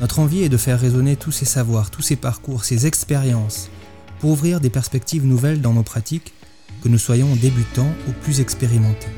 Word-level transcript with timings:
Notre 0.00 0.18
envie 0.18 0.44
est 0.44 0.48
de 0.48 0.56
faire 0.56 0.80
résonner 0.80 1.16
tous 1.16 1.30
ces 1.30 1.44
savoirs, 1.44 1.90
tous 1.90 2.00
ces 2.00 2.16
parcours, 2.16 2.64
ces 2.64 2.86
expériences, 2.86 3.68
pour 4.18 4.30
ouvrir 4.30 4.58
des 4.58 4.70
perspectives 4.70 5.26
nouvelles 5.26 5.60
dans 5.60 5.74
nos 5.74 5.82
pratiques, 5.82 6.32
que 6.82 6.88
nous 6.88 6.96
soyons 6.96 7.36
débutants 7.36 7.92
ou 8.08 8.12
plus 8.12 8.40
expérimentés. 8.40 9.10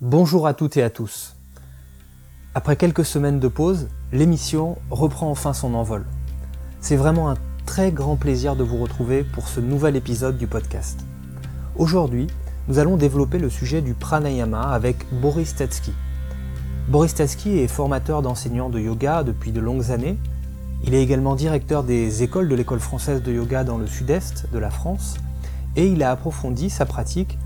Bonjour 0.00 0.48
à 0.48 0.54
toutes 0.54 0.76
et 0.76 0.82
à 0.82 0.90
tous. 0.90 1.36
Après 2.52 2.74
quelques 2.74 3.04
semaines 3.04 3.38
de 3.38 3.48
pause, 3.48 3.86
l'émission 4.12 4.78
reprend 4.90 5.30
enfin 5.30 5.52
son 5.52 5.74
envol. 5.74 6.04
C'est 6.80 6.96
vraiment 6.96 7.30
un 7.30 7.36
très 7.66 7.92
grand 7.92 8.16
plaisir 8.16 8.56
de 8.56 8.64
vous 8.64 8.78
retrouver 8.78 9.22
pour 9.22 9.46
ce 9.46 9.60
nouvel 9.60 9.94
épisode 9.94 10.38
du 10.38 10.48
podcast. 10.48 11.04
Aujourd'hui, 11.76 12.26
nous 12.68 12.78
allons 12.78 12.96
développer 12.96 13.38
le 13.38 13.48
sujet 13.48 13.80
du 13.80 13.94
pranayama 13.94 14.62
avec 14.62 14.96
Boris 15.12 15.54
Tetsky. 15.54 15.92
Boris 16.88 17.14
Tetsky 17.14 17.58
est 17.58 17.68
formateur 17.68 18.22
d'enseignants 18.22 18.70
de 18.70 18.80
yoga 18.80 19.22
depuis 19.22 19.52
de 19.52 19.60
longues 19.60 19.90
années. 19.92 20.18
Il 20.84 20.94
est 20.94 21.02
également 21.02 21.36
directeur 21.36 21.84
des 21.84 22.22
écoles 22.22 22.48
de 22.48 22.54
l'école 22.54 22.80
française 22.80 23.22
de 23.22 23.32
yoga 23.32 23.62
dans 23.62 23.78
le 23.78 23.86
sud-est 23.86 24.50
de 24.52 24.58
la 24.58 24.70
France 24.70 25.16
et 25.76 25.86
il 25.86 26.02
a 26.02 26.10
approfondi 26.10 26.68
sa 26.68 26.86
pratique 26.86 27.38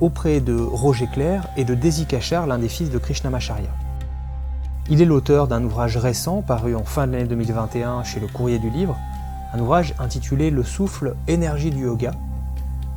auprès 0.00 0.40
de 0.40 0.54
Roger 0.54 1.08
Clair 1.12 1.46
et 1.56 1.64
de 1.64 1.74
Desi 1.74 2.06
Kachar, 2.06 2.46
l'un 2.46 2.58
des 2.58 2.68
fils 2.68 2.90
de 2.90 2.98
Krishnamacharya. 2.98 3.70
Il 4.90 5.00
est 5.00 5.06
l'auteur 5.06 5.48
d'un 5.48 5.64
ouvrage 5.64 5.96
récent 5.96 6.42
paru 6.42 6.74
en 6.74 6.84
fin 6.84 7.06
de 7.06 7.12
l'année 7.12 7.24
2021 7.24 8.04
chez 8.04 8.20
le 8.20 8.26
Courrier 8.26 8.58
du 8.58 8.70
Livre, 8.70 8.96
un 9.54 9.60
ouvrage 9.60 9.94
intitulé 9.98 10.50
Le 10.50 10.64
souffle 10.64 11.14
énergie 11.28 11.70
du 11.70 11.84
yoga, 11.84 12.12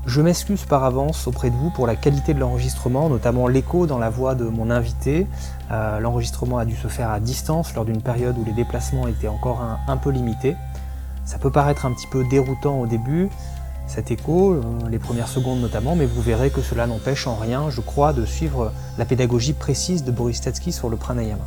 je 0.05 0.21
m'excuse 0.21 0.63
par 0.63 0.85
avance 0.85 1.27
auprès 1.27 1.49
de 1.49 1.55
vous 1.55 1.69
pour 1.69 1.85
la 1.85 1.95
qualité 1.95 2.33
de 2.33 2.39
l'enregistrement, 2.39 3.09
notamment 3.09 3.47
l'écho 3.47 3.85
dans 3.85 3.97
la 3.97 4.09
voix 4.09 4.33
de 4.33 4.45
mon 4.45 4.69
invité. 4.69 5.27
Euh, 5.71 5.99
l'enregistrement 5.99 6.57
a 6.57 6.65
dû 6.65 6.75
se 6.75 6.87
faire 6.87 7.11
à 7.11 7.19
distance 7.19 7.75
lors 7.75 7.85
d'une 7.85 8.01
période 8.01 8.37
où 8.37 8.45
les 8.45 8.53
déplacements 8.53 9.07
étaient 9.07 9.27
encore 9.27 9.61
un, 9.87 9.97
peu 9.97 10.09
limités. 10.09 10.55
Ça 11.25 11.37
peut 11.37 11.51
paraître 11.51 11.85
un 11.85 11.91
petit 11.91 12.07
peu 12.07 12.23
déroutant 12.29 12.79
au 12.79 12.87
début, 12.87 13.29
cet 13.87 14.09
écho, 14.09 14.53
euh, 14.53 14.61
les 14.89 14.99
premières 14.99 15.27
secondes 15.27 15.59
notamment, 15.59 15.95
mais 15.95 16.05
vous 16.05 16.21
verrez 16.21 16.49
que 16.49 16.61
cela 16.61 16.87
n'empêche 16.87 17.27
en 17.27 17.35
rien, 17.35 17.69
je 17.69 17.81
crois, 17.81 18.13
de 18.13 18.25
suivre 18.25 18.71
la 18.97 19.05
pédagogie 19.05 19.53
précise 19.53 20.03
de 20.03 20.11
Boris 20.11 20.41
Tetsky 20.41 20.71
sur 20.71 20.89
le 20.89 20.95
pranayama. 20.95 21.45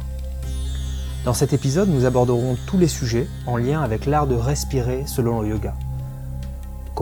Dans 1.25 1.35
cet 1.35 1.53
épisode, 1.53 1.89
nous 1.89 2.05
aborderons 2.05 2.57
tous 2.67 2.79
les 2.79 2.89
sujets 2.89 3.29
en 3.47 3.57
lien 3.57 3.81
avec 3.81 4.07
l'art 4.07 4.27
de 4.27 4.35
respirer 4.35 5.05
selon 5.07 5.41
le 5.41 5.49
yoga 5.49 5.75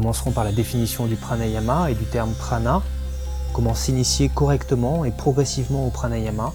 commencerons 0.00 0.31
par 0.31 0.44
la 0.44 0.53
définition 0.53 1.05
du 1.05 1.15
pranayama 1.15 1.91
et 1.91 1.94
du 1.94 2.06
terme 2.06 2.33
prana, 2.33 2.81
comment 3.53 3.75
s'initier 3.75 4.31
correctement 4.31 5.05
et 5.05 5.11
progressivement 5.11 5.87
au 5.87 5.91
pranayama, 5.91 6.55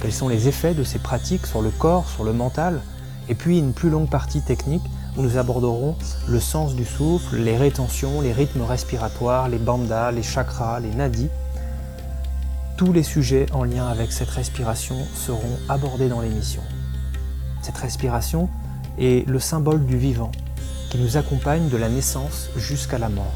quels 0.00 0.12
sont 0.12 0.26
les 0.26 0.48
effets 0.48 0.72
de 0.72 0.84
ces 0.84 0.98
pratiques 0.98 1.44
sur 1.44 1.60
le 1.60 1.68
corps, 1.68 2.08
sur 2.08 2.24
le 2.24 2.32
mental, 2.32 2.80
et 3.28 3.34
puis 3.34 3.58
une 3.58 3.74
plus 3.74 3.90
longue 3.90 4.08
partie 4.08 4.40
technique 4.40 4.82
où 5.18 5.22
nous 5.22 5.36
aborderons 5.36 5.96
le 6.28 6.40
sens 6.40 6.74
du 6.74 6.86
souffle, 6.86 7.36
les 7.36 7.58
rétentions, 7.58 8.22
les 8.22 8.32
rythmes 8.32 8.62
respiratoires, 8.62 9.50
les 9.50 9.58
bandas, 9.58 10.10
les 10.10 10.22
chakras, 10.22 10.80
les 10.80 10.94
nadis. 10.94 11.28
Tous 12.78 12.94
les 12.94 13.02
sujets 13.02 13.44
en 13.52 13.64
lien 13.64 13.86
avec 13.86 14.12
cette 14.12 14.30
respiration 14.30 14.96
seront 15.14 15.58
abordés 15.68 16.08
dans 16.08 16.22
l'émission. 16.22 16.62
Cette 17.60 17.76
respiration 17.76 18.48
est 18.98 19.28
le 19.28 19.40
symbole 19.40 19.84
du 19.84 19.98
vivant, 19.98 20.30
qui 20.90 20.98
nous 20.98 21.16
accompagne 21.16 21.68
de 21.68 21.76
la 21.76 21.88
naissance 21.88 22.48
jusqu'à 22.56 22.98
la 22.98 23.08
mort. 23.08 23.34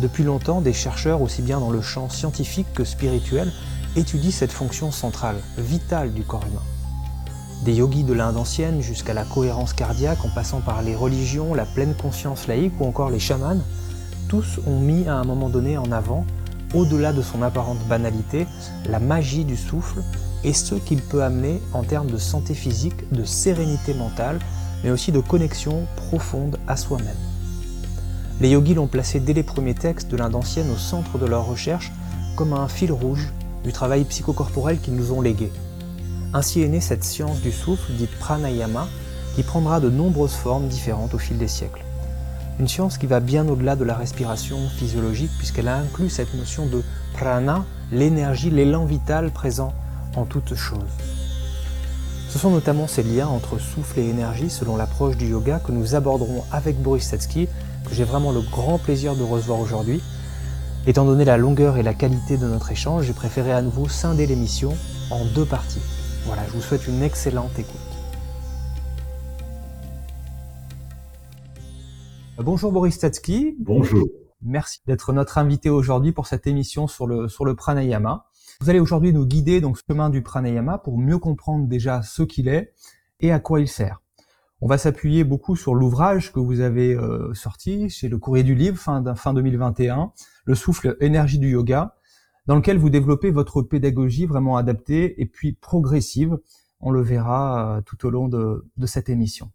Depuis 0.00 0.24
longtemps, 0.24 0.60
des 0.60 0.72
chercheurs, 0.72 1.22
aussi 1.22 1.42
bien 1.42 1.60
dans 1.60 1.70
le 1.70 1.80
champ 1.80 2.08
scientifique 2.08 2.72
que 2.74 2.84
spirituel, 2.84 3.52
étudient 3.96 4.30
cette 4.30 4.52
fonction 4.52 4.90
centrale, 4.90 5.36
vitale 5.56 6.12
du 6.12 6.22
corps 6.22 6.44
humain. 6.46 6.62
Des 7.64 7.74
yogis 7.74 8.04
de 8.04 8.12
l'Inde 8.12 8.36
ancienne 8.36 8.82
jusqu'à 8.82 9.14
la 9.14 9.24
cohérence 9.24 9.72
cardiaque 9.72 10.24
en 10.24 10.28
passant 10.28 10.60
par 10.60 10.82
les 10.82 10.96
religions, 10.96 11.54
la 11.54 11.64
pleine 11.64 11.94
conscience 11.94 12.46
laïque 12.46 12.78
ou 12.80 12.84
encore 12.84 13.10
les 13.10 13.20
chamans, 13.20 13.60
tous 14.28 14.58
ont 14.66 14.80
mis 14.80 15.06
à 15.06 15.14
un 15.14 15.24
moment 15.24 15.48
donné 15.48 15.78
en 15.78 15.90
avant, 15.92 16.26
au-delà 16.74 17.12
de 17.12 17.22
son 17.22 17.40
apparente 17.42 17.78
banalité, 17.88 18.46
la 18.90 18.98
magie 18.98 19.44
du 19.44 19.56
souffle 19.56 20.02
et 20.42 20.52
ce 20.52 20.74
qu'il 20.74 21.00
peut 21.00 21.22
amener 21.22 21.62
en 21.72 21.84
termes 21.84 22.10
de 22.10 22.18
santé 22.18 22.54
physique, 22.54 23.10
de 23.12 23.24
sérénité 23.24 23.94
mentale 23.94 24.40
mais 24.84 24.90
aussi 24.90 25.10
de 25.10 25.18
connexion 25.20 25.86
profonde 25.96 26.58
à 26.68 26.76
soi-même. 26.76 27.16
Les 28.40 28.50
yogis 28.50 28.74
l'ont 28.74 28.86
placé 28.86 29.18
dès 29.18 29.32
les 29.32 29.42
premiers 29.42 29.74
textes 29.74 30.10
de 30.10 30.16
l'Inde 30.16 30.34
ancienne 30.34 30.70
au 30.70 30.76
centre 30.76 31.18
de 31.18 31.26
leur 31.26 31.46
recherche 31.46 31.90
comme 32.36 32.52
un 32.52 32.68
fil 32.68 32.92
rouge 32.92 33.32
du 33.64 33.72
travail 33.72 34.04
psychocorporel 34.04 34.78
qu'ils 34.78 34.94
nous 34.94 35.12
ont 35.12 35.22
légué. 35.22 35.50
Ainsi 36.34 36.62
est 36.62 36.68
née 36.68 36.80
cette 36.80 37.04
science 37.04 37.40
du 37.40 37.50
souffle 37.50 37.92
dite 37.92 38.16
pranayama 38.18 38.88
qui 39.34 39.42
prendra 39.42 39.80
de 39.80 39.88
nombreuses 39.88 40.34
formes 40.34 40.68
différentes 40.68 41.14
au 41.14 41.18
fil 41.18 41.38
des 41.38 41.48
siècles. 41.48 41.84
Une 42.60 42.68
science 42.68 42.98
qui 42.98 43.06
va 43.06 43.20
bien 43.20 43.48
au-delà 43.48 43.76
de 43.76 43.84
la 43.84 43.94
respiration 43.94 44.58
physiologique 44.76 45.32
puisqu'elle 45.38 45.68
a 45.68 45.76
inclus 45.76 46.10
cette 46.10 46.34
notion 46.34 46.66
de 46.66 46.82
prana, 47.14 47.64
l'énergie, 47.90 48.50
l'élan 48.50 48.84
vital 48.84 49.30
présent 49.30 49.72
en 50.16 50.24
toute 50.24 50.54
chose. 50.54 50.80
Ce 52.34 52.40
sont 52.40 52.50
notamment 52.50 52.88
ces 52.88 53.04
liens 53.04 53.28
entre 53.28 53.60
souffle 53.60 54.00
et 54.00 54.08
énergie 54.08 54.50
selon 54.50 54.76
l'approche 54.76 55.16
du 55.16 55.28
yoga 55.28 55.60
que 55.60 55.70
nous 55.70 55.94
aborderons 55.94 56.42
avec 56.50 56.82
Boris 56.82 57.06
Setsky, 57.06 57.46
que 57.88 57.94
j'ai 57.94 58.02
vraiment 58.02 58.32
le 58.32 58.40
grand 58.40 58.76
plaisir 58.76 59.14
de 59.14 59.22
recevoir 59.22 59.60
aujourd'hui. 59.60 60.02
Étant 60.88 61.04
donné 61.04 61.24
la 61.24 61.36
longueur 61.36 61.76
et 61.76 61.84
la 61.84 61.94
qualité 61.94 62.36
de 62.36 62.48
notre 62.48 62.72
échange, 62.72 63.04
j'ai 63.04 63.12
préféré 63.12 63.52
à 63.52 63.62
nouveau 63.62 63.88
scinder 63.88 64.26
l'émission 64.26 64.76
en 65.12 65.24
deux 65.26 65.44
parties. 65.44 65.78
Voilà, 66.24 66.42
je 66.48 66.54
vous 66.54 66.60
souhaite 66.60 66.88
une 66.88 67.04
excellente 67.04 67.56
écoute. 67.56 67.76
Bonjour 72.38 72.72
Boris 72.72 72.98
Setsky. 72.98 73.54
Bonjour. 73.60 74.08
Merci 74.42 74.80
d'être 74.88 75.12
notre 75.12 75.38
invité 75.38 75.70
aujourd'hui 75.70 76.10
pour 76.10 76.26
cette 76.26 76.48
émission 76.48 76.88
sur 76.88 77.06
le, 77.06 77.28
sur 77.28 77.44
le 77.44 77.54
pranayama. 77.54 78.26
Vous 78.60 78.70
allez 78.70 78.80
aujourd'hui 78.80 79.12
nous 79.12 79.26
guider 79.26 79.60
donc 79.60 79.78
ce 79.78 79.82
chemin 79.88 80.10
du 80.10 80.22
pranayama 80.22 80.78
pour 80.78 80.98
mieux 80.98 81.18
comprendre 81.18 81.66
déjà 81.66 82.02
ce 82.02 82.22
qu'il 82.22 82.48
est 82.48 82.72
et 83.20 83.32
à 83.32 83.40
quoi 83.40 83.60
il 83.60 83.68
sert. 83.68 84.00
On 84.60 84.66
va 84.66 84.78
s'appuyer 84.78 85.24
beaucoup 85.24 85.56
sur 85.56 85.74
l'ouvrage 85.74 86.32
que 86.32 86.40
vous 86.40 86.60
avez 86.60 86.94
euh, 86.94 87.34
sorti 87.34 87.90
chez 87.90 88.08
le 88.08 88.16
Courrier 88.16 88.44
du 88.44 88.54
Livre 88.54 88.78
fin, 88.78 89.02
fin 89.14 89.34
2021, 89.34 90.12
Le 90.46 90.54
souffle 90.54 90.96
énergie 91.00 91.38
du 91.38 91.50
yoga, 91.50 91.96
dans 92.46 92.56
lequel 92.56 92.78
vous 92.78 92.90
développez 92.90 93.30
votre 93.30 93.62
pédagogie 93.62 94.26
vraiment 94.26 94.56
adaptée 94.56 95.20
et 95.20 95.26
puis 95.26 95.52
progressive. 95.52 96.38
On 96.80 96.90
le 96.90 97.02
verra 97.02 97.76
euh, 97.76 97.80
tout 97.82 98.06
au 98.06 98.10
long 98.10 98.28
de, 98.28 98.64
cette 98.86 99.08
émission. 99.08 99.50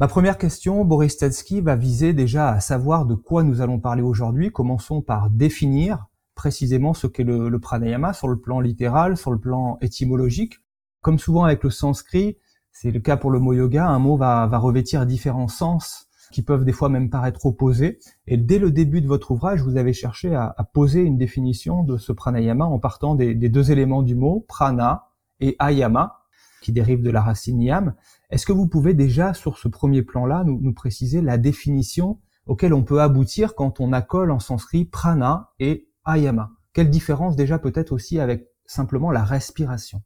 Ma 0.00 0.08
première 0.08 0.38
question, 0.38 0.84
Boris 0.84 1.16
Tetsky, 1.18 1.60
va 1.60 1.76
viser 1.76 2.12
déjà 2.12 2.48
à 2.48 2.60
savoir 2.60 3.06
de 3.06 3.14
quoi 3.14 3.44
nous 3.44 3.60
allons 3.60 3.78
parler 3.78 4.02
aujourd'hui. 4.02 4.50
Commençons 4.50 5.02
par 5.02 5.30
définir 5.30 6.06
précisément 6.34 6.94
ce 6.94 7.06
qu'est 7.06 7.24
le, 7.24 7.58
pranayama 7.58 8.12
sur 8.12 8.28
le 8.28 8.38
plan 8.38 8.60
littéral, 8.60 9.16
sur 9.16 9.30
le 9.30 9.38
plan 9.38 9.78
étymologique. 9.80 10.60
Comme 11.00 11.18
souvent 11.18 11.44
avec 11.44 11.62
le 11.64 11.70
sanskrit, 11.70 12.38
c'est 12.70 12.90
le 12.90 13.00
cas 13.00 13.16
pour 13.16 13.30
le 13.30 13.38
mot 13.38 13.52
yoga, 13.52 13.86
un 13.86 13.98
mot 13.98 14.16
va, 14.16 14.46
revêtir 14.58 15.04
différents 15.06 15.48
sens 15.48 16.08
qui 16.32 16.42
peuvent 16.42 16.64
des 16.64 16.72
fois 16.72 16.88
même 16.88 17.10
paraître 17.10 17.44
opposés. 17.44 17.98
Et 18.26 18.38
dès 18.38 18.58
le 18.58 18.70
début 18.70 19.02
de 19.02 19.06
votre 19.06 19.32
ouvrage, 19.32 19.62
vous 19.62 19.76
avez 19.76 19.92
cherché 19.92 20.34
à, 20.34 20.54
poser 20.72 21.00
une 21.00 21.18
définition 21.18 21.84
de 21.84 21.98
ce 21.98 22.12
pranayama 22.12 22.64
en 22.64 22.78
partant 22.78 23.14
des, 23.14 23.34
deux 23.34 23.70
éléments 23.70 24.02
du 24.02 24.14
mot, 24.14 24.44
prana 24.48 25.08
et 25.40 25.56
ayama, 25.60 26.22
qui 26.62 26.72
dérivent 26.72 27.02
de 27.02 27.10
la 27.10 27.20
racine 27.20 27.60
yam. 27.60 27.94
Est-ce 28.30 28.46
que 28.46 28.52
vous 28.52 28.68
pouvez 28.68 28.94
déjà, 28.94 29.34
sur 29.34 29.58
ce 29.58 29.68
premier 29.68 30.02
plan-là, 30.02 30.44
nous, 30.44 30.58
nous 30.62 30.72
préciser 30.72 31.20
la 31.20 31.36
définition 31.36 32.18
auquel 32.46 32.72
on 32.72 32.82
peut 32.82 33.00
aboutir 33.00 33.54
quand 33.54 33.80
on 33.80 33.92
accole 33.92 34.30
en 34.30 34.38
sanskrit 34.38 34.84
prana 34.84 35.50
et 35.58 35.88
ayama. 36.06 36.50
Quelle 36.72 36.90
différence 36.90 37.36
déjà 37.36 37.58
peut-être 37.58 37.92
aussi 37.92 38.18
avec 38.20 38.46
simplement 38.66 39.10
la 39.10 39.24
respiration? 39.24 40.02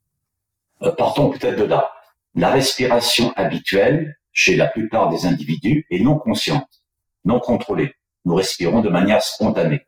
Euh, 0.83 0.93
Partons 0.93 1.31
peut-être 1.31 1.59
de 1.59 1.65
là. 1.65 1.91
La 2.35 2.51
respiration 2.51 3.33
habituelle 3.37 4.17
chez 4.33 4.57
la 4.57 4.67
plupart 4.67 5.09
des 5.09 5.27
individus 5.27 5.87
est 5.91 6.01
non 6.01 6.19
consciente, 6.19 6.83
non 7.25 7.41
contrôlée. 7.41 7.95
Nous 8.25 8.35
respirons 8.35 8.81
de 8.81 8.91
manière 8.91 9.23
spontanée. 9.23 9.87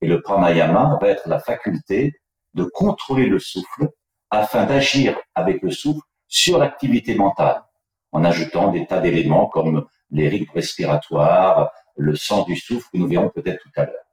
Et 0.00 0.06
le 0.06 0.22
pranayama 0.22 0.98
va 1.00 1.08
être 1.08 1.28
la 1.28 1.38
faculté 1.38 2.14
de 2.54 2.64
contrôler 2.64 3.26
le 3.26 3.38
souffle 3.38 3.90
afin 4.30 4.64
d'agir 4.64 5.18
avec 5.34 5.62
le 5.62 5.70
souffle 5.70 6.00
sur 6.28 6.58
l'activité 6.58 7.14
mentale, 7.14 7.62
en 8.12 8.24
ajoutant 8.24 8.70
des 8.70 8.86
tas 8.86 9.00
d'éléments 9.00 9.48
comme 9.48 9.86
les 10.10 10.28
rythmes 10.28 10.52
respiratoires, 10.54 11.70
le 11.96 12.16
sens 12.16 12.46
du 12.46 12.56
souffle 12.56 12.88
que 12.92 12.98
nous 12.98 13.08
verrons 13.08 13.28
peut-être 13.28 13.60
tout 13.62 13.70
à 13.76 13.84
l'heure. 13.84 14.04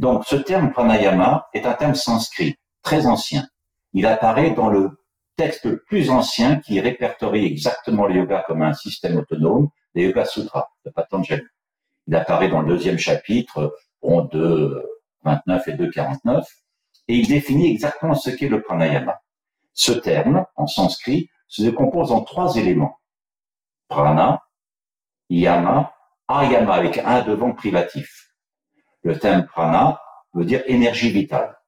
Donc 0.00 0.24
ce 0.24 0.36
terme 0.36 0.72
pranayama 0.72 1.46
est 1.52 1.66
un 1.66 1.74
terme 1.74 1.94
sanskrit, 1.94 2.54
très 2.82 3.06
ancien. 3.06 3.46
Il 3.92 4.06
apparaît 4.06 4.52
dans 4.52 4.70
le 4.70 4.98
texte 5.36 5.66
le 5.66 5.82
plus 5.82 6.08
ancien 6.08 6.58
qui 6.58 6.80
répertorie 6.80 7.44
exactement 7.44 8.06
le 8.06 8.14
yoga 8.14 8.42
comme 8.46 8.62
un 8.62 8.72
système 8.72 9.18
autonome, 9.18 9.68
les 9.94 10.04
Yoga 10.04 10.24
Sutras 10.24 10.68
de 10.86 10.90
Patanjali. 10.90 11.42
Il 12.06 12.14
apparaît 12.14 12.48
dans 12.48 12.62
le 12.62 12.68
deuxième 12.68 12.96
chapitre, 12.96 13.76
bon, 14.00 14.24
de 14.32 14.82
29 15.24 15.68
et 15.68 15.72
2.49, 15.72 16.44
et 17.08 17.16
il 17.16 17.28
définit 17.28 17.70
exactement 17.70 18.14
ce 18.14 18.30
qu'est 18.30 18.48
le 18.48 18.62
pranayama. 18.62 19.20
Ce 19.74 19.92
terme, 19.92 20.46
en 20.56 20.66
sanskrit, 20.66 21.28
se 21.46 21.60
décompose 21.60 22.10
en 22.10 22.22
trois 22.22 22.56
éléments. 22.56 22.98
Prana, 23.88 24.40
yama, 25.28 25.92
ayama 26.26 26.72
avec 26.72 26.96
un 26.96 27.20
devant 27.20 27.52
privatif. 27.52 28.29
Le 29.02 29.18
terme 29.18 29.46
prana 29.46 29.98
veut 30.34 30.44
dire 30.44 30.62
énergie 30.66 31.10
vitale. 31.10 31.58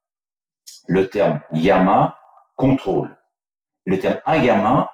Le 0.86 1.08
terme 1.08 1.40
yama, 1.52 2.18
contrôle. 2.56 3.16
Le 3.86 3.98
terme 3.98 4.20
ayama, 4.26 4.90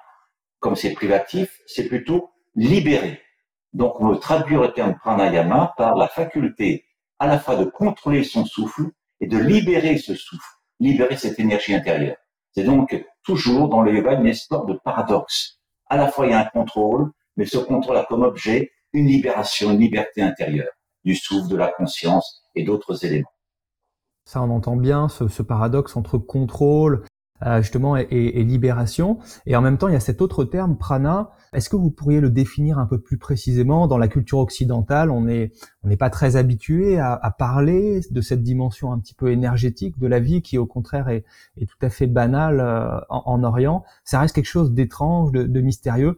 comme 0.59 0.77
c'est 0.77 0.93
privatif, 0.93 1.59
c'est 1.67 1.87
plutôt 1.89 2.31
libérer. 2.55 3.21
Donc 3.73 3.99
on 3.99 4.07
veut 4.07 4.19
traduire 4.19 4.61
le 4.61 4.71
terme 4.71 4.95
pranayama 4.95 5.73
par 5.75 5.95
la 5.95 6.07
faculté 6.07 6.85
à 7.19 7.27
la 7.27 7.39
fois 7.39 7.57
de 7.57 7.65
contrôler 7.65 8.23
son 8.23 8.45
souffle 8.45 8.89
et 9.19 9.27
de 9.27 9.37
libérer 9.37 9.97
ce 9.97 10.15
souffle, 10.15 10.49
libérer 10.79 11.17
cette 11.17 11.39
énergie 11.39 11.75
intérieure. 11.75 12.17
C'est 12.55 12.63
donc 12.63 13.05
toujours 13.23 13.67
dans 13.67 13.81
le 13.81 13.93
yoga 13.93 14.13
une 14.13 14.27
histoire 14.27 14.65
de 14.65 14.75
paradoxe. 14.75 15.59
À 15.87 15.97
la 15.97 16.09
fois 16.09 16.25
il 16.25 16.31
y 16.31 16.33
a 16.33 16.39
un 16.39 16.45
contrôle, 16.45 17.11
mais 17.35 17.45
ce 17.45 17.57
contrôle 17.57 17.97
a 17.97 18.05
comme 18.05 18.23
objet 18.23 18.71
une 18.93 19.07
libération, 19.07 19.71
une 19.71 19.79
liberté 19.79 20.21
intérieure 20.21 20.71
du 21.05 21.15
souffle, 21.15 21.49
de 21.49 21.55
la 21.55 21.71
conscience 21.71 22.43
et 22.55 22.63
d'autres 22.63 23.05
éléments. 23.05 23.31
Ça, 24.25 24.41
on 24.41 24.49
entend 24.49 24.75
bien 24.75 25.09
ce, 25.09 25.27
ce 25.27 25.41
paradoxe 25.41 25.97
entre 25.97 26.17
contrôle 26.17 27.03
euh, 27.45 27.61
justement 27.61 27.95
et, 27.95 28.05
et, 28.09 28.43
libération. 28.43 29.17
Et 29.45 29.55
en 29.55 29.61
même 29.61 29.77
temps, 29.77 29.87
il 29.87 29.93
y 29.93 29.97
a 29.97 30.01
cet 30.01 30.21
autre 30.21 30.43
terme, 30.43 30.77
prana. 30.77 31.31
Est-ce 31.53 31.69
que 31.69 31.77
vous 31.77 31.89
pourriez 31.89 32.19
le 32.19 32.29
définir 32.29 32.77
un 32.79 32.85
peu 32.85 32.99
plus 32.99 33.17
précisément? 33.17 33.87
Dans 33.87 33.97
la 33.97 34.09
culture 34.09 34.39
occidentale, 34.39 35.09
on 35.09 35.21
n'est 35.21 35.53
on 35.83 35.95
pas 35.95 36.09
très 36.09 36.35
habitué 36.35 36.99
à, 36.99 37.13
à, 37.13 37.31
parler 37.31 38.01
de 38.11 38.19
cette 38.19 38.43
dimension 38.43 38.91
un 38.91 38.99
petit 38.99 39.13
peu 39.13 39.31
énergétique 39.31 39.97
de 39.97 40.07
la 40.07 40.19
vie, 40.19 40.41
qui 40.41 40.57
au 40.57 40.65
contraire 40.65 41.07
est, 41.07 41.23
est 41.55 41.65
tout 41.65 41.77
à 41.81 41.89
fait 41.89 42.07
banale 42.07 42.59
euh, 42.59 42.99
en, 43.07 43.23
en, 43.25 43.43
Orient. 43.43 43.85
Ça 44.03 44.19
reste 44.19 44.35
quelque 44.35 44.45
chose 44.45 44.73
d'étrange, 44.73 45.31
de, 45.31 45.43
de 45.43 45.61
mystérieux 45.61 46.17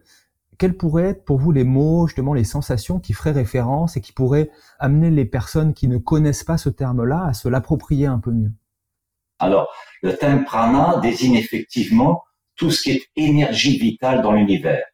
quels 0.61 0.77
pourraient 0.77 1.09
être 1.09 1.25
pour 1.25 1.39
vous 1.39 1.51
les 1.51 1.63
mots, 1.63 2.05
justement 2.05 2.35
les 2.35 2.43
sensations 2.43 2.99
qui 2.99 3.13
feraient 3.13 3.31
référence 3.31 3.97
et 3.97 4.01
qui 4.01 4.13
pourraient 4.13 4.51
amener 4.77 5.09
les 5.09 5.25
personnes 5.25 5.73
qui 5.73 5.87
ne 5.87 5.97
connaissent 5.97 6.43
pas 6.43 6.59
ce 6.59 6.69
terme-là 6.69 7.25
à 7.25 7.33
se 7.33 7.49
l'approprier 7.49 8.05
un 8.05 8.19
peu 8.19 8.29
mieux? 8.29 8.51
Alors, 9.39 9.73
le 10.03 10.15
terme 10.15 10.43
prana 10.43 10.99
désigne 11.01 11.33
effectivement 11.33 12.23
tout 12.55 12.69
ce 12.69 12.83
qui 12.83 12.91
est 12.91 13.01
énergie 13.15 13.79
vitale 13.79 14.21
dans 14.21 14.33
l'univers. 14.33 14.85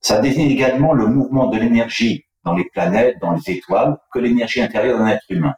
Ça 0.00 0.20
désigne 0.20 0.50
également 0.50 0.92
le 0.92 1.06
mouvement 1.06 1.46
de 1.46 1.56
l'énergie 1.56 2.26
dans 2.44 2.52
les 2.52 2.66
planètes, 2.66 3.16
dans 3.22 3.32
les 3.32 3.50
étoiles, 3.50 3.96
que 4.12 4.18
l'énergie 4.18 4.60
intérieure 4.60 4.98
d'un 4.98 5.06
être 5.06 5.24
humain. 5.30 5.54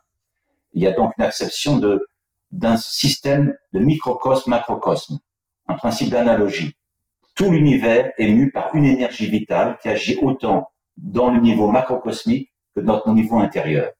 Il 0.75 0.83
y 0.85 0.87
a 0.87 0.93
donc 0.93 1.13
une 1.19 1.25
acception 1.25 1.81
d'un 2.53 2.77
système 2.77 3.53
de 3.73 3.81
microcosme-macrocosme, 3.81 5.19
un 5.67 5.75
principe 5.75 6.11
d'analogie. 6.11 6.77
Tout 7.35 7.51
l'univers 7.51 8.13
est 8.17 8.29
mu 8.29 8.53
par 8.53 8.73
une 8.77 8.85
énergie 8.85 9.27
vitale 9.27 9.77
qui 9.83 9.89
agit 9.89 10.19
autant 10.23 10.71
dans 10.97 11.33
le 11.33 11.41
niveau 11.41 11.69
macrocosmique 11.69 12.53
que 12.75 12.81
dans 12.81 12.95
notre 12.95 13.11
niveau 13.11 13.39
intérieur. 13.39 13.91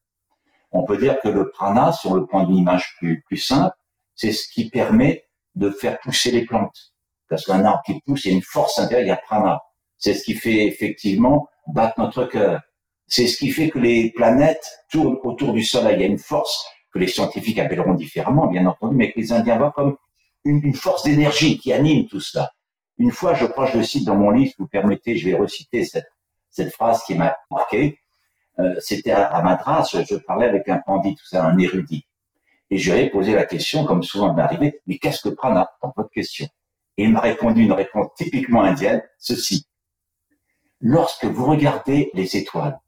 On 0.71 0.85
peut 0.85 0.97
dire 0.97 1.19
que 1.21 1.29
le 1.29 1.51
prana, 1.51 1.93
sur 1.93 2.15
le 2.15 2.27
point 2.27 2.45
d'une 2.45 2.57
image 2.57 2.97
plus, 2.99 3.37
simple, 3.37 3.75
c'est 4.15 4.33
ce 4.33 4.49
qui 4.53 4.71
permet 4.71 5.25
de 5.57 5.71
faire 5.71 5.99
pousser 5.99 6.31
les 6.31 6.45
plantes. 6.45 6.93
Parce 7.29 7.45
qu'un 7.45 7.65
arbre 7.65 7.83
qui 7.85 8.01
pousse, 8.07 8.25
il 8.25 8.29
y 8.29 8.35
a 8.35 8.37
une 8.37 8.43
force 8.43 8.79
intérieure, 8.79 9.07
il 9.07 9.09
y 9.09 9.13
a 9.13 9.17
prana. 9.17 9.61
C'est 9.99 10.15
ce 10.15 10.23
qui 10.23 10.35
fait 10.35 10.67
effectivement 10.67 11.49
battre 11.67 11.99
notre 11.99 12.25
cœur. 12.25 12.61
C'est 13.09 13.27
ce 13.27 13.37
qui 13.37 13.51
fait 13.51 13.69
que 13.69 13.81
les 13.81 14.13
planètes 14.13 14.69
tournent 14.91 15.19
autour 15.25 15.53
du 15.53 15.65
Soleil. 15.65 15.97
Il 15.97 16.01
y 16.03 16.05
a 16.05 16.09
une 16.09 16.19
force 16.19 16.65
que 16.93 17.01
les 17.01 17.09
scientifiques 17.09 17.59
appelleront 17.59 17.95
différemment, 17.95 18.47
bien 18.47 18.67
entendu, 18.67 18.95
mais 18.95 19.11
que 19.11 19.19
les 19.19 19.33
Indiens 19.33 19.59
voient 19.59 19.73
comme 19.73 19.97
une, 20.45 20.61
une 20.63 20.75
force 20.75 21.03
d'énergie 21.03 21.59
qui 21.59 21.73
anime 21.73 22.07
tout 22.07 22.21
cela. 22.21 22.54
Une 22.99 23.11
fois, 23.11 23.35
je 23.35 23.47
crois, 23.47 23.67
je 23.67 23.79
le 23.79 23.85
cite 23.85 24.05
dans 24.05 24.17
mon 24.17 24.31
livre, 24.31 24.51
si 24.51 24.57
vous 24.59 24.69
permettez, 24.69 25.17
je 25.17 25.29
vais 25.29 25.37
reciter 25.37 25.85
cette, 25.85 26.07
cette 26.51 26.73
phrase 26.73 27.03
qui 27.05 27.15
m'a 27.15 27.37
marqué. 27.51 27.99
Euh, 28.61 28.75
C'était 28.79 29.11
à, 29.11 29.43
Madras, 29.43 29.91
je, 30.09 30.15
parlais 30.15 30.47
avec 30.47 30.69
un 30.69 30.79
pandit, 30.79 31.17
tout 31.17 31.27
ça, 31.27 31.45
un 31.45 31.59
érudit. 31.59 32.07
Et 32.71 32.79
je 32.79 32.93
lui 32.93 33.01
ai 33.01 33.11
posé 33.11 33.35
la 33.35 33.45
question, 33.45 33.85
comme 33.85 34.03
souvent 34.03 34.33
m'arrivait, 34.33 34.81
mais 34.87 34.99
qu'est-ce 34.99 35.29
que 35.29 35.35
prana? 35.35 35.69
dans 35.83 35.93
votre 35.97 36.11
question 36.11 36.47
Et 36.97 37.05
il 37.05 37.13
m'a 37.13 37.21
répondu 37.21 37.63
une 37.63 37.73
réponse 37.73 38.09
typiquement 38.17 38.63
indienne, 38.63 39.03
ceci. 39.19 39.67
Lorsque 40.81 41.25
vous 41.25 41.47
regardez 41.47 42.11
les 42.15 42.37
étoiles, 42.37 42.79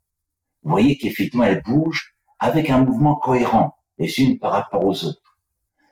vous 0.63 0.71
voyez 0.71 0.97
qu'effectivement 0.99 1.45
elles 1.45 1.63
bougent 1.63 2.15
avec 2.39 2.71
un 2.71 2.85
mouvement 2.85 3.17
cohérent, 3.17 3.77
les 3.99 4.21
unes 4.21 4.39
par 4.39 4.53
rapport 4.53 4.85
aux 4.85 5.05
autres. 5.05 5.39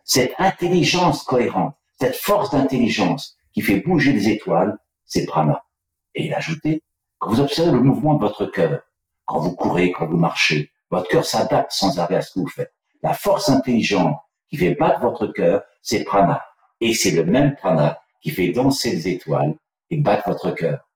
Cette 0.04 0.34
intelligence 0.38 1.22
cohérente, 1.22 1.74
cette 1.98 2.16
force 2.16 2.50
d'intelligence 2.50 3.36
qui 3.54 3.62
fait 3.62 3.80
bouger 3.80 4.12
les 4.12 4.28
étoiles, 4.28 4.76
c'est 5.06 5.24
prana. 5.24 5.64
Et 6.14 6.26
il 6.26 6.34
a 6.34 6.38
ajouté, 6.38 6.82
quand 7.18 7.30
vous 7.30 7.40
observez 7.40 7.72
le 7.72 7.80
mouvement 7.80 8.14
de 8.14 8.20
votre 8.20 8.46
cœur, 8.46 8.82
quand 9.24 9.38
vous 9.38 9.54
courez, 9.54 9.92
quand 9.92 10.06
vous 10.06 10.18
marchez, 10.18 10.72
votre 10.90 11.08
cœur 11.08 11.24
s'adapte 11.24 11.72
sans 11.72 11.98
arrêt 11.98 12.16
à 12.16 12.22
ce 12.22 12.34
que 12.34 12.40
vous 12.40 12.48
faites. 12.48 12.74
La 13.02 13.14
force 13.14 13.48
intelligente 13.48 14.16
qui 14.48 14.56
fait 14.56 14.74
battre 14.74 15.00
votre 15.00 15.26
cœur, 15.28 15.62
c'est 15.82 16.04
prana. 16.04 16.44
Et 16.80 16.94
c'est 16.94 17.12
le 17.12 17.24
même 17.24 17.54
prana 17.56 18.00
qui 18.20 18.30
fait 18.30 18.48
danser 18.50 18.90
les 18.90 19.08
étoiles 19.08 19.54
et 19.90 19.98
battre 19.98 20.28
votre 20.28 20.50
cœur. 20.50 20.88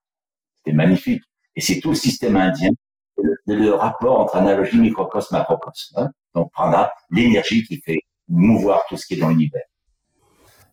C'est 0.64 0.72
magnifique. 0.72 1.22
Et 1.56 1.60
c'est 1.60 1.80
tout 1.80 1.90
le 1.90 1.96
système 1.96 2.36
indien, 2.36 2.70
le, 3.16 3.36
le 3.46 3.74
rapport 3.74 4.20
entre 4.20 4.36
analogie 4.36 4.78
microcosme-macrocosme. 4.78 5.98
Hein 5.98 6.10
Donc 6.34 6.52
prana, 6.52 6.92
l'énergie 7.10 7.64
qui 7.64 7.80
fait 7.80 8.00
mouvoir 8.28 8.82
tout 8.88 8.96
ce 8.96 9.06
qui 9.06 9.14
est 9.14 9.18
dans 9.18 9.30
l'univers. 9.30 9.64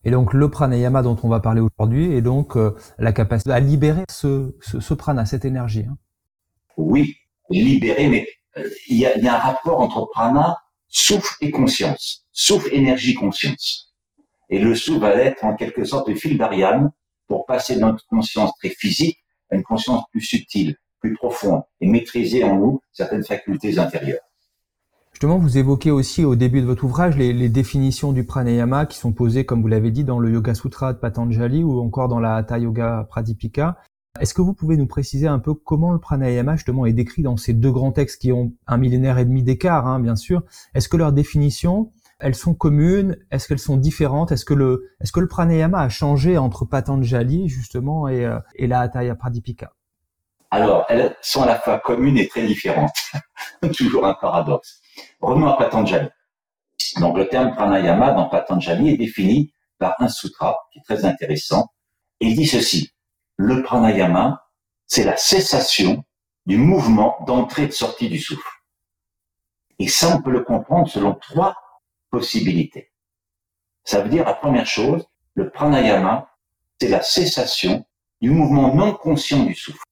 Et 0.06 0.12
donc 0.12 0.34
le 0.34 0.50
pranayama 0.50 1.02
dont 1.02 1.18
on 1.24 1.30
va 1.30 1.40
parler 1.40 1.62
aujourd'hui 1.62 2.14
est 2.14 2.22
donc 2.22 2.56
euh, 2.56 2.76
la 3.00 3.12
capacité 3.12 3.52
à 3.52 3.60
libérer 3.60 4.04
ce, 4.10 4.56
ce, 4.62 4.80
ce 4.80 4.94
prana, 4.94 5.26
cette 5.26 5.46
énergie. 5.46 5.86
Hein. 5.90 5.98
Oui, 6.78 7.16
libérer, 7.50 8.08
mais 8.08 8.28
euh, 8.58 8.70
il 8.88 8.98
y, 8.98 9.06
a, 9.08 9.18
y, 9.18 9.28
a, 9.28 9.36
un 9.36 9.40
rapport 9.40 9.82
entre 9.82 10.08
prana, 10.12 10.58
souffle 10.88 11.36
et 11.42 11.50
conscience. 11.50 12.26
Souffle, 12.32 12.70
énergie, 12.72 13.16
conscience. 13.16 13.96
Et 14.50 14.60
le 14.60 14.76
souffle 14.76 15.00
va 15.00 15.16
être 15.16 15.44
en 15.44 15.56
quelque 15.56 15.84
sorte 15.84 16.08
le 16.08 16.16
fil 16.16 16.38
d'Ariane 16.38 16.92
pour 17.28 17.48
passer 17.48 17.76
de 17.76 17.82
notre 17.82 18.06
conscience 18.06 18.52
très 18.60 18.70
physique 18.70 19.18
à 19.50 19.56
une 19.56 19.64
conscience 19.64 20.04
plus 20.12 20.22
subtile, 20.22 20.76
plus 21.00 21.16
profonde 21.16 21.64
et 21.82 21.88
maîtriser 21.88 22.44
en 22.44 22.56
nous 22.56 22.82
certaines 22.92 23.24
facultés 23.24 23.80
intérieures. 23.80 24.22
Justement, 25.16 25.38
vous 25.38 25.58
évoquez 25.58 25.92
aussi 25.92 26.26
au 26.26 26.36
début 26.36 26.60
de 26.60 26.66
votre 26.66 26.84
ouvrage 26.84 27.16
les, 27.16 27.48
définitions 27.48 28.12
du 28.12 28.26
pranayama 28.26 28.86
qui 28.86 28.98
sont 28.98 29.14
posées, 29.14 29.46
comme 29.46 29.62
vous 29.62 29.70
l'avez 29.70 29.90
dit, 29.90 30.04
dans 30.04 30.20
le 30.20 30.30
Yoga 30.30 30.54
Sutra 30.54 30.92
de 30.92 30.98
Patanjali 30.98 31.64
ou 31.64 31.80
encore 31.80 32.10
dans 32.10 32.20
la 32.20 32.36
Hatha 32.36 32.60
Yoga 32.60 33.08
Pradipika. 33.08 33.78
Est-ce 34.20 34.34
que 34.34 34.42
vous 34.42 34.54
pouvez 34.54 34.76
nous 34.76 34.88
préciser 34.88 35.28
un 35.28 35.40
peu 35.40 35.54
comment 35.54 35.94
le 35.94 36.00
pranayama 36.00 36.58
justement 36.58 36.86
est 36.86 36.92
décrit 36.92 37.22
dans 37.22 37.38
ces 37.38 37.54
deux 37.54 37.72
grands 37.72 37.94
textes 37.94 38.20
qui 38.20 38.34
ont 38.34 38.52
un 38.68 38.76
millénaire 38.76 39.18
et 39.18 39.24
demi 39.24 39.42
d'écart, 39.42 39.88
hein, 39.88 40.02
bien 40.02 40.18
sûr? 40.18 40.44
Est-ce 40.74 40.90
que 40.90 40.98
leurs 40.98 41.14
définitions, 41.14 41.94
elles 42.20 42.36
sont 42.36 42.54
communes? 42.54 43.16
Est-ce 43.32 43.48
qu'elles 43.48 43.58
sont 43.58 43.78
différentes? 43.78 44.34
Est-ce 44.34 44.44
que 44.44 44.54
le 44.54 44.90
est-ce 45.00 45.14
que 45.14 45.22
le 45.22 45.30
pranayama 45.30 45.80
a 45.80 45.88
changé 45.88 46.38
entre 46.38 46.66
Patanjali 46.66 47.48
justement 47.48 48.10
et, 48.10 48.26
euh, 48.26 48.38
et 48.56 48.68
la 48.68 48.82
Hatha 48.82 49.16
Pradipika? 49.16 49.72
Alors, 50.52 50.86
elles 50.90 51.16
sont 51.22 51.44
à 51.44 51.46
la 51.46 51.58
fois 51.58 51.80
communes 51.80 52.18
et 52.18 52.28
très 52.28 52.46
différentes. 52.46 52.92
Toujours 53.78 54.06
un 54.06 54.14
paradoxe. 54.14 54.82
Revenons 55.22 55.48
à 55.48 55.58
Patanjali. 55.58 56.10
Donc 57.00 57.18
le 57.18 57.28
terme 57.28 57.54
pranayama 57.54 58.12
dans 58.12 58.30
Patanjali 58.30 58.90
est 58.90 58.98
défini 58.98 59.54
par 59.78 59.96
un 60.00 60.08
sutra 60.08 60.58
qui 60.72 60.80
est 60.80 60.84
très 60.84 61.06
intéressant. 61.06 61.68
Il 62.20 62.36
dit 62.36 62.46
ceci, 62.46 62.92
le 63.38 63.64
pranayama, 63.64 64.48
c'est 64.88 65.04
la 65.04 65.18
cessation 65.18 66.04
du 66.46 66.58
mouvement 66.58 67.18
d'entrée 67.25 67.64
et 67.64 67.68
de 67.68 67.72
sortie 67.72 68.10
du 68.10 68.20
souffle. 68.20 68.48
Et 69.80 69.88
ça, 69.88 70.16
on 70.16 70.22
peut 70.22 70.32
le 70.32 70.44
comprendre 70.44 70.88
selon 70.88 71.16
trois 71.16 71.56
possibilités. 72.10 72.92
Ça 73.84 74.02
veut 74.02 74.10
dire, 74.10 74.24
la 74.24 74.34
première 74.34 74.66
chose, 74.66 75.06
le 75.34 75.50
pranayama, 75.50 76.30
c'est 76.80 76.88
la 76.88 77.02
cessation 77.02 77.86
du 78.22 78.30
mouvement 78.30 78.74
non 78.74 78.94
conscient 78.94 79.44
du 79.44 79.54
souffle. 79.54 79.84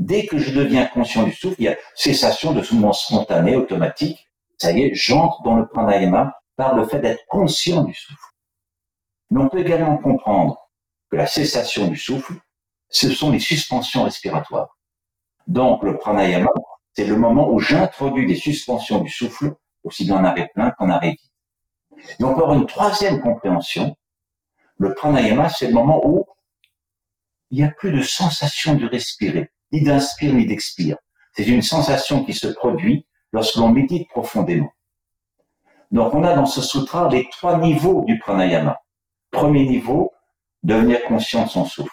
Dès 0.00 0.24
que 0.24 0.38
je 0.38 0.50
deviens 0.50 0.86
conscient 0.86 1.24
du 1.24 1.32
souffle, 1.32 1.56
il 1.58 1.64
y 1.64 1.68
a 1.68 1.76
cessation 1.94 2.52
de 2.52 2.60
mouvement 2.72 2.94
spontané, 2.94 3.54
automatique. 3.54 4.30
Ça 4.56 4.72
y 4.72 4.84
est, 4.84 4.94
j'entre 4.94 5.42
dans 5.42 5.56
le 5.56 5.68
pranayama 5.68 6.40
par 6.56 6.74
le 6.74 6.86
fait 6.86 7.00
d'être 7.00 7.22
conscient 7.28 7.84
du 7.84 7.92
souffle. 7.92 8.18
Mais 9.28 9.42
on 9.42 9.50
peut 9.50 9.60
également 9.60 9.98
comprendre 9.98 10.70
que 11.10 11.16
la 11.16 11.26
cessation 11.26 11.86
du 11.86 11.98
souffle, 11.98 12.32
ce 12.88 13.10
sont 13.10 13.30
les 13.30 13.40
suspensions 13.40 14.04
respiratoires. 14.04 14.78
Donc 15.46 15.82
le 15.82 15.98
pranayama, 15.98 16.48
c'est 16.94 17.06
le 17.06 17.16
moment 17.16 17.50
où 17.50 17.60
j'introduis 17.60 18.26
des 18.26 18.36
suspensions 18.36 19.00
du 19.00 19.10
souffle, 19.10 19.54
aussi 19.84 20.06
bien 20.06 20.16
en 20.16 20.24
arrêt 20.24 20.50
plein 20.54 20.70
qu'en 20.70 20.88
arrêt 20.88 21.10
vide. 21.10 22.08
Et 22.18 22.24
encore 22.24 22.54
une 22.54 22.66
troisième 22.66 23.20
compréhension, 23.20 23.94
le 24.78 24.94
pranayama, 24.94 25.50
c'est 25.50 25.66
le 25.66 25.74
moment 25.74 26.00
où 26.06 26.24
il 27.50 27.58
n'y 27.58 27.64
a 27.64 27.70
plus 27.70 27.92
de 27.92 28.00
sensation 28.00 28.76
de 28.76 28.86
respirer, 28.86 29.50
ni 29.72 29.82
d'inspire 29.82 30.34
ni 30.34 30.46
d'expire. 30.46 30.96
C'est 31.34 31.46
une 31.46 31.62
sensation 31.62 32.24
qui 32.24 32.34
se 32.34 32.48
produit 32.48 33.06
lorsque 33.32 33.56
l'on 33.56 33.70
médite 33.70 34.08
profondément. 34.08 34.72
Donc 35.90 36.14
on 36.14 36.24
a 36.24 36.34
dans 36.34 36.46
ce 36.46 36.60
sutra 36.62 37.08
les 37.08 37.28
trois 37.30 37.58
niveaux 37.58 38.04
du 38.06 38.18
pranayama. 38.18 38.78
Premier 39.30 39.66
niveau, 39.66 40.12
devenir 40.62 41.02
conscient 41.04 41.44
de 41.44 41.50
son 41.50 41.64
souffle. 41.64 41.90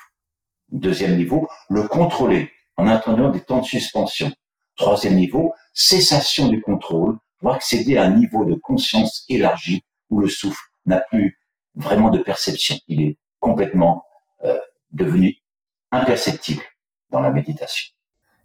Deuxième 0.70 1.18
niveau, 1.18 1.48
le 1.70 1.88
contrôler 1.88 2.52
en 2.76 2.88
introduisant 2.88 3.30
des 3.30 3.42
temps 3.42 3.60
de 3.60 3.66
suspension. 3.66 4.32
Troisième 4.76 5.16
niveau, 5.16 5.54
cessation 5.74 6.48
du 6.48 6.62
contrôle 6.62 7.18
pour 7.40 7.52
accéder 7.52 7.98
à 7.98 8.04
un 8.04 8.12
niveau 8.12 8.46
de 8.46 8.56
conscience 8.56 9.26
élargi 9.30 9.84
où 10.10 10.20
le 10.20 10.28
souffle 10.28 10.64
n'a 10.86 11.00
plus 11.00 11.40
vraiment 11.76 12.10
de 12.10 12.20
perception. 12.20 12.76
Il 12.88 13.02
est 13.02 13.18
complètement 13.40 14.04
euh, 14.44 14.60
devenu 14.92 15.36
imperceptible 15.92 16.64
dans 17.10 17.22
la 17.22 17.32
méditation. 17.32 17.94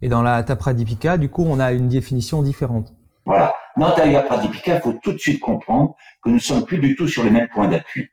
Et 0.01 0.09
dans 0.09 0.23
la 0.23 0.43
Tapradipika, 0.43 1.17
du 1.17 1.29
coup, 1.29 1.45
on 1.47 1.61
a 1.61 1.73
une 1.73 1.89
définition 1.89 2.43
différente. 2.43 2.93
Voilà. 3.25 3.55
Dans 3.77 3.95
la 3.97 4.23
Pradipika, 4.23 4.77
il 4.77 4.81
faut 4.81 4.93
tout 4.95 5.13
de 5.13 5.19
suite 5.19 5.41
comprendre 5.41 5.95
que 6.23 6.29
nous 6.29 6.37
ne 6.37 6.41
sommes 6.41 6.65
plus 6.65 6.79
du 6.79 6.97
tout 6.97 7.09
sur 7.09 7.25
les 7.25 7.31
mêmes 7.31 7.49
points 7.49 7.69
d'appui. 7.69 8.09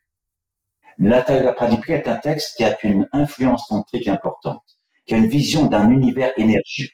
La 1.00 1.22
Pradipika 1.22 1.96
est 1.96 2.08
un 2.08 2.15
texte 2.15 2.56
qui 2.58 2.63
a 2.63 2.77
une 2.84 3.08
influence 3.12 3.68
tantrique 3.68 4.08
importante, 4.08 4.63
qui 5.06 5.15
a 5.15 5.18
une 5.18 5.27
vision 5.27 5.65
d'un 5.65 5.89
univers 5.89 6.32
énergie. 6.38 6.91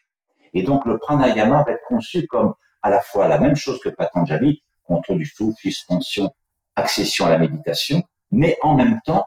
Et 0.53 0.63
donc, 0.63 0.85
le 0.85 0.97
pranayama 0.97 1.63
va 1.63 1.71
être 1.74 1.83
conçu 1.88 2.25
comme 2.27 2.53
à 2.81 2.89
la 2.89 3.01
fois 3.01 3.27
la 3.27 3.39
même 3.39 3.55
chose 3.55 3.79
que 3.81 3.89
Patanjali, 3.89 4.63
contrôle 4.83 5.17
du 5.17 5.25
souffle, 5.25 5.57
suspension, 5.59 6.31
accession 6.75 7.25
à 7.25 7.29
la 7.31 7.38
méditation, 7.38 8.03
mais 8.31 8.57
en 8.62 8.75
même 8.75 9.00
temps, 9.05 9.25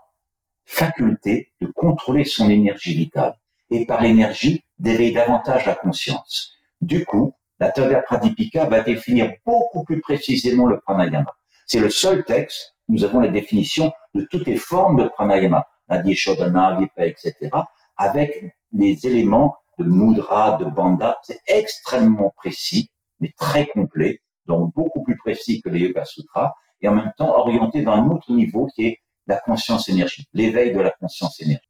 faculté 0.64 1.52
de 1.60 1.66
contrôler 1.66 2.24
son 2.24 2.48
énergie 2.48 2.94
vitale 2.94 3.34
et 3.70 3.86
par 3.86 4.02
l'énergie 4.02 4.64
d'éveiller 4.78 5.12
davantage 5.12 5.66
la 5.66 5.74
conscience. 5.74 6.52
Du 6.80 7.04
coup, 7.04 7.34
la 7.60 7.70
Taya 7.70 8.02
Pradipika 8.02 8.66
va 8.66 8.80
définir 8.80 9.32
beaucoup 9.44 9.84
plus 9.84 10.00
précisément 10.00 10.66
le 10.66 10.80
pranayama. 10.80 11.34
C'est 11.66 11.80
le 11.80 11.90
seul 11.90 12.24
texte 12.24 12.76
où 12.88 12.94
nous 12.94 13.04
avons 13.04 13.20
la 13.20 13.28
définition 13.28 13.92
de 14.14 14.26
toutes 14.30 14.46
les 14.46 14.56
formes 14.56 15.02
de 15.02 15.08
pranayama, 15.08 15.66
la 15.88 16.02
Shodhana, 16.14 16.78
Vipa, 16.78 17.06
etc., 17.06 17.34
avec 17.96 18.54
les 18.72 19.06
éléments 19.06 19.56
de 19.78 19.84
mudra, 19.84 20.56
de 20.58 20.64
bandha. 20.64 21.18
C'est 21.22 21.40
extrêmement 21.46 22.32
précis, 22.36 22.90
mais 23.20 23.32
très 23.36 23.66
complet, 23.66 24.20
donc 24.46 24.72
beaucoup 24.74 25.02
plus 25.02 25.16
précis 25.16 25.60
que 25.62 25.68
les 25.68 25.80
Yoga 25.80 26.04
Sutras, 26.04 26.52
et 26.80 26.88
en 26.88 26.94
même 26.94 27.12
temps 27.16 27.36
orienté 27.36 27.82
dans 27.82 27.92
un 27.92 28.08
autre 28.08 28.32
niveau 28.32 28.66
qui 28.74 28.86
est 28.86 28.98
la 29.26 29.36
conscience 29.36 29.88
énergie, 29.88 30.26
l'éveil 30.32 30.72
de 30.72 30.80
la 30.80 30.90
conscience 30.90 31.40
énergie. 31.40 31.67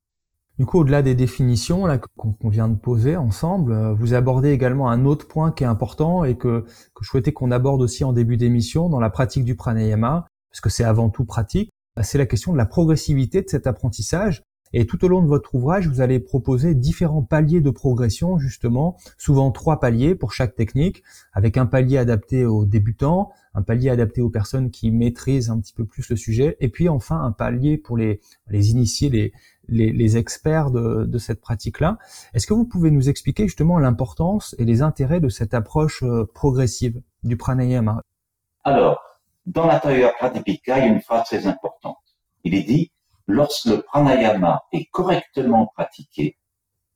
Du 0.58 0.66
coup, 0.66 0.80
au-delà 0.80 1.02
des 1.02 1.14
définitions 1.14 1.86
là 1.86 1.98
qu'on 1.98 2.48
vient 2.48 2.68
de 2.68 2.74
poser 2.74 3.16
ensemble, 3.16 3.72
euh, 3.72 3.94
vous 3.94 4.14
abordez 4.14 4.50
également 4.50 4.90
un 4.90 5.04
autre 5.04 5.28
point 5.28 5.52
qui 5.52 5.62
est 5.62 5.68
important 5.68 6.24
et 6.24 6.36
que, 6.36 6.62
que 6.94 7.04
je 7.04 7.08
souhaitais 7.08 7.32
qu'on 7.32 7.52
aborde 7.52 7.80
aussi 7.80 8.02
en 8.02 8.12
début 8.12 8.36
d'émission 8.36 8.88
dans 8.88 8.98
la 8.98 9.08
pratique 9.08 9.44
du 9.44 9.54
pranayama, 9.54 10.26
parce 10.50 10.60
que 10.60 10.68
c'est 10.68 10.82
avant 10.82 11.10
tout 11.10 11.24
pratique. 11.24 11.70
Bah, 11.94 12.02
c'est 12.02 12.18
la 12.18 12.26
question 12.26 12.52
de 12.52 12.58
la 12.58 12.66
progressivité 12.66 13.40
de 13.40 13.48
cet 13.48 13.68
apprentissage. 13.68 14.42
Et 14.72 14.86
tout 14.86 15.02
au 15.04 15.08
long 15.08 15.22
de 15.22 15.28
votre 15.28 15.54
ouvrage, 15.54 15.88
vous 15.88 16.00
allez 16.00 16.20
proposer 16.20 16.74
différents 16.74 17.22
paliers 17.22 17.60
de 17.60 17.70
progression, 17.70 18.38
justement, 18.38 18.96
souvent 19.16 19.50
trois 19.50 19.80
paliers 19.80 20.14
pour 20.14 20.32
chaque 20.32 20.54
technique, 20.56 21.02
avec 21.32 21.56
un 21.56 21.64
palier 21.66 21.96
adapté 21.96 22.44
aux 22.44 22.66
débutants, 22.66 23.30
un 23.54 23.62
palier 23.62 23.88
adapté 23.88 24.20
aux 24.20 24.28
personnes 24.28 24.70
qui 24.70 24.90
maîtrisent 24.90 25.48
un 25.48 25.58
petit 25.58 25.72
peu 25.72 25.86
plus 25.86 26.10
le 26.10 26.16
sujet, 26.16 26.56
et 26.60 26.68
puis 26.68 26.88
enfin 26.88 27.22
un 27.22 27.32
palier 27.32 27.78
pour 27.78 27.96
les, 27.96 28.20
les 28.48 28.70
initiés, 28.70 29.08
les, 29.08 29.32
les, 29.68 30.16
experts 30.16 30.70
de, 30.70 31.18
cette 31.18 31.40
pratique-là. 31.40 31.98
Est-ce 32.34 32.46
que 32.46 32.54
vous 32.54 32.64
pouvez 32.64 32.90
nous 32.90 33.08
expliquer 33.08 33.44
justement 33.44 33.78
l'importance 33.78 34.54
et 34.58 34.64
les 34.64 34.82
intérêts 34.82 35.20
de 35.20 35.28
cette 35.28 35.54
approche 35.54 36.02
euh, 36.02 36.24
progressive 36.34 37.00
du 37.22 37.36
pranayama? 37.36 38.00
Alors, 38.64 39.02
dans 39.46 39.68
Taya 39.78 40.12
Pradipika, 40.12 40.78
il 40.78 40.84
y 40.84 40.88
a 40.88 40.92
une 40.92 41.00
phrase 41.00 41.24
très 41.24 41.46
importante. 41.46 41.96
Il 42.44 42.54
est 42.54 42.62
dit, 42.62 42.92
lorsque 43.26 43.66
le 43.66 43.82
pranayama 43.82 44.62
est 44.72 44.86
correctement 44.90 45.66
pratiqué, 45.74 46.38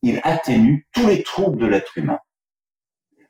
il 0.02 0.20
atténue 0.24 0.88
tous 0.92 1.06
les 1.06 1.22
troubles 1.22 1.58
de 1.58 1.66
l'être 1.66 1.96
humain. 1.96 2.18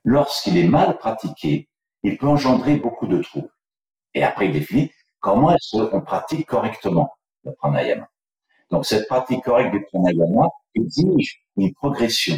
Lorsqu'il 0.04 0.58
est 0.58 0.68
mal 0.68 0.98
pratiqué, 0.98 1.68
il 2.02 2.18
peut 2.18 2.26
engendrer 2.26 2.76
beaucoup 2.76 3.06
de 3.06 3.22
troubles. 3.22 3.52
Et 4.14 4.24
après, 4.24 4.46
il 4.46 4.52
définit 4.52 4.90
comment 5.20 5.52
est-ce 5.52 5.84
qu'on 5.84 6.00
pratique 6.00 6.46
correctement 6.46 7.12
le 7.44 7.52
pranayama. 7.54 8.08
Donc 8.72 8.84
cette 8.86 9.06
pratique 9.06 9.44
correcte 9.44 9.70
du 9.70 9.84
pranayama 9.84 10.48
exige 10.74 11.44
une 11.56 11.72
progression, 11.74 12.36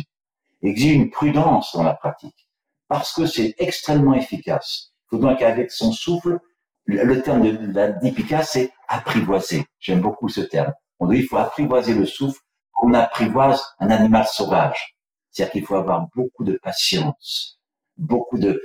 exige 0.63 0.93
une 0.93 1.11
prudence 1.11 1.73
dans 1.75 1.85
la 1.85 1.95
pratique, 1.95 2.49
parce 2.89 3.15
que 3.15 3.25
c'est 3.25 3.55
extrêmement 3.57 4.15
efficace. 4.15 4.91
Il 5.07 5.17
faut 5.17 5.23
donc 5.23 5.41
avec 5.41 5.71
son 5.71 5.93
souffle, 5.93 6.39
le 6.85 7.23
terme 7.23 7.43
de 7.43 7.73
la 7.73 7.93
dipika, 7.93 8.43
c'est 8.43 8.71
apprivoiser. 8.89 9.65
J'aime 9.79 10.03
beaucoup 10.03 10.29
ce 10.29 10.43
terme. 10.43 10.75
On 10.99 11.07
dit 11.07 11.19
il 11.19 11.27
faut 11.27 11.39
apprivoiser 11.39 11.95
le 11.95 12.05
souffle 12.05 12.41
on 12.83 12.93
apprivoise 12.93 13.63
un 13.79 13.91
animal 13.91 14.27
sauvage. 14.27 14.97
C'est-à-dire 15.31 15.53
qu'il 15.53 15.65
faut 15.65 15.77
avoir 15.77 16.09
beaucoup 16.15 16.45
de 16.45 16.59
patience, 16.63 17.59
beaucoup 17.97 18.39
de 18.39 18.61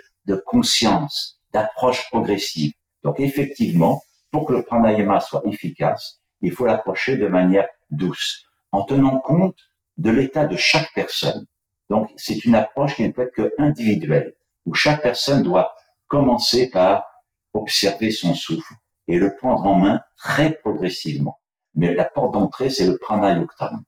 conscience, 0.46 1.40
d'approche 1.54 2.08
progressive. 2.10 2.74
Donc 3.04 3.20
effectivement, 3.20 4.02
pour 4.32 4.46
que 4.46 4.54
le 4.54 4.64
pranayama 4.64 5.20
soit 5.20 5.42
efficace, 5.46 6.19
il 6.42 6.52
faut 6.52 6.66
l'approcher 6.66 7.18
de 7.18 7.28
manière 7.28 7.68
douce, 7.92 8.46
en 8.72 8.84
tenant 8.84 9.20
compte 9.20 9.58
de 9.98 10.12
l'état 10.12 10.46
de 10.46 10.56
chaque 10.56 10.94
personne. 10.94 11.46
Donc, 11.90 12.10
c'est 12.18 12.46
une 12.46 12.56
approche 12.56 12.96
qui 12.96 13.04
ne 13.04 13.12
peut 13.12 13.24
être 13.24 13.34
que 13.34 13.54
individuelle, 13.58 14.36
où 14.66 14.74
chaque 14.74 15.02
personne 15.02 15.44
doit 15.44 15.76
commencer 16.08 16.70
par 16.70 17.06
observer 17.54 18.12
son 18.12 18.34
souffle 18.34 18.74
et 19.08 19.18
le 19.18 19.36
prendre 19.36 19.66
en 19.66 19.76
main 19.76 20.02
très 20.18 20.52
progressivement. 20.52 21.40
Mais 21.76 21.94
la 21.94 22.06
porte 22.06 22.34
d'entrée, 22.34 22.70
c'est 22.70 22.86
le 22.86 22.98
pranayuktam. 22.98 23.84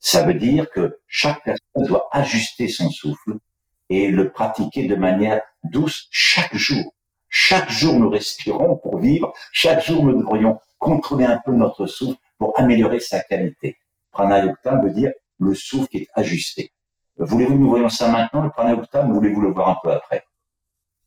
Ça 0.00 0.24
veut 0.24 0.34
dire 0.34 0.70
que 0.70 0.98
chaque 1.06 1.42
personne 1.44 1.86
doit 1.86 2.08
ajuster 2.12 2.68
son 2.68 2.90
souffle 2.90 3.38
et 3.88 4.08
le 4.10 4.30
pratiquer 4.30 4.86
de 4.86 4.96
manière 4.96 5.40
douce 5.64 6.08
chaque 6.10 6.54
jour. 6.54 6.94
Chaque 7.28 7.70
jour, 7.70 7.98
nous 7.98 8.10
respirons 8.10 8.76
pour 8.76 8.98
vivre. 8.98 9.32
Chaque 9.52 9.84
jour, 9.84 10.04
nous 10.04 10.18
devrions 10.18 10.60
contrôler 10.78 11.24
un 11.24 11.40
peu 11.44 11.52
notre 11.52 11.86
souffle 11.86 12.18
pour 12.38 12.58
améliorer 12.58 13.00
sa 13.00 13.20
qualité. 13.20 13.76
Pranayukta 14.10 14.76
veut 14.76 14.90
dire 14.90 15.12
le 15.38 15.54
souffle 15.54 15.88
qui 15.88 15.98
est 15.98 16.08
ajusté. 16.14 16.72
Voulez-vous 17.18 17.54
que 17.54 17.58
nous 17.58 17.68
voyons 17.68 17.88
ça 17.88 18.10
maintenant, 18.10 18.42
le 18.42 18.50
pranayukta, 18.50 19.06
ou 19.06 19.14
voulez-vous 19.14 19.40
le 19.40 19.52
voir 19.52 19.68
un 19.70 19.76
peu 19.82 19.92
après? 19.92 20.24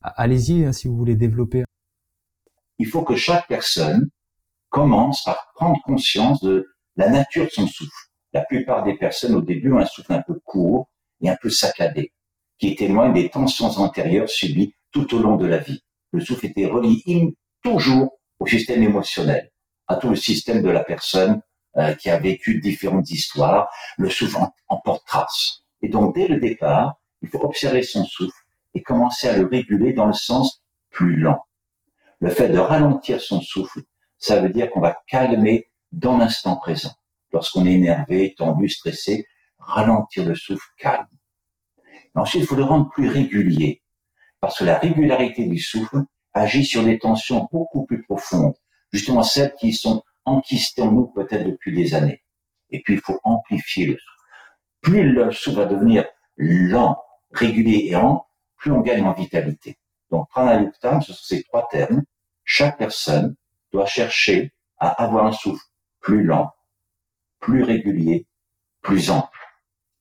Allez-y, 0.02 0.66
hein, 0.66 0.74
si 0.74 0.88
vous 0.88 0.96
voulez 0.96 1.16
développer. 1.16 1.64
Il 2.78 2.88
faut 2.88 3.04
que 3.04 3.16
chaque 3.16 3.48
personne 3.48 4.10
commence 4.70 5.24
par 5.24 5.52
prendre 5.56 5.80
conscience 5.84 6.42
de 6.42 6.68
la 6.96 7.10
nature 7.10 7.46
de 7.46 7.50
son 7.50 7.68
souffle. 7.68 8.08
La 8.34 8.42
plupart 8.46 8.84
des 8.84 8.96
personnes, 8.96 9.36
au 9.36 9.42
début, 9.42 9.72
ont 9.74 9.80
un 9.80 9.86
souffle 9.86 10.14
un 10.14 10.22
peu 10.22 10.40
court 10.46 10.90
et 11.22 11.30
un 11.30 11.36
peu 11.42 11.50
saccadé, 11.50 12.14
qui 12.58 12.76
témoigne 12.76 13.14
des 13.14 13.30
tensions 13.30 13.68
antérieures 13.68 14.30
subies 14.30 14.74
tout 14.92 15.14
au 15.16 15.20
long 15.20 15.36
de 15.36 15.46
la 15.46 15.58
vie. 15.58 15.84
Le 16.12 16.22
souffle 16.22 16.46
était 16.48 16.66
relié 16.66 17.36
toujours 17.62 18.20
au 18.40 18.48
système 18.48 18.84
émotionnel 18.84 19.52
à 19.90 19.96
tout 19.96 20.10
le 20.10 20.16
système 20.16 20.62
de 20.62 20.70
la 20.70 20.84
personne 20.84 21.42
euh, 21.78 21.94
qui 21.96 22.10
a 22.10 22.20
vécu 22.20 22.62
différentes 22.62 23.10
histoires, 23.10 23.70
le 23.98 24.10
souffle 24.10 24.38
en, 24.70 24.78
porte 24.78 25.06
trace. 25.06 25.64
Et 25.82 25.90
donc, 25.90 26.16
dès 26.16 26.28
le 26.28 26.40
départ, 26.40 26.96
il 27.22 27.30
faut 27.30 27.44
observer 27.44 27.84
son 27.84 28.06
souffle 28.06 28.46
et 28.76 28.84
commencer 28.84 29.28
à 29.28 29.38
le 29.38 29.46
réguler 29.48 29.94
dans 29.94 30.06
le 30.06 30.14
sens 30.14 30.64
plus 30.92 31.18
lent. 31.18 31.44
Le 32.20 32.30
fait 32.30 32.50
de 32.50 32.60
ralentir 32.60 33.20
son 33.20 33.42
souffle, 33.42 33.82
ça 34.18 34.40
veut 34.40 34.50
dire 34.50 34.70
qu'on 34.70 34.80
va 34.80 34.98
calmer 35.08 35.70
dans 35.92 36.18
l'instant 36.18 36.56
présent. 36.58 36.94
Lorsqu'on 37.34 37.66
est 37.66 37.74
énervé, 37.74 38.36
tendu, 38.38 38.70
stressé, 38.70 39.28
ralentir 39.58 40.26
le 40.26 40.36
souffle 40.36 40.68
calme. 40.78 41.08
ensuite, 42.16 42.44
il 42.44 42.48
faut 42.48 42.56
le 42.56 42.64
rendre 42.64 42.90
plus 42.90 43.10
régulier, 43.10 43.82
parce 44.40 44.60
que 44.60 44.66
la 44.66 44.78
régularité 44.78 45.46
du 45.46 45.60
souffle 45.60 46.04
agit 46.34 46.66
sur 46.66 46.84
des 46.84 47.00
tensions 47.00 47.48
beaucoup 47.52 47.86
plus 47.86 48.04
profondes, 48.04 48.56
justement 48.92 49.24
celles 49.24 49.54
qui 49.60 49.74
sont 49.74 50.04
enquistées 50.26 50.82
en 50.82 50.92
nous 50.92 51.08
peut-être 51.08 51.46
depuis 51.46 51.76
des 51.76 51.94
années. 51.94 52.24
Et 52.70 52.82
puis 52.82 52.96
il 52.96 53.00
faut 53.00 53.20
amplifier 53.24 53.88
le 53.88 53.94
souffle. 53.94 54.20
Plus 54.82 55.12
le 55.12 55.32
souffle 55.32 55.58
va 55.58 55.66
devenir 55.66 56.06
lent, 56.38 57.02
régulier 57.32 57.88
et 57.88 57.92
lent, 57.92 58.28
plus 58.58 58.72
on 58.72 58.82
gagne 58.82 59.04
en 59.04 59.14
vitalité. 59.14 59.78
Donc 60.12 60.30
pranayuktam, 60.30 61.02
ce 61.02 61.14
sont 61.14 61.24
ces 61.24 61.44
trois 61.44 61.68
termes. 61.70 62.04
chaque 62.44 62.78
personne 62.78 63.36
doit 63.72 63.86
chercher 63.86 64.54
à 64.78 64.90
avoir 65.04 65.26
un 65.26 65.32
souffle 65.32 65.64
plus 66.00 66.24
lent, 66.24 66.52
plus 67.40 67.64
régulier, 67.64 68.28
plus 68.82 69.12
ample. 69.12 69.38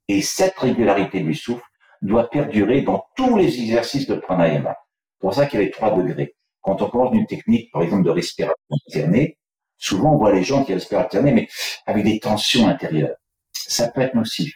Et 0.09 0.23
cette 0.23 0.59
régularité 0.59 1.21
du 1.21 1.35
souffle 1.35 1.65
doit 2.01 2.31
perdurer 2.31 2.83
dans 2.83 3.05
tous 3.17 3.37
les 3.37 3.61
exercices 3.61 4.07
de 4.07 4.15
pranayama. 4.15 4.77
C'est 5.13 5.21
pour 5.21 5.35
ça 5.35 5.47
qu'il 5.47 5.61
y 5.61 5.63
a 5.63 5.67
les 5.67 5.71
trois 5.71 5.95
degrés. 5.95 6.37
Quand 6.63 6.83
on 6.83 6.91
commence 6.91 7.15
une 7.15 7.27
technique, 7.27 7.71
par 7.73 7.83
exemple, 7.83 8.05
de 8.05 8.11
respiration 8.11 8.57
alternée, 8.87 9.39
souvent 9.77 10.15
on 10.15 10.19
voit 10.19 10.33
les 10.33 10.43
gens 10.43 10.65
qui 10.65 10.75
respirent 10.75 11.01
alternée, 11.01 11.33
mais 11.33 11.49
avec 11.87 12.05
des 12.05 12.19
tensions 12.21 12.69
intérieures. 12.69 13.17
Ça 13.53 13.89
peut 13.89 14.01
être 14.01 14.15
nocif. 14.15 14.55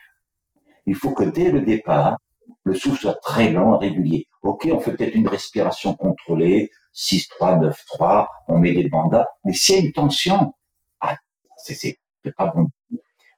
Il 0.86 0.94
faut 0.94 1.12
que 1.12 1.24
dès 1.24 1.50
le 1.50 1.62
départ, 1.62 2.18
le 2.64 2.74
souffle 2.74 3.00
soit 3.00 3.20
très 3.22 3.50
lent, 3.50 3.78
régulier. 3.78 4.26
Ok, 4.42 4.68
on 4.70 4.80
fait 4.80 4.92
peut-être 4.92 5.14
une 5.14 5.28
respiration 5.28 5.94
contrôlée, 5.94 6.70
6-3, 6.94 7.72
9-3, 7.98 8.26
on 8.48 8.58
met 8.58 8.72
des 8.72 8.88
bandas, 8.88 9.26
mais 9.44 9.52
s'il 9.52 9.76
y 9.76 9.78
a 9.78 9.80
une 9.82 9.92
tension, 9.92 10.54
ah, 11.00 11.16
c'est 11.56 11.98
pas 12.36 12.52
bon. 12.54 12.68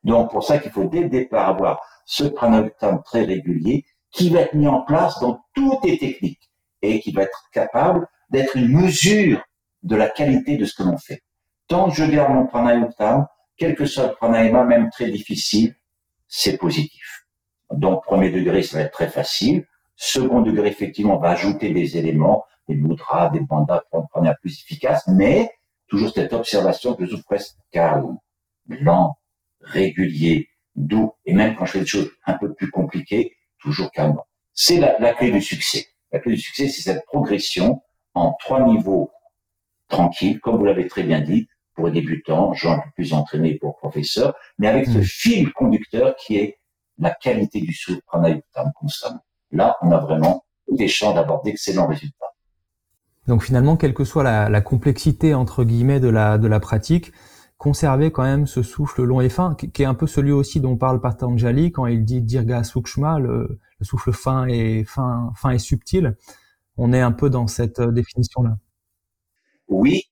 Donc, 0.03 0.31
pour 0.31 0.45
ça 0.45 0.59
qu'il 0.59 0.71
faut 0.71 0.85
dès 0.85 1.01
le 1.01 1.09
départ 1.09 1.49
avoir 1.49 1.81
ce 2.05 2.25
pranayama 2.25 2.99
très 3.05 3.25
régulier 3.25 3.85
qui 4.11 4.31
va 4.31 4.41
être 4.41 4.55
mis 4.55 4.69
en 4.69 4.83
place 4.83 5.19
dans 5.21 5.41
toutes 5.55 5.85
les 5.85 5.99
techniques 5.99 6.51
et 6.83 7.01
qui 7.01 7.13
va 7.13 7.23
être 7.23 7.49
capable 7.53 8.07
d'être 8.31 8.57
une 8.57 8.69
mesure 8.69 9.43
de 9.83 9.97
la 9.97 10.09
qualité 10.09 10.57
de 10.57 10.65
ce 10.65 10.75
que 10.75 10.83
l'on 10.83 10.99
fait. 10.99 11.23
Tant 11.69 11.89
que 11.89 11.97
je 11.97 12.05
garde 12.05 12.33
mon 12.33 12.47
pranayama, 12.47 13.31
quel 13.57 13.75
que 13.75 13.87
soit 13.87 14.09
le 14.09 14.15
pranayama, 14.15 14.65
même 14.65 14.91
très 14.91 15.11
difficile, 15.11 15.75
c'est 16.27 16.57
positif. 16.57 17.27
Donc, 17.71 18.03
premier 18.05 18.31
degré, 18.31 18.63
ça 18.63 18.79
va 18.79 18.85
être 18.85 18.93
très 18.93 19.09
facile. 19.09 19.67
Second 19.97 20.41
degré, 20.41 20.69
effectivement, 20.69 21.17
on 21.17 21.21
va 21.21 21.31
ajouter 21.31 21.73
des 21.73 21.97
éléments, 21.97 22.45
des 22.69 22.75
mudras, 22.75 23.31
des 23.31 23.41
bandas 23.41 23.83
pour 23.91 24.01
un 24.01 24.07
pranayama 24.07 24.37
plus 24.41 24.61
efficace, 24.61 25.05
mais 25.09 25.51
toujours 25.87 26.13
cette 26.13 26.33
observation 26.33 26.95
que 26.95 27.05
je 27.05 27.11
trouve 27.13 27.25
presque 27.25 27.57
calme, 27.71 28.19
lent, 28.69 29.17
régulier, 29.61 30.49
doux, 30.75 31.13
et 31.25 31.33
même 31.33 31.55
quand 31.55 31.67
je 31.67 31.73
fais 31.73 31.81
des 31.81 31.87
choses 31.87 32.11
un 32.27 32.35
peu 32.35 32.53
plus 32.53 32.71
compliquées, 32.71 33.37
toujours 33.59 33.91
calme. 33.93 34.17
C'est 34.53 34.79
la, 34.79 34.99
la 34.99 35.15
clé 35.15 35.31
du 35.31 35.43
succès. 35.43 35.87
La 36.13 36.19
clé 36.21 36.35
du 36.35 36.41
succès, 36.41 36.69
c'est 36.69 36.83
cette 36.83 37.05
progression 37.07 37.83
en 38.15 38.35
trois 38.41 38.67
niveaux 38.67 39.11
tranquilles, 39.89 40.41
comme 40.41 40.57
vous 40.57 40.65
l'avez 40.65 40.87
très 40.87 41.03
bien 41.03 41.21
dit, 41.21 41.49
pour 41.75 41.87
les 41.87 41.93
débutants, 41.93 42.53
gens 42.55 42.75
un 42.75 42.79
peu 42.79 42.91
plus 42.95 43.13
entraînés 43.13 43.59
pour 43.61 43.77
professeurs, 43.77 44.35
mais 44.59 44.69
avec 44.69 44.87
ce 44.87 44.99
hmm. 44.99 45.03
fil 45.03 45.53
conducteur 45.53 46.15
qui 46.17 46.37
est 46.37 46.59
la 46.99 47.11
qualité 47.11 47.61
du 47.61 47.73
souffle 47.73 48.01
pranayama 48.07 48.73
constamment. 48.77 49.25
Là, 49.51 49.77
on 49.83 49.91
a 49.91 49.99
vraiment 49.99 50.45
des 50.71 50.89
chances 50.89 51.15
d'avoir 51.15 51.43
d'excellents 51.43 51.87
résultats. 51.87 52.27
Donc 53.27 53.43
finalement, 53.43 53.77
quelle 53.77 53.95
que 53.95 54.05
soit 54.05 54.23
la, 54.23 54.49
la, 54.49 54.61
complexité 54.61 55.35
entre 55.35 55.65
guillemets 55.65 56.01
de 56.01 56.09
la, 56.09 56.39
de 56.39 56.47
la 56.47 56.61
pratique, 56.61 57.13
conserver 57.59 58.13
quand 58.13 58.23
même 58.23 58.47
ce 58.47 58.63
souffle 58.63 59.03
long 59.03 59.21
et 59.21 59.29
fin, 59.29 59.55
qui, 59.55 59.83
est 59.83 59.87
un 59.87 59.95
peu 59.95 60.07
celui 60.07 60.33
aussi 60.33 60.61
dont 60.61 60.77
parle 60.77 61.01
Patanjali 61.01 61.73
quand 61.73 61.87
il 61.87 62.05
dit 62.05 62.21
Dirga 62.21 62.63
Sukshma, 62.63 63.19
le, 63.19 63.59
le 63.79 63.85
souffle 63.85 64.13
fin 64.13 64.47
et 64.47 64.85
fin, 64.85 65.33
fin 65.35 65.51
et 65.51 65.59
subtil. 65.59 66.17
On 66.77 66.93
est 66.93 67.01
un 67.01 67.13
peu 67.13 67.31
dans 67.31 67.47
cette 67.47 67.79
euh, 67.81 67.93
définition-là. 67.93 68.57
Oui, 69.69 70.03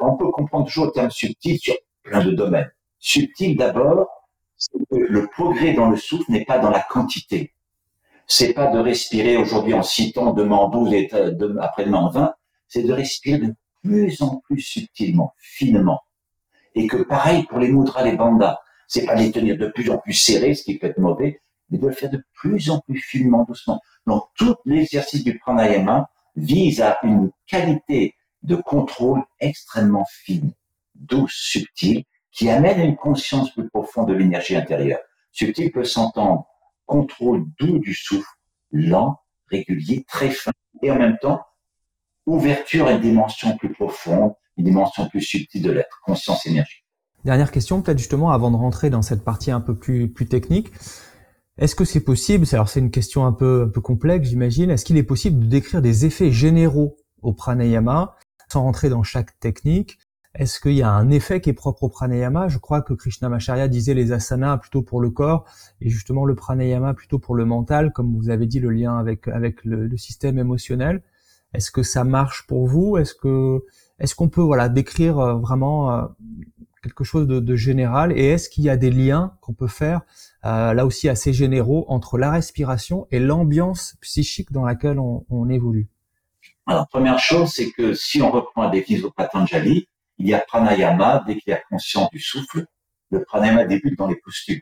on 0.00 0.16
peut 0.16 0.30
comprendre 0.30 0.66
toujours 0.66 0.86
le 0.86 0.92
terme 0.92 1.10
subtil 1.10 1.58
sur 1.58 1.74
plein 2.02 2.24
de 2.24 2.32
domaines. 2.32 2.70
Subtil 2.98 3.56
d'abord, 3.56 4.08
le 4.90 5.26
progrès 5.26 5.74
dans 5.74 5.90
le 5.90 5.96
souffle 5.96 6.30
n'est 6.30 6.44
pas 6.44 6.58
dans 6.58 6.70
la 6.70 6.80
quantité. 6.80 7.52
C'est 8.26 8.54
pas 8.54 8.66
de 8.68 8.78
respirer 8.78 9.36
aujourd'hui 9.36 9.74
en 9.74 9.82
6 9.82 10.14
temps, 10.14 10.32
demain 10.32 10.56
en 10.56 10.68
12 10.68 10.92
et 10.92 11.08
après-demain 11.60 11.98
en 11.98 12.10
20. 12.10 12.34
C'est 12.68 12.82
de 12.82 12.92
respirer 12.92 13.38
de 13.38 13.54
plus 13.82 14.20
en 14.22 14.38
plus 14.38 14.60
subtilement, 14.60 15.34
finement. 15.38 16.00
Et 16.74 16.86
que 16.86 17.02
pareil 17.02 17.44
pour 17.44 17.58
les 17.58 17.68
mudras, 17.68 18.02
les 18.02 18.16
bandas, 18.16 18.58
c'est 18.88 19.06
pas 19.06 19.14
les 19.14 19.30
tenir 19.30 19.56
de 19.56 19.68
plus 19.68 19.90
en 19.90 19.98
plus 19.98 20.12
serrés, 20.12 20.54
ce 20.54 20.64
qui 20.64 20.78
peut 20.78 20.88
être 20.88 20.98
mauvais, 20.98 21.40
mais 21.70 21.78
de 21.78 21.86
le 21.86 21.92
faire 21.92 22.10
de 22.10 22.22
plus 22.34 22.70
en 22.70 22.80
plus 22.80 23.00
finement, 23.00 23.44
doucement. 23.44 23.80
Donc, 24.06 24.24
tout 24.36 24.56
l'exercice 24.64 25.24
du 25.24 25.38
pranayama 25.38 26.08
vise 26.36 26.80
à 26.80 26.98
une 27.02 27.30
qualité 27.46 28.14
de 28.42 28.56
contrôle 28.56 29.22
extrêmement 29.40 30.06
fine, 30.08 30.52
douce, 30.94 31.34
subtile, 31.34 32.04
qui 32.30 32.50
amène 32.50 32.80
à 32.80 32.84
une 32.84 32.96
conscience 32.96 33.50
plus 33.52 33.68
profonde 33.68 34.08
de 34.08 34.14
l'énergie 34.14 34.56
intérieure. 34.56 35.00
Subtil 35.32 35.72
peut 35.72 35.84
s'entendre 35.84 36.46
contrôle 36.84 37.46
doux 37.58 37.78
du 37.78 37.94
souffle, 37.94 38.28
lent, 38.70 39.16
régulier, 39.50 40.04
très 40.06 40.30
fin, 40.30 40.52
et 40.82 40.90
en 40.90 40.98
même 40.98 41.16
temps, 41.20 41.40
ouverture 42.26 42.86
à 42.86 42.92
une 42.92 43.00
dimension 43.00 43.56
plus 43.56 43.72
profonde, 43.72 44.32
une 44.56 44.64
dimension 44.64 45.08
plus 45.08 45.22
subtile 45.22 45.62
de 45.62 45.70
l'être, 45.70 46.00
conscience 46.04 46.46
énergie. 46.46 46.84
Dernière 47.24 47.50
question, 47.50 47.82
peut-être 47.82 47.98
justement 47.98 48.30
avant 48.30 48.50
de 48.50 48.56
rentrer 48.56 48.90
dans 48.90 49.02
cette 49.02 49.24
partie 49.24 49.50
un 49.50 49.60
peu 49.60 49.74
plus, 49.74 50.08
plus 50.08 50.26
technique. 50.26 50.70
Est-ce 51.58 51.74
que 51.74 51.86
c'est 51.86 52.00
possible, 52.04 52.46
alors 52.52 52.68
c'est 52.68 52.80
une 52.80 52.90
question 52.90 53.24
un 53.24 53.32
peu, 53.32 53.64
un 53.66 53.68
peu 53.68 53.80
complexe 53.80 54.28
j'imagine, 54.28 54.70
est-ce 54.70 54.84
qu'il 54.84 54.98
est 54.98 55.02
possible 55.02 55.40
de 55.40 55.46
décrire 55.46 55.80
des 55.80 56.04
effets 56.04 56.30
généraux 56.30 56.98
au 57.22 57.32
pranayama 57.32 58.14
sans 58.52 58.62
rentrer 58.62 58.90
dans 58.90 59.02
chaque 59.02 59.38
technique? 59.40 59.98
Est-ce 60.34 60.60
qu'il 60.60 60.74
y 60.74 60.82
a 60.82 60.90
un 60.90 61.08
effet 61.08 61.40
qui 61.40 61.48
est 61.48 61.54
propre 61.54 61.84
au 61.84 61.88
pranayama? 61.88 62.48
Je 62.48 62.58
crois 62.58 62.82
que 62.82 62.92
Krishnamacharya 62.92 63.68
disait 63.68 63.94
les 63.94 64.12
asanas 64.12 64.58
plutôt 64.58 64.82
pour 64.82 65.00
le 65.00 65.08
corps 65.08 65.46
et 65.80 65.88
justement 65.88 66.26
le 66.26 66.34
pranayama 66.34 66.92
plutôt 66.92 67.18
pour 67.18 67.34
le 67.34 67.46
mental, 67.46 67.90
comme 67.90 68.14
vous 68.14 68.28
avez 68.28 68.46
dit 68.46 68.60
le 68.60 68.68
lien 68.68 68.98
avec, 68.98 69.26
avec 69.28 69.64
le, 69.64 69.96
système 69.96 70.38
émotionnel. 70.38 71.02
Est-ce 71.54 71.70
que 71.70 71.82
ça 71.82 72.04
marche 72.04 72.46
pour 72.46 72.66
vous? 72.66 72.98
Est-ce 72.98 73.14
que 73.14 73.64
est-ce 73.98 74.14
qu'on 74.14 74.28
peut 74.28 74.42
voilà 74.42 74.68
décrire 74.68 75.18
euh, 75.18 75.34
vraiment 75.36 75.90
euh, 75.90 76.04
quelque 76.86 77.04
chose 77.04 77.26
de, 77.26 77.56
général 77.56 78.16
Et 78.16 78.26
est-ce 78.26 78.48
qu'il 78.48 78.64
y 78.64 78.70
a 78.70 78.76
des 78.76 78.90
liens 78.90 79.36
qu'on 79.40 79.52
peut 79.52 79.68
faire, 79.68 80.02
euh, 80.44 80.72
là 80.72 80.86
aussi 80.86 81.08
assez 81.08 81.32
généraux, 81.32 81.84
entre 81.88 82.18
la 82.18 82.30
respiration 82.30 83.06
et 83.10 83.18
l'ambiance 83.18 83.96
psychique 84.00 84.52
dans 84.52 84.64
laquelle 84.64 84.98
on, 84.98 85.48
évolue? 85.50 85.88
Alors, 86.66 86.88
première 86.88 87.18
chose, 87.18 87.52
c'est 87.52 87.70
que 87.70 87.94
si 87.94 88.22
on 88.22 88.30
reprend 88.30 88.64
la 88.64 88.70
définition 88.70 89.08
de 89.08 89.12
Patanjali, 89.12 89.88
il 90.18 90.28
y 90.28 90.34
a 90.34 90.40
pranayama, 90.40 91.24
dès 91.26 91.36
qu'il 91.36 91.50
y 91.50 91.54
a 91.54 91.60
conscience 91.70 92.10
du 92.10 92.18
souffle, 92.18 92.66
le 93.10 93.22
pranayama 93.24 93.64
débute 93.64 93.96
dans 93.98 94.08
les 94.08 94.16
postures. 94.16 94.60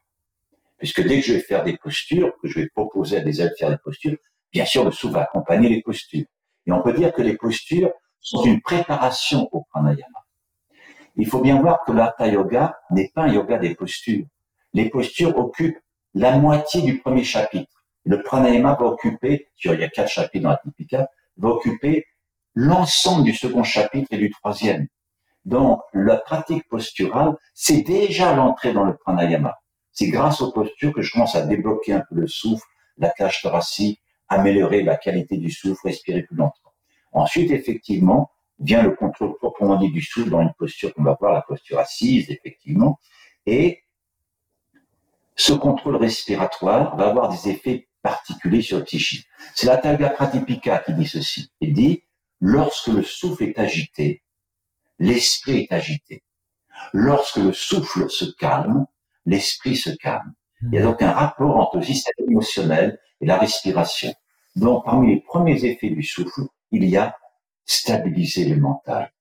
Puisque 0.78 1.02
dès 1.06 1.20
que 1.20 1.26
je 1.26 1.32
vais 1.34 1.40
faire 1.40 1.64
des 1.64 1.76
postures, 1.76 2.32
que 2.42 2.48
je 2.48 2.60
vais 2.60 2.68
proposer 2.68 3.18
à 3.18 3.20
des 3.20 3.40
élèves 3.40 3.52
de 3.52 3.56
faire 3.56 3.70
des 3.70 3.78
postures, 3.82 4.16
bien 4.52 4.64
sûr, 4.64 4.84
le 4.84 4.90
souffle 4.90 5.14
va 5.14 5.22
accompagner 5.22 5.68
les 5.68 5.80
postures. 5.80 6.26
Et 6.66 6.72
on 6.72 6.82
peut 6.82 6.92
dire 6.92 7.12
que 7.12 7.22
les 7.22 7.37
postures 7.37 7.92
sont 8.20 8.44
une 8.44 8.60
préparation 8.60 9.48
au 9.52 9.64
pranayama. 9.70 10.13
Il 11.16 11.27
faut 11.27 11.40
bien 11.40 11.61
voir 11.61 11.85
que 11.85 11.92
l'Hatha 11.92 12.27
Yoga 12.27 12.79
n'est 12.90 13.11
pas 13.14 13.22
un 13.22 13.33
yoga 13.33 13.59
des 13.59 13.74
postures. 13.74 14.27
Les 14.72 14.88
postures 14.90 15.37
occupent 15.38 15.79
la 16.14 16.38
moitié 16.38 16.83
du 16.83 16.98
premier 16.98 17.24
chapitre. 17.24 17.70
Le 18.05 18.22
pranayama 18.22 18.74
va 18.74 18.87
occuper, 18.87 19.48
il 19.64 19.81
y 19.81 19.85
a 19.85 19.88
quatre 19.88 20.11
chapitres 20.11 20.42
dans 20.42 20.50
la 20.50 20.59
Tipika, 20.59 21.09
va 21.37 21.48
occuper 21.48 22.05
l'ensemble 22.55 23.24
du 23.24 23.33
second 23.33 23.62
chapitre 23.62 24.09
et 24.12 24.18
du 24.18 24.31
troisième. 24.31 24.87
Donc, 25.44 25.81
la 25.92 26.16
pratique 26.16 26.68
posturale, 26.68 27.35
c'est 27.55 27.83
déjà 27.83 28.35
l'entrée 28.35 28.72
dans 28.72 28.85
le 28.85 28.96
pranayama. 28.96 29.57
C'est 29.92 30.09
grâce 30.09 30.40
aux 30.40 30.53
postures 30.53 30.92
que 30.92 31.03
je 31.03 31.12
commence 31.12 31.35
à 31.35 31.46
débloquer 31.46 31.92
un 31.92 32.00
peu 32.09 32.16
le 32.16 32.27
souffle, 32.27 32.66
la 32.98 33.11
cage 33.11 33.42
thoracique, 33.42 34.00
améliorer 34.29 34.83
la 34.83 34.96
qualité 34.96 35.37
du 35.37 35.50
souffle, 35.50 35.87
respirer 35.87 36.22
plus 36.22 36.37
lentement. 36.37 36.72
Ensuite, 37.12 37.50
effectivement, 37.50 38.31
vient 38.58 38.82
le 38.82 38.92
contrôle 38.92 39.36
proprement 39.36 39.76
dit 39.76 39.90
du 39.90 40.02
souffle 40.02 40.30
dans 40.30 40.40
une 40.40 40.54
posture 40.58 40.94
qu'on 40.94 41.02
va 41.02 41.16
voir, 41.18 41.32
la 41.32 41.42
posture 41.42 41.78
assise, 41.78 42.30
effectivement. 42.30 42.98
Et 43.46 43.82
ce 45.36 45.52
contrôle 45.52 45.96
respiratoire 45.96 46.96
va 46.96 47.08
avoir 47.08 47.28
des 47.28 47.50
effets 47.50 47.88
particuliers 48.02 48.62
sur 48.62 48.78
le 48.78 48.84
psychisme. 48.84 49.24
C'est 49.54 49.66
la 49.66 49.78
Talga 49.78 50.10
Pratipika 50.10 50.78
qui 50.78 50.94
dit 50.94 51.06
ceci. 51.06 51.50
Il 51.60 51.72
dit, 51.72 52.04
lorsque 52.40 52.88
le 52.88 53.02
souffle 53.02 53.44
est 53.44 53.58
agité, 53.58 54.22
l'esprit 54.98 55.62
est 55.62 55.72
agité. 55.72 56.22
Lorsque 56.92 57.36
le 57.36 57.52
souffle 57.52 58.08
se 58.10 58.26
calme, 58.38 58.86
l'esprit 59.26 59.76
se 59.76 59.90
calme. 59.90 60.34
Il 60.62 60.74
y 60.74 60.78
a 60.78 60.82
donc 60.82 61.02
un 61.02 61.12
rapport 61.12 61.56
entre 61.56 61.78
le 61.78 61.82
système 61.82 62.14
émotionnel 62.28 62.98
et 63.20 63.26
la 63.26 63.38
respiration. 63.38 64.12
Donc, 64.56 64.84
parmi 64.84 65.14
les 65.14 65.20
premiers 65.20 65.64
effets 65.64 65.90
du 65.90 66.02
souffle, 66.02 66.42
il 66.70 66.84
y 66.84 66.96
a 66.96 67.16
stabiliser 67.64 68.44
le 68.46 68.57
mental, 68.57 69.12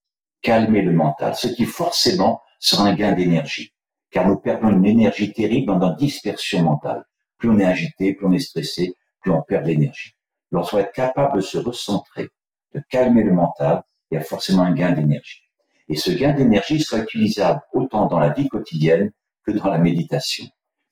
calmer 0.42 0.82
le 0.82 0.92
mental, 0.92 1.34
ce 1.34 1.48
qui 1.48 1.64
forcément 1.64 2.42
sera 2.58 2.84
un 2.84 2.94
gain 2.94 3.12
d'énergie, 3.12 3.72
car 4.10 4.26
nous 4.28 4.36
perdons 4.36 4.70
une 4.70 4.86
énergie 4.86 5.32
terrible 5.32 5.66
dans 5.66 5.78
notre 5.78 5.96
dispersion 5.96 6.62
mentale. 6.62 7.04
Plus 7.38 7.50
on 7.50 7.58
est 7.58 7.64
agité, 7.64 8.14
plus 8.14 8.26
on 8.26 8.32
est 8.32 8.38
stressé, 8.38 8.94
plus 9.20 9.32
on 9.32 9.42
perd 9.42 9.66
l'énergie. 9.66 10.14
Lorsqu'on 10.50 10.78
est 10.78 10.92
capable 10.92 11.36
de 11.36 11.40
se 11.40 11.58
recentrer, 11.58 12.28
de 12.74 12.82
calmer 12.88 13.22
le 13.22 13.32
mental, 13.32 13.82
il 14.10 14.14
y 14.14 14.18
a 14.18 14.22
forcément 14.22 14.62
un 14.62 14.72
gain 14.72 14.92
d'énergie. 14.92 15.42
Et 15.88 15.96
ce 15.96 16.10
gain 16.10 16.32
d'énergie 16.32 16.80
sera 16.80 17.02
utilisable 17.02 17.60
autant 17.72 18.06
dans 18.06 18.18
la 18.18 18.30
vie 18.30 18.48
quotidienne 18.48 19.10
que 19.46 19.52
dans 19.52 19.68
la 19.68 19.78
méditation. 19.78 20.46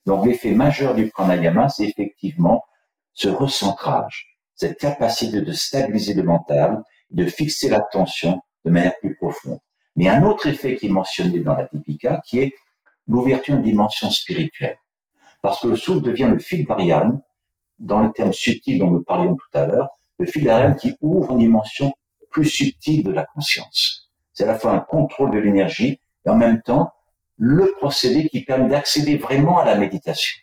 Donc 0.05 0.25
l'effet 0.25 0.51
majeur 0.51 0.95
du 0.95 1.09
pranayama, 1.09 1.69
c'est 1.69 1.85
effectivement 1.85 2.63
ce 3.13 3.29
recentrage, 3.29 4.37
cette 4.55 4.77
capacité 4.77 5.41
de 5.41 5.51
stabiliser 5.53 6.13
le 6.13 6.23
mental 6.23 6.83
de 7.13 7.25
fixer 7.25 7.69
l'attention 7.69 8.41
de 8.65 8.71
manière 8.71 8.97
plus 8.99 9.15
profonde. 9.15 9.59
Mais 9.95 10.09
un 10.09 10.23
autre 10.23 10.47
effet 10.47 10.75
qui 10.75 10.87
est 10.87 10.89
mentionné 10.89 11.39
dans 11.39 11.55
la 11.55 11.65
Tipika, 11.67 12.21
qui 12.25 12.39
est 12.39 12.53
l'ouverture 13.07 13.55
d'une 13.55 13.63
dimension 13.63 14.09
spirituelle. 14.09 14.77
Parce 15.41 15.61
que 15.61 15.67
le 15.67 15.75
souffle 15.75 16.01
devient 16.01 16.29
le 16.31 16.39
fil 16.39 16.65
d'Ariane, 16.65 17.21
dans 17.79 17.99
le 17.99 18.11
terme 18.11 18.33
subtil 18.33 18.79
dont 18.79 18.89
nous 18.89 19.03
parlions 19.03 19.35
tout 19.35 19.57
à 19.57 19.65
l'heure, 19.65 19.89
le 20.17 20.25
fil 20.25 20.43
d'Ariane 20.45 20.75
qui 20.75 20.95
ouvre 21.01 21.31
une 21.31 21.39
dimension 21.39 21.93
plus 22.29 22.45
subtile 22.45 23.03
de 23.03 23.11
la 23.11 23.25
conscience. 23.25 24.09
C'est 24.33 24.45
à 24.45 24.47
la 24.47 24.57
fois 24.57 24.71
un 24.71 24.79
contrôle 24.79 25.31
de 25.31 25.37
l'énergie 25.37 25.99
et 26.25 26.29
en 26.29 26.35
même 26.35 26.61
temps 26.61 26.91
le 27.37 27.71
procédé 27.73 28.29
qui 28.29 28.43
permet 28.43 28.69
d'accéder 28.69 29.17
vraiment 29.17 29.59
à 29.59 29.65
la 29.65 29.75
méditation. 29.75 30.39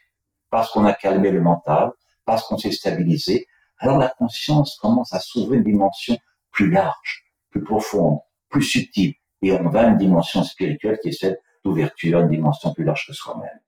Parce 0.50 0.70
qu'on 0.70 0.84
a 0.84 0.92
calmé 0.92 1.30
le 1.30 1.40
mental, 1.40 1.92
parce 2.24 2.46
qu'on 2.46 2.58
s'est 2.58 2.72
stabilisé, 2.72 3.46
alors 3.78 3.98
la 3.98 4.08
conscience 4.08 4.76
commence 4.80 5.12
à 5.12 5.20
s'ouvrir 5.20 5.58
une 5.58 5.64
dimension 5.64 6.16
plus 6.60 6.70
large, 6.70 7.24
plus 7.48 7.64
profonde, 7.64 8.18
plus 8.50 8.62
subtile. 8.62 9.14
Et 9.40 9.50
on 9.52 9.70
va 9.70 9.86
à 9.86 9.88
une 9.88 9.96
dimension 9.96 10.44
spirituelle 10.44 10.98
qui 11.02 11.08
est 11.08 11.12
celle 11.12 11.38
d'ouverture, 11.64 12.20
une 12.20 12.28
dimension 12.28 12.74
plus 12.74 12.84
large 12.84 13.06
que 13.06 13.14
soi-même. 13.14 13.60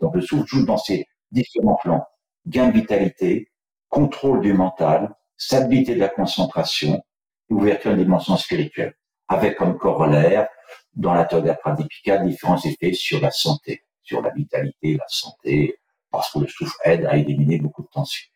Donc 0.00 0.14
le 0.14 0.22
souffle 0.22 0.46
joue 0.46 0.64
dans 0.64 0.78
ces 0.78 1.06
différents 1.30 1.76
plans. 1.82 2.06
Gain 2.46 2.68
de 2.68 2.72
vitalité, 2.72 3.50
contrôle 3.90 4.40
du 4.40 4.54
mental, 4.54 5.14
stabilité 5.36 5.94
de 5.94 6.00
la 6.00 6.08
concentration, 6.08 7.02
ouverture 7.50 7.90
d'une 7.90 8.04
dimension 8.04 8.38
spirituelle, 8.38 8.94
avec 9.28 9.58
comme 9.58 9.76
corollaire, 9.76 10.48
dans 10.94 11.12
la 11.12 11.26
théorie 11.26 11.50
pradipika, 11.60 12.18
différents 12.24 12.62
effets 12.62 12.94
sur 12.94 13.20
la 13.20 13.30
santé, 13.30 13.84
sur 14.02 14.22
la 14.22 14.30
vitalité, 14.30 14.94
la 14.94 15.08
santé, 15.08 15.76
parce 16.10 16.32
que 16.32 16.38
le 16.38 16.46
souffle 16.46 16.76
aide 16.84 17.04
à 17.04 17.18
éliminer 17.18 17.58
beaucoup 17.58 17.82
de 17.82 17.88
tensions. 17.92 18.30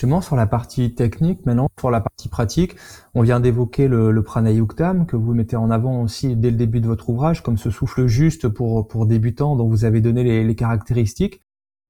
Justement, 0.00 0.20
sur 0.20 0.36
la 0.36 0.46
partie 0.46 0.94
technique, 0.94 1.44
maintenant, 1.44 1.66
sur 1.76 1.90
la 1.90 2.00
partie 2.00 2.28
pratique, 2.28 2.76
on 3.14 3.22
vient 3.22 3.40
d'évoquer 3.40 3.88
le, 3.88 4.12
le 4.12 4.22
pranayuktam 4.22 5.06
que 5.06 5.16
vous 5.16 5.34
mettez 5.34 5.56
en 5.56 5.72
avant 5.72 6.02
aussi 6.02 6.36
dès 6.36 6.52
le 6.52 6.56
début 6.56 6.80
de 6.80 6.86
votre 6.86 7.10
ouvrage, 7.10 7.42
comme 7.42 7.58
ce 7.58 7.68
souffle 7.70 8.06
juste 8.06 8.46
pour, 8.46 8.86
pour 8.86 9.06
débutants 9.06 9.56
dont 9.56 9.68
vous 9.68 9.84
avez 9.84 10.00
donné 10.00 10.22
les, 10.22 10.44
les 10.44 10.54
caractéristiques. 10.54 11.40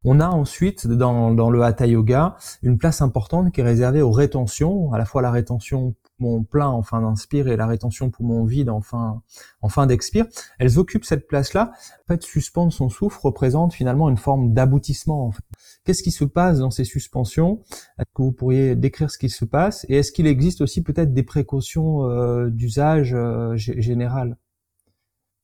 On 0.07 0.21
a 0.21 0.29
ensuite 0.29 0.87
dans, 0.87 1.35
dans 1.35 1.51
le 1.51 1.61
hatha 1.61 1.87
yoga 1.87 2.37
une 2.62 2.79
place 2.79 3.03
importante 3.03 3.53
qui 3.53 3.61
est 3.61 3.64
réservée 3.64 4.01
aux 4.01 4.11
rétentions, 4.11 4.90
à 4.94 4.97
la 4.97 5.05
fois 5.05 5.21
la 5.21 5.31
rétention 5.31 5.94
poumon 6.19 6.45
plein 6.45 6.69
en 6.69 6.83
fin 6.83 7.01
d'inspire 7.01 7.49
et 7.49 7.57
la 7.57 7.67
rétention 7.67 8.11
poumon 8.11 8.45
vide 8.45 8.69
en 8.69 8.81
fin, 8.81 9.23
en 9.63 9.69
fin 9.69 9.87
d'expire, 9.87 10.27
elles 10.59 10.79
occupent 10.79 11.05
cette 11.05 11.27
place-là. 11.27 11.73
En 12.05 12.15
fait, 12.15 12.23
suspendre 12.23 12.73
son 12.73 12.89
souffle 12.89 13.19
représente 13.23 13.73
finalement 13.73 14.09
une 14.11 14.17
forme 14.17 14.53
d'aboutissement. 14.53 15.27
En 15.27 15.33
fait. 15.33 15.43
Qu'est-ce 15.85 16.03
qui 16.03 16.11
se 16.11 16.25
passe 16.25 16.59
dans 16.59 16.71
ces 16.71 16.85
suspensions? 16.85 17.63
Est-ce 17.99 18.11
que 18.15 18.23
vous 18.23 18.33
pourriez 18.33 18.77
décrire 18.77 19.11
ce 19.11 19.19
qui 19.19 19.31
se 19.31 19.45
passe? 19.45 19.87
Et 19.89 19.97
est-ce 19.97 20.13
qu'il 20.13 20.27
existe 20.27 20.61
aussi 20.61 20.83
peut-être 20.83 21.15
des 21.15 21.23
précautions 21.23 22.05
euh, 22.05 22.51
d'usage 22.51 23.15
euh, 23.15 23.57
général 23.57 24.37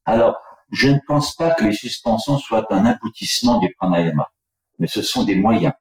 Alors, 0.05 0.37
je 0.71 0.89
ne 0.89 0.99
pense 1.07 1.35
pas 1.37 1.51
que 1.53 1.65
les 1.65 1.73
suspensions 1.73 2.39
soient 2.39 2.67
un 2.71 2.85
aboutissement 2.85 3.59
du 3.59 3.73
pranayama, 3.79 4.29
mais 4.79 4.87
ce 4.87 5.03
sont 5.03 5.25
des 5.25 5.37
moyens. 5.37 5.73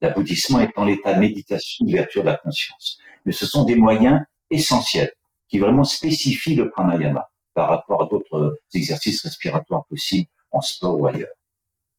L'aboutissement 0.00 0.60
est 0.60 0.70
dans 0.76 0.84
l'état 0.84 1.16
méditation, 1.16 1.84
d'ouverture 1.84 2.22
de 2.22 2.28
la 2.28 2.36
conscience. 2.36 2.98
Mais 3.28 3.34
ce 3.34 3.44
sont 3.44 3.64
des 3.64 3.76
moyens 3.76 4.22
essentiels 4.48 5.12
qui 5.50 5.58
vraiment 5.58 5.84
spécifient 5.84 6.54
le 6.54 6.70
pranayama 6.70 7.28
par 7.52 7.68
rapport 7.68 8.02
à 8.02 8.06
d'autres 8.06 8.58
exercices 8.72 9.20
respiratoires 9.22 9.84
possibles 9.84 10.30
en 10.50 10.62
sport 10.62 10.98
ou 10.98 11.06
ailleurs. 11.06 11.34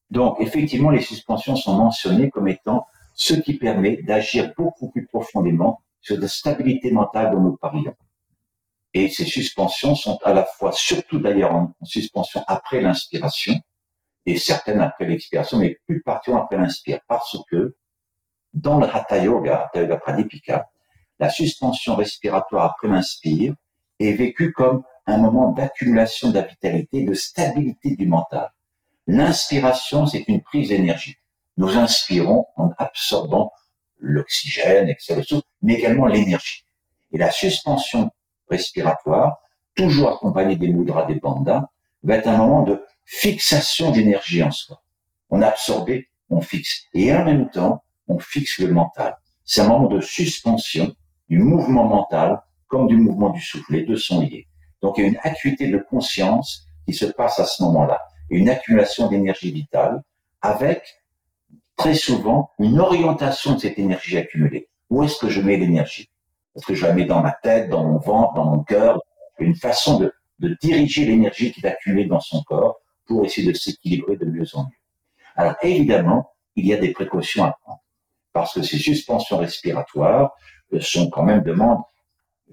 Donc, 0.09 0.37
effectivement, 0.41 0.89
les 0.89 1.01
suspensions 1.01 1.55
sont 1.55 1.75
mentionnées 1.75 2.31
comme 2.31 2.47
étant 2.47 2.87
ce 3.13 3.35
qui 3.35 3.53
permet 3.59 3.97
d'agir 3.97 4.51
beaucoup 4.57 4.89
plus 4.89 5.05
profondément 5.05 5.83
sur 6.01 6.19
la 6.19 6.27
stabilité 6.27 6.89
mentale 6.89 7.29
dont 7.29 7.41
nous 7.41 7.57
parlions. 7.57 7.95
Et 8.95 9.07
ces 9.07 9.25
suspensions 9.25 9.93
sont 9.93 10.17
à 10.23 10.33
la 10.33 10.45
fois, 10.45 10.71
surtout 10.71 11.19
d'ailleurs 11.19 11.53
en, 11.53 11.75
suspension 11.83 12.43
après 12.47 12.81
l'inspiration, 12.81 13.53
et 14.25 14.39
certaines 14.39 14.81
après 14.81 15.05
l'expiration, 15.05 15.59
mais 15.59 15.77
plus 15.85 16.01
particulièrement 16.01 16.45
après 16.45 16.57
l'inspire, 16.57 17.01
parce 17.07 17.37
que 17.51 17.75
dans 18.51 18.79
le 18.79 18.87
Hatha 18.87 19.23
Yoga, 19.23 19.65
Hatha 19.65 19.81
Yoga 19.81 19.97
Pradipika, 19.97 20.65
la 21.19 21.29
suspension 21.29 21.95
respiratoire 21.95 22.65
après 22.65 22.87
l'inspire 22.87 23.53
est 23.99 24.13
vécue 24.13 24.53
comme 24.53 24.83
un 25.05 25.17
moment 25.17 25.51
d'accumulation 25.51 26.31
de 26.31 26.41
de 27.05 27.13
stabilité 27.13 27.95
du 27.95 28.07
mental. 28.07 28.51
L'inspiration, 29.07 30.05
c'est 30.05 30.25
une 30.27 30.41
prise 30.41 30.69
d'énergie. 30.69 31.15
Nous 31.57 31.77
inspirons 31.77 32.45
en 32.55 32.71
absorbant 32.77 33.51
l'oxygène, 33.97 34.87
etc., 34.87 35.21
mais 35.61 35.73
également 35.73 36.05
l'énergie. 36.05 36.63
Et 37.11 37.17
la 37.17 37.31
suspension 37.31 38.11
respiratoire, 38.49 39.39
toujours 39.75 40.09
accompagnée 40.09 40.55
des 40.55 40.69
mudras, 40.69 41.05
des 41.05 41.15
bandas, 41.15 41.69
va 42.03 42.15
être 42.15 42.27
un 42.27 42.37
moment 42.37 42.61
de 42.63 42.85
fixation 43.03 43.91
d'énergie 43.91 44.43
en 44.43 44.51
soi. 44.51 44.81
On 45.29 45.41
a 45.41 45.47
absorbé, 45.47 46.09
on 46.29 46.41
fixe. 46.41 46.85
Et 46.93 47.13
en 47.13 47.25
même 47.25 47.49
temps, 47.49 47.83
on 48.07 48.19
fixe 48.19 48.59
le 48.59 48.71
mental. 48.71 49.17
C'est 49.43 49.61
un 49.61 49.67
moment 49.67 49.87
de 49.87 50.01
suspension 50.01 50.95
du 51.29 51.39
mouvement 51.39 51.85
mental 51.85 52.41
comme 52.67 52.87
du 52.87 52.97
mouvement 52.97 53.29
du 53.29 53.41
souffle. 53.41 53.73
Les 53.73 53.83
deux 53.83 53.97
sont 53.97 54.21
liés. 54.21 54.47
Donc 54.81 54.97
il 54.97 55.03
y 55.03 55.05
a 55.05 55.09
une 55.09 55.19
acuité 55.23 55.67
de 55.67 55.77
conscience 55.77 56.65
qui 56.85 56.93
se 56.93 57.05
passe 57.05 57.39
à 57.39 57.45
ce 57.45 57.61
moment-là, 57.63 57.99
et 58.29 58.37
une 58.37 58.49
accumulation 58.49 59.07
d'énergie 59.07 59.51
vitale 59.51 60.01
avec 60.41 60.83
très 61.75 61.93
souvent 61.93 62.51
une 62.59 62.79
orientation 62.79 63.53
de 63.53 63.59
cette 63.59 63.79
énergie 63.79 64.17
accumulée. 64.17 64.69
Où 64.89 65.03
est-ce 65.03 65.17
que 65.19 65.29
je 65.29 65.41
mets 65.41 65.57
l'énergie? 65.57 66.09
Est-ce 66.55 66.65
que 66.65 66.73
je 66.73 66.85
la 66.85 66.93
mets 66.93 67.05
dans 67.05 67.21
ma 67.21 67.31
tête, 67.31 67.69
dans 67.69 67.83
mon 67.85 67.99
ventre, 67.99 68.33
dans 68.33 68.45
mon 68.45 68.63
cœur? 68.63 68.99
Une 69.37 69.55
façon 69.55 69.99
de, 69.99 70.13
de 70.39 70.57
diriger 70.61 71.05
l'énergie 71.05 71.51
qui 71.51 71.65
est 71.65 71.69
accumulée 71.69 72.05
dans 72.05 72.19
son 72.19 72.41
corps 72.43 72.77
pour 73.05 73.25
essayer 73.25 73.47
de 73.51 73.57
s'équilibrer 73.57 74.17
de 74.17 74.25
mieux 74.25 74.47
en 74.53 74.63
mieux. 74.63 74.79
Alors 75.35 75.55
évidemment, 75.61 76.31
il 76.55 76.65
y 76.67 76.73
a 76.73 76.77
des 76.77 76.91
précautions 76.91 77.43
à 77.45 77.55
prendre 77.61 77.81
parce 78.33 78.53
que 78.53 78.61
ces 78.61 78.77
suspensions 78.77 79.37
respiratoires 79.37 80.31
sont 80.79 81.09
quand 81.09 81.23
même 81.23 81.41
demandent 81.41 81.83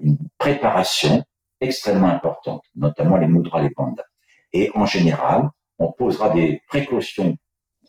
une 0.01 0.19
préparation 0.39 1.25
extrêmement 1.61 2.09
importante, 2.09 2.63
notamment 2.75 3.17
les 3.17 3.27
mudras, 3.27 3.63
les 3.63 3.71
bandas. 3.71 4.05
Et 4.53 4.71
en 4.75 4.87
général, 4.87 5.51
on 5.79 5.93
posera 5.93 6.31
des 6.31 6.63
précautions 6.69 7.37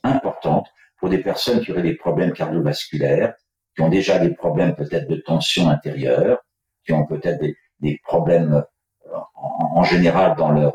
importantes 0.04 0.68
pour 0.98 1.10
des 1.10 1.20
personnes 1.20 1.62
qui 1.62 1.72
auraient 1.72 1.82
des 1.82 1.96
problèmes 1.96 2.34
cardiovasculaires, 2.34 3.34
qui 3.76 3.82
ont 3.82 3.90
déjà 3.90 4.20
des 4.20 4.34
problèmes 4.34 4.76
peut-être 4.76 5.08
de 5.08 5.18
tension 5.18 5.70
intérieure, 5.70 6.40
qui 6.86 6.94
ont 6.94 7.06
peut-être 7.06 7.40
des, 7.80 8.00
problèmes 8.04 8.64
euh, 9.06 9.20
en, 9.36 9.84
général 9.84 10.36
dans 10.36 10.52
leur, 10.52 10.74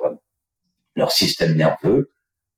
leur 0.94 1.10
système 1.10 1.56
nerveux. 1.56 2.12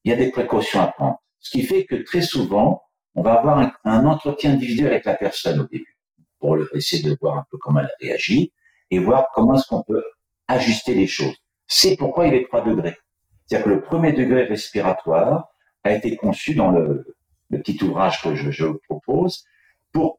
Il 0.05 0.11
y 0.11 0.15
a 0.15 0.17
des 0.17 0.31
précautions 0.31 0.83
à 0.83 0.89
prendre. 0.89 1.19
Ce 1.39 1.51
qui 1.51 1.63
fait 1.63 1.85
que 1.85 1.97
très 1.97 2.21
souvent, 2.21 2.83
on 3.15 3.23
va 3.23 3.35
avoir 3.35 3.73
un, 3.85 4.07
entretien 4.07 4.53
individuel 4.53 4.89
avec 4.89 5.05
la 5.05 5.15
personne 5.15 5.61
au 5.61 5.65
début 5.65 5.94
pour 6.41 6.59
essayer 6.75 7.03
de 7.03 7.17
voir 7.21 7.39
un 7.39 7.45
peu 7.51 7.59
comment 7.59 7.81
elle 7.81 7.91
réagit 8.01 8.53
et 8.91 8.99
voir 8.99 9.27
comment 9.35 9.55
est-ce 9.55 9.67
qu'on 9.67 9.83
peut 9.83 10.05
ajuster 10.49 10.95
les 10.95 11.07
choses. 11.07 11.35
C'est 11.67 11.97
pourquoi 11.97 12.27
il 12.27 12.35
est 12.35 12.47
3 12.47 12.63
degrés. 12.63 12.97
C'est-à-dire 13.47 13.65
que 13.65 13.71
le 13.71 13.81
premier 13.83 14.13
degré 14.13 14.45
respiratoire 14.45 15.49
a 15.83 15.93
été 15.93 16.17
conçu 16.17 16.55
dans 16.55 16.71
le, 16.71 17.17
petit 17.51 17.83
ouvrage 17.85 18.21
que 18.21 18.35
je, 18.35 18.51
je 18.51 18.67
propose 18.89 19.45
pour 19.93 20.19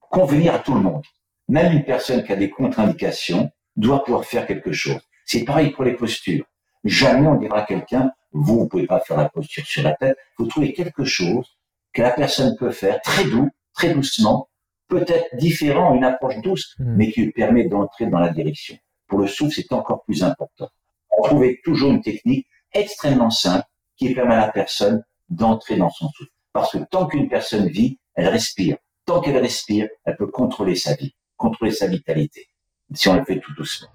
convenir 0.00 0.54
à 0.54 0.58
tout 0.58 0.74
le 0.74 0.80
monde. 0.80 1.02
Même 1.48 1.72
une 1.72 1.84
personne 1.84 2.22
qui 2.22 2.32
a 2.32 2.36
des 2.36 2.50
contre-indications 2.50 3.50
doit 3.76 4.04
pouvoir 4.04 4.24
faire 4.24 4.46
quelque 4.46 4.72
chose. 4.72 5.00
C'est 5.24 5.44
pareil 5.44 5.70
pour 5.70 5.84
les 5.84 5.94
postures. 5.94 6.44
Jamais 6.84 7.26
on 7.26 7.36
dira 7.36 7.60
à 7.60 7.62
quelqu'un, 7.62 8.12
vous, 8.32 8.60
vous 8.60 8.68
pouvez 8.68 8.86
pas 8.86 9.00
faire 9.00 9.16
la 9.16 9.28
posture 9.28 9.64
sur 9.64 9.82
la 9.82 9.94
tête. 9.94 10.16
Vous 10.38 10.46
trouvez 10.46 10.72
quelque 10.72 11.04
chose 11.04 11.58
que 11.92 12.02
la 12.02 12.10
personne 12.10 12.56
peut 12.56 12.70
faire 12.70 13.00
très 13.00 13.24
doux, 13.24 13.48
très 13.72 13.94
doucement, 13.94 14.47
peut-être 14.88 15.26
différent, 15.36 15.94
une 15.94 16.04
approche 16.04 16.40
douce, 16.42 16.74
hmm. 16.78 16.96
mais 16.96 17.10
qui 17.10 17.30
permet 17.30 17.68
d'entrer 17.68 18.06
dans 18.06 18.18
la 18.18 18.30
direction. 18.30 18.76
Pour 19.06 19.20
le 19.20 19.26
souffle, 19.26 19.54
c'est 19.54 19.72
encore 19.72 20.04
plus 20.04 20.22
important. 20.22 20.68
On 21.16 21.22
trouvait 21.22 21.60
toujours 21.64 21.90
une 21.90 22.02
technique 22.02 22.46
extrêmement 22.72 23.30
simple 23.30 23.64
qui 23.96 24.14
permet 24.14 24.34
à 24.34 24.46
la 24.46 24.52
personne 24.52 25.02
d'entrer 25.28 25.76
dans 25.76 25.90
son 25.90 26.08
souffle. 26.10 26.30
Parce 26.52 26.72
que 26.72 26.78
tant 26.90 27.06
qu'une 27.06 27.28
personne 27.28 27.68
vit, 27.68 27.98
elle 28.14 28.28
respire. 28.28 28.76
Tant 29.04 29.20
qu'elle 29.20 29.38
respire, 29.38 29.88
elle 30.04 30.16
peut 30.16 30.26
contrôler 30.26 30.74
sa 30.74 30.94
vie, 30.94 31.14
contrôler 31.36 31.70
sa 31.70 31.86
vitalité, 31.86 32.46
si 32.94 33.08
on 33.08 33.14
le 33.14 33.24
fait 33.24 33.40
tout 33.40 33.54
doucement. 33.54 33.88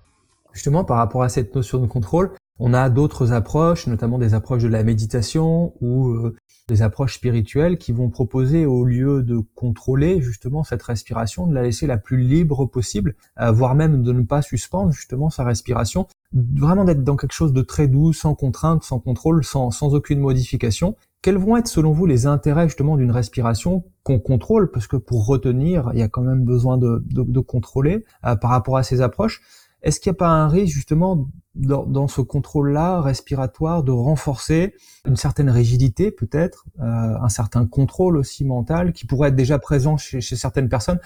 Justement, 0.54 0.84
par 0.84 0.98
rapport 0.98 1.24
à 1.24 1.30
cette 1.30 1.54
notion 1.56 1.80
de 1.80 1.88
contrôle, 1.88 2.36
on 2.60 2.74
a 2.74 2.90
d'autres 2.90 3.34
approches, 3.34 3.88
notamment 3.88 4.20
des 4.20 4.34
approches 4.34 4.64
de 4.64 4.68
la 4.68 4.84
méditation 4.84 5.74
ou 5.82 6.10
euh, 6.10 6.36
des 6.68 6.82
approches 6.82 7.16
spirituelles 7.16 7.78
qui 7.78 7.92
vont 7.92 8.10
proposer 8.10 8.66
au 8.66 8.86
lieu 8.86 9.22
de 9.22 9.40
contrôler 9.56 10.22
justement 10.22 10.64
cette 10.64 10.84
respiration, 10.84 11.46
de 11.48 11.54
la 11.54 11.64
laisser 11.64 11.88
la 11.88 11.98
plus 11.98 12.18
libre 12.18 12.66
possible, 12.66 13.16
euh, 13.40 13.52
voire 13.52 13.76
même 13.76 14.02
de 14.02 14.12
ne 14.12 14.24
pas 14.24 14.42
suspendre 14.42 14.92
justement 14.92 15.30
sa 15.30 15.44
respiration, 15.44 16.08
vraiment 16.34 16.86
d'être 16.86 17.04
dans 17.04 17.18
quelque 17.18 17.34
chose 17.34 17.54
de 17.54 17.62
très 17.62 17.88
doux, 17.88 18.14
sans 18.14 18.36
contrainte, 18.36 18.84
sans 18.84 19.00
contrôle, 19.00 19.44
sans, 19.44 19.72
sans 19.72 19.94
aucune 19.94 20.20
modification. 20.20 20.96
Quels 21.22 21.38
vont 21.38 21.56
être 21.58 21.68
selon 21.68 21.92
vous 21.92 22.06
les 22.06 22.26
intérêts 22.28 22.68
justement 22.68 22.98
d'une 22.98 23.12
respiration 23.12 23.84
qu'on 24.04 24.20
contrôle, 24.20 24.72
parce 24.72 24.88
que 24.88 24.98
pour 24.98 25.26
retenir, 25.26 25.90
il 25.94 26.00
y 26.00 26.04
a 26.04 26.10
quand 26.10 26.22
même 26.22 26.44
besoin 26.44 26.78
de, 26.78 27.02
de, 27.08 27.40
contrôler 27.40 28.04
euh, 28.26 28.36
par 28.36 28.52
rapport 28.52 28.76
à 28.76 28.84
ces 28.84 29.00
approches. 29.00 29.42
Est-ce 29.84 30.00
qu'il 30.00 30.12
n'y 30.12 30.16
a 30.16 30.20
pas 30.20 30.30
un 30.30 30.48
risque 30.48 30.74
justement 30.74 31.28
dans, 31.56 32.08
ce 32.08 32.22
contrôle-là 32.22 33.02
respiratoire 33.02 33.84
de 33.84 33.92
renforcer 33.92 34.74
une 35.06 35.16
certaine 35.16 35.50
rigidité 35.50 36.10
peut-être, 36.10 36.66
euh, 36.80 36.84
un 36.84 37.30
certain 37.30 37.68
contrôle 37.68 38.18
aussi 38.18 38.44
mental 38.44 38.92
qui 38.92 39.06
pourrait 39.06 39.30
être 39.30 39.36
déjà 39.36 39.60
présent 39.60 39.98
chez, 39.98 40.22
certaines 40.22 40.68
personnes? 40.68 41.00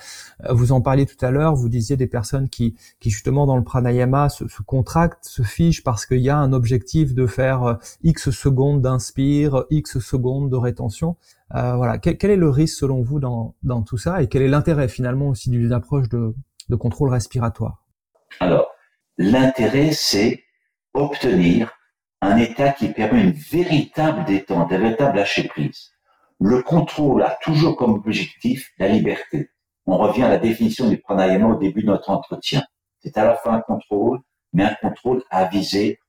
Euh, 0.46 0.54
vous 0.54 0.72
en 0.72 0.80
parliez 0.80 1.06
tout 1.06 1.24
à 1.26 1.32
l'heure, 1.32 1.56
vous 1.56 1.68
disiez 1.68 1.98
des 1.98 2.08
personnes 2.08 2.48
qui, 2.48 2.76
qui 3.02 3.10
justement 3.10 3.46
dans 3.46 3.58
le 3.58 3.64
pranayama 3.64 4.30
se, 4.30 4.48
se 4.48 4.62
contractent, 4.62 5.26
se 5.26 5.42
fichent 5.42 5.84
parce 5.84 6.06
qu'il 6.06 6.22
y 6.22 6.30
a 6.30 6.38
un 6.38 6.54
objectif 6.54 7.14
de 7.14 7.28
faire 7.28 7.64
euh, 7.64 7.74
X 8.04 8.30
secondes 8.30 8.82
d'inspire, 8.82 9.66
X 9.70 10.00
secondes 10.00 10.50
de 10.50 10.56
rétention. 10.56 11.18
Euh, 11.56 11.76
voilà, 11.76 11.98
quel, 11.98 12.18
quel, 12.18 12.32
est 12.32 12.38
le 12.38 12.50
risque 12.50 12.78
selon 12.78 13.02
vous 13.02 13.20
dans, 13.20 13.56
dans 13.64 13.82
tout 13.82 13.98
ça? 13.98 14.22
Et 14.22 14.28
quel 14.28 14.42
est 14.42 14.48
l'intérêt 14.48 14.88
finalement 14.88 15.28
aussi 15.28 15.50
d'une 15.50 15.74
approche 15.74 16.08
de, 16.08 16.34
de 16.70 16.76
contrôle 16.76 17.10
respiratoire? 17.10 17.84
L'intérêt, 19.20 19.94
c'est 19.94 20.44
obtenir 20.94 21.74
un 22.22 22.38
état 22.38 22.72
qui 22.72 22.90
permet 22.90 23.24
une 23.24 23.32
véritable 23.32 24.26
détente, 24.26 24.72
un 24.72 24.78
véritable 24.78 25.18
lâcher 25.18 25.48
prise. 25.48 25.92
Le 26.40 26.62
contrôle 26.62 27.24
a 27.24 27.36
toujours 27.42 27.76
comme 27.78 27.94
objectif 27.94 28.70
la 28.78 28.88
liberté. 28.88 29.50
On 29.88 29.98
revient 29.98 30.22
à 30.22 30.30
la 30.30 30.38
définition 30.38 30.88
du 30.88 31.00
pranayama 31.00 31.48
au 31.48 31.58
début 31.58 31.82
de 31.82 31.88
notre 31.88 32.12
entretien. 32.12 32.64
C'est 33.00 33.18
à 33.18 33.26
la 33.26 33.36
fois 33.36 33.54
un 33.54 33.62
contrôle, 33.62 34.20
mais 34.54 34.66
un 34.66 34.76
contrôle 34.76 35.24
à 35.32 35.46
viser 35.46 36.00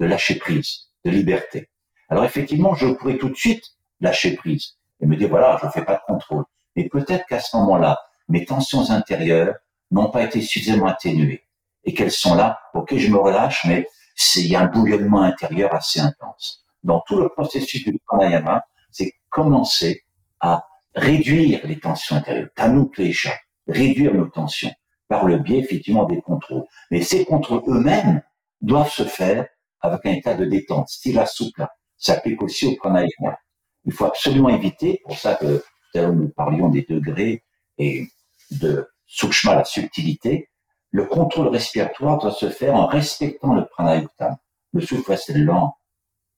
de 0.00 0.06
lâcher 0.06 0.36
prise, 0.36 0.88
de 1.04 1.10
liberté. 1.10 1.68
Alors 2.08 2.24
effectivement, 2.24 2.74
je 2.74 2.86
pourrais 2.86 3.18
tout 3.18 3.28
de 3.28 3.36
suite 3.36 3.64
lâcher 4.00 4.36
prise 4.36 4.78
et 5.00 5.06
me 5.06 5.16
dire 5.16 5.28
voilà, 5.28 5.58
je 5.60 5.66
ne 5.66 5.70
fais 5.70 5.84
pas 5.84 5.96
de 5.96 6.02
contrôle. 6.06 6.44
Mais 6.76 6.88
peut-être 6.88 7.26
qu'à 7.26 7.40
ce 7.40 7.54
moment-là, 7.58 7.98
mes 8.28 8.46
tensions 8.46 8.90
intérieures 8.90 9.54
n'ont 9.90 10.10
pas 10.10 10.22
été 10.22 10.40
suffisamment 10.40 10.86
atténuées 10.86 11.43
et 11.84 11.94
qu'elles 11.94 12.10
sont 12.10 12.34
là. 12.34 12.58
Ok, 12.74 12.96
je 12.96 13.10
me 13.10 13.18
relâche, 13.18 13.64
mais 13.66 13.86
il 14.36 14.46
y 14.46 14.56
a 14.56 14.60
un 14.60 14.66
bouillonnement 14.66 15.22
intérieur 15.22 15.74
assez 15.74 16.00
intense. 16.00 16.64
Dans 16.82 17.00
tout 17.06 17.18
le 17.18 17.28
processus 17.28 17.84
du 17.84 17.98
pranayama, 18.06 18.64
c'est 18.90 19.12
commencer 19.30 20.04
à 20.40 20.64
réduire 20.94 21.66
les 21.66 21.78
tensions 21.78 22.16
intérieures, 22.16 22.48
tanuklesha, 22.54 23.32
réduire 23.66 24.14
nos 24.14 24.26
tensions 24.26 24.70
par 25.08 25.24
le 25.24 25.38
biais 25.38 25.58
effectivement 25.58 26.04
des 26.04 26.20
contrôles. 26.20 26.64
Mais 26.90 27.02
ces 27.02 27.24
contrôles 27.24 27.62
eux-mêmes 27.66 28.22
doivent 28.60 28.92
se 28.92 29.04
faire 29.04 29.46
avec 29.80 30.06
un 30.06 30.12
état 30.12 30.34
de 30.34 30.44
détente, 30.44 30.88
stila 30.88 31.26
supla. 31.26 31.70
Ça 31.96 32.14
s'applique 32.14 32.42
aussi 32.42 32.66
au 32.66 32.76
pranayama. 32.76 33.38
Il 33.84 33.92
faut 33.92 34.06
absolument 34.06 34.48
éviter, 34.48 35.00
pour 35.04 35.18
ça 35.18 35.34
que 35.34 35.62
nous 35.94 36.28
parlions 36.30 36.68
des 36.68 36.86
degrés 36.88 37.44
et 37.78 38.06
de 38.50 38.88
sukshma, 39.06 39.54
la 39.54 39.64
subtilité, 39.64 40.48
le 40.94 41.06
contrôle 41.06 41.48
respiratoire 41.48 42.18
doit 42.18 42.30
se 42.30 42.48
faire 42.48 42.76
en 42.76 42.86
respectant 42.86 43.52
le 43.52 43.66
pranayukta. 43.66 44.38
Le 44.72 44.80
souffle 44.80 45.10
reste 45.10 45.34
lent, 45.34 45.76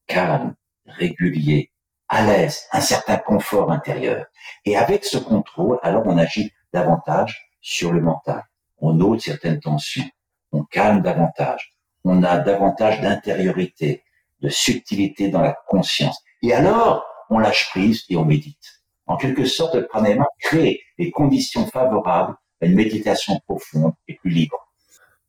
calme, 0.06 0.54
régulier, 0.86 1.72
à 2.08 2.24
l'aise, 2.24 2.64
un 2.72 2.80
certain 2.80 3.18
confort 3.18 3.70
intérieur. 3.70 4.24
Et 4.64 4.74
avec 4.74 5.04
ce 5.04 5.18
contrôle, 5.18 5.78
alors 5.82 6.04
on 6.06 6.16
agit 6.16 6.52
davantage 6.72 7.50
sur 7.60 7.92
le 7.92 8.00
mental. 8.00 8.44
On 8.78 8.98
ôte 9.00 9.20
certaines 9.20 9.60
tensions, 9.60 10.08
on 10.52 10.64
calme 10.64 11.02
davantage, 11.02 11.76
on 12.04 12.22
a 12.22 12.38
davantage 12.38 13.02
d'intériorité, 13.02 14.04
de 14.40 14.48
subtilité 14.48 15.28
dans 15.28 15.42
la 15.42 15.54
conscience. 15.68 16.18
Et 16.40 16.54
alors, 16.54 17.04
on 17.28 17.40
lâche 17.40 17.68
prise 17.68 18.04
et 18.08 18.16
on 18.16 18.24
médite. 18.24 18.80
En 19.06 19.18
quelque 19.18 19.44
sorte, 19.44 19.74
le 19.74 19.86
pranayama 19.86 20.24
crée 20.40 20.80
les 20.96 21.10
conditions 21.10 21.66
favorables 21.66 22.36
une 22.60 22.74
méditation 22.74 23.38
profonde 23.46 23.92
et 24.08 24.14
plus 24.14 24.30
libre. 24.30 24.66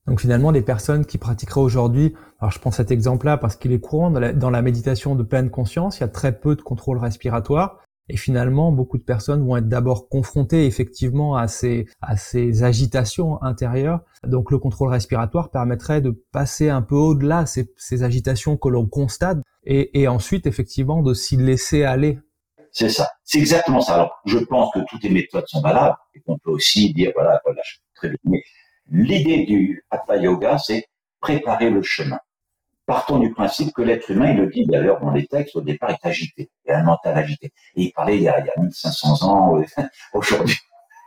Donc 0.08 0.22
finalement, 0.22 0.52
les 0.52 0.62
personnes 0.62 1.06
qui 1.06 1.18
pratiqueraient 1.18 1.62
aujourd'hui, 1.62 2.14
alors 2.40 2.52
je 2.52 2.60
prends 2.60 2.72
cet 2.72 2.92
exemple-là 2.92 3.38
parce 3.38 3.58
qu'il 3.58 3.74
est 3.74 3.80
courant 3.80 4.10
dans 4.10 4.50
la, 4.50 4.62
méditation 4.62 5.16
de 5.16 5.24
pleine 5.24 5.50
conscience, 5.50 5.98
il 5.98 6.02
y 6.02 6.04
a 6.06 6.08
très 6.08 6.40
peu 6.40 6.56
de 6.56 6.62
contrôle 6.62 6.98
respiratoire. 6.98 7.80
Et 8.10 8.16
finalement, 8.16 8.72
beaucoup 8.72 8.98
de 8.98 9.04
personnes 9.04 9.46
vont 9.46 9.58
être 9.58 9.68
d'abord 9.68 10.08
confrontées 10.08 10.66
effectivement 10.66 11.36
à 11.36 11.50
ces, 11.50 11.88
agitations 12.64 13.44
intérieures. 13.44 14.00
Donc 14.26 14.50
le 14.50 14.60
contrôle 14.60 14.88
respiratoire 14.88 15.52
permettrait 15.52 16.00
de 16.00 16.24
passer 16.32 16.70
un 16.70 16.82
peu 16.82 16.96
au-delà 16.96 17.46
ces, 17.46 17.70
ces 17.76 18.04
agitations 18.04 18.56
que 18.56 18.70
l'on 18.70 18.88
constate 18.88 19.40
et 19.66 20.08
ensuite 20.08 20.48
effectivement 20.48 21.04
de 21.04 21.14
s'y 21.14 21.36
laisser 21.36 21.84
aller 21.84 22.20
c'est 22.78 22.90
ça. 22.90 23.10
C'est 23.24 23.40
exactement 23.40 23.82
ça. 23.82 23.96
Alors, 23.96 24.22
je 24.26 24.38
pense 24.38 24.72
que 24.72 24.80
toutes 24.88 25.02
les 25.02 25.10
méthodes 25.10 25.48
sont 25.48 25.62
valables 25.62 25.98
et 26.14 26.20
qu'on 26.22 26.38
peut 26.38 26.52
aussi 26.52 26.94
dire, 26.94 27.12
voilà, 27.16 27.42
voilà, 27.44 27.62
très 27.96 28.10
bien. 28.10 28.18
Mais 28.26 28.44
l'idée 28.92 29.46
du 29.46 29.84
Hatha 29.90 30.18
Yoga, 30.18 30.60
c'est 30.60 30.86
préparer 31.20 31.72
le 31.72 31.82
chemin. 31.82 32.20
Partons 32.86 33.18
du 33.18 33.32
principe 33.34 33.74
que 33.74 33.82
l'être 33.82 34.12
humain, 34.12 34.30
il 34.30 34.38
le 34.38 34.48
dit 34.52 34.66
d'ailleurs 34.68 35.02
dans 35.02 35.10
les 35.10 35.26
textes, 35.26 35.56
au 35.56 35.62
départ, 35.62 35.90
est 35.90 36.06
agité. 36.06 36.52
Il 36.66 36.72
a 36.72 36.78
un 36.78 36.84
mental 36.84 37.18
agité. 37.18 37.52
Et 37.76 37.86
il 37.86 37.92
parlait 37.94 38.18
il 38.18 38.22
y 38.22 38.30
a, 38.30 38.40
il 38.42 38.46
y 38.46 38.50
a 38.50 38.62
1500 38.62 39.28
ans. 39.28 39.58
Euh, 39.58 39.64
aujourd'hui, 40.14 40.58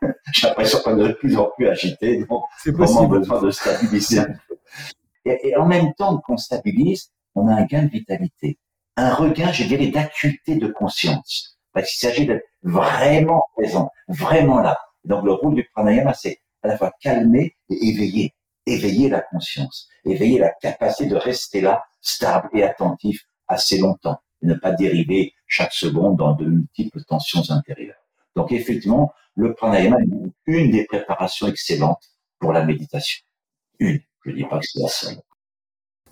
j'ai 0.32 0.48
l'impression 0.48 0.80
qu'on 0.80 0.98
est 0.98 1.08
de 1.08 1.12
plus 1.12 1.36
en 1.36 1.50
plus 1.56 1.68
agité. 1.68 2.24
Donc, 2.24 2.42
vraiment 2.66 3.04
besoin 3.04 3.40
de 3.40 3.50
stabiliser 3.52 4.18
un 4.18 4.24
peu. 4.24 4.58
Et, 5.24 5.50
et 5.50 5.56
en 5.56 5.66
même 5.66 5.94
temps 5.94 6.18
qu'on 6.18 6.36
stabilise, 6.36 7.12
on 7.36 7.46
a 7.46 7.54
un 7.54 7.64
gain 7.64 7.84
de 7.84 7.90
vitalité 7.90 8.58
un 9.00 9.14
regain, 9.14 9.52
je 9.52 9.64
dirais, 9.64 9.88
d'acuité 9.88 10.56
de 10.56 10.68
conscience. 10.68 11.58
Parce 11.72 11.90
qu'il 11.90 12.08
s'agit 12.08 12.26
d'être 12.26 12.46
vraiment 12.62 13.42
présent, 13.54 13.90
vraiment 14.08 14.60
là. 14.60 14.78
Donc 15.04 15.24
le 15.24 15.32
rôle 15.32 15.54
du 15.54 15.64
pranayama, 15.72 16.14
c'est 16.14 16.40
à 16.62 16.68
la 16.68 16.76
fois 16.76 16.92
calmer 17.00 17.56
et 17.70 17.88
éveiller, 17.88 18.34
éveiller 18.66 19.08
la 19.08 19.20
conscience, 19.20 19.88
éveiller 20.04 20.38
la 20.38 20.50
capacité 20.50 21.08
de 21.08 21.16
rester 21.16 21.60
là, 21.60 21.82
stable 22.00 22.48
et 22.54 22.62
attentif 22.62 23.24
assez 23.48 23.78
longtemps, 23.78 24.20
et 24.42 24.46
ne 24.46 24.54
pas 24.54 24.72
dériver 24.72 25.32
chaque 25.46 25.72
seconde 25.72 26.16
dans 26.16 26.32
de 26.34 26.46
multiples 26.46 27.02
tensions 27.04 27.42
intérieures. 27.50 27.96
Donc 28.36 28.52
effectivement, 28.52 29.12
le 29.34 29.54
pranayama 29.54 29.96
est 30.00 30.08
une 30.46 30.70
des 30.70 30.84
préparations 30.84 31.48
excellentes 31.48 32.10
pour 32.38 32.52
la 32.52 32.64
méditation. 32.64 33.22
Une, 33.78 34.00
je 34.24 34.30
ne 34.30 34.36
dis 34.36 34.44
pas 34.44 34.58
que 34.58 34.66
c'est 34.66 34.80
la 34.80 34.88
seule. 34.88 35.20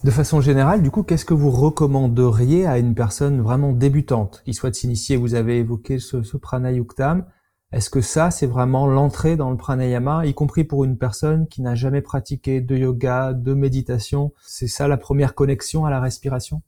De 0.04 0.12
façon 0.12 0.40
générale, 0.40 0.80
du 0.80 0.92
coup, 0.92 1.02
qu'est-ce 1.02 1.24
que 1.24 1.34
vous 1.34 1.50
recommanderiez 1.50 2.66
à 2.66 2.78
une 2.78 2.94
personne 2.94 3.40
vraiment 3.40 3.72
débutante 3.72 4.42
qui 4.44 4.54
souhaite 4.54 4.76
s'initier 4.76 5.16
Vous 5.16 5.34
avez 5.34 5.58
évoqué 5.58 5.98
ce, 5.98 6.22
ce 6.22 6.36
pranayuktam. 6.36 7.26
Est-ce 7.72 7.90
que 7.90 8.00
ça, 8.00 8.30
c'est 8.30 8.46
vraiment 8.46 8.86
l'entrée 8.86 9.36
dans 9.36 9.50
le 9.50 9.56
pranayama, 9.56 10.24
y 10.24 10.34
compris 10.34 10.62
pour 10.62 10.84
une 10.84 10.96
personne 10.96 11.48
qui 11.48 11.62
n'a 11.62 11.74
jamais 11.74 12.00
pratiqué 12.00 12.60
de 12.60 12.76
yoga, 12.76 13.32
de 13.32 13.54
méditation? 13.54 14.32
C'est 14.46 14.68
ça 14.68 14.86
la 14.86 14.98
première 14.98 15.34
connexion 15.34 15.84
à 15.84 15.90
la 15.90 16.00
respiration? 16.00 16.62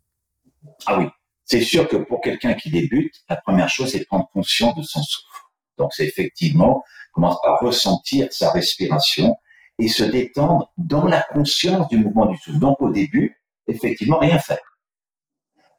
Ah 0.87 0.99
oui, 0.99 1.07
c'est 1.45 1.63
sûr 1.63 1.89
que 1.89 1.99
pour 1.99 2.21
quelqu'un 2.21 2.55
qui 2.55 2.71
débute, 2.73 3.15
la 3.29 3.37
première 3.37 3.69
chose, 3.69 3.93
c'est 3.93 4.01
de 4.01 4.07
prendre 4.07 4.29
conscience 4.33 4.75
de 4.75 4.83
son 4.83 5.03
souffle. 5.03 5.45
Donc 5.79 5.93
c'est 5.95 6.05
effectivement 6.05 6.83
commencer 7.13 7.39
à 7.45 7.65
ressentir 7.65 8.27
sa 8.33 8.51
respiration 8.51 9.37
et 9.81 9.89
se 9.89 10.05
détendre 10.05 10.71
dans 10.77 11.07
la 11.07 11.23
conscience 11.23 11.89
du 11.89 11.97
mouvement 11.97 12.27
du 12.27 12.37
souffle. 12.37 12.59
Donc 12.59 12.81
au 12.81 12.91
début, 12.91 13.37
effectivement, 13.67 14.19
rien 14.19 14.39
faire. 14.39 14.59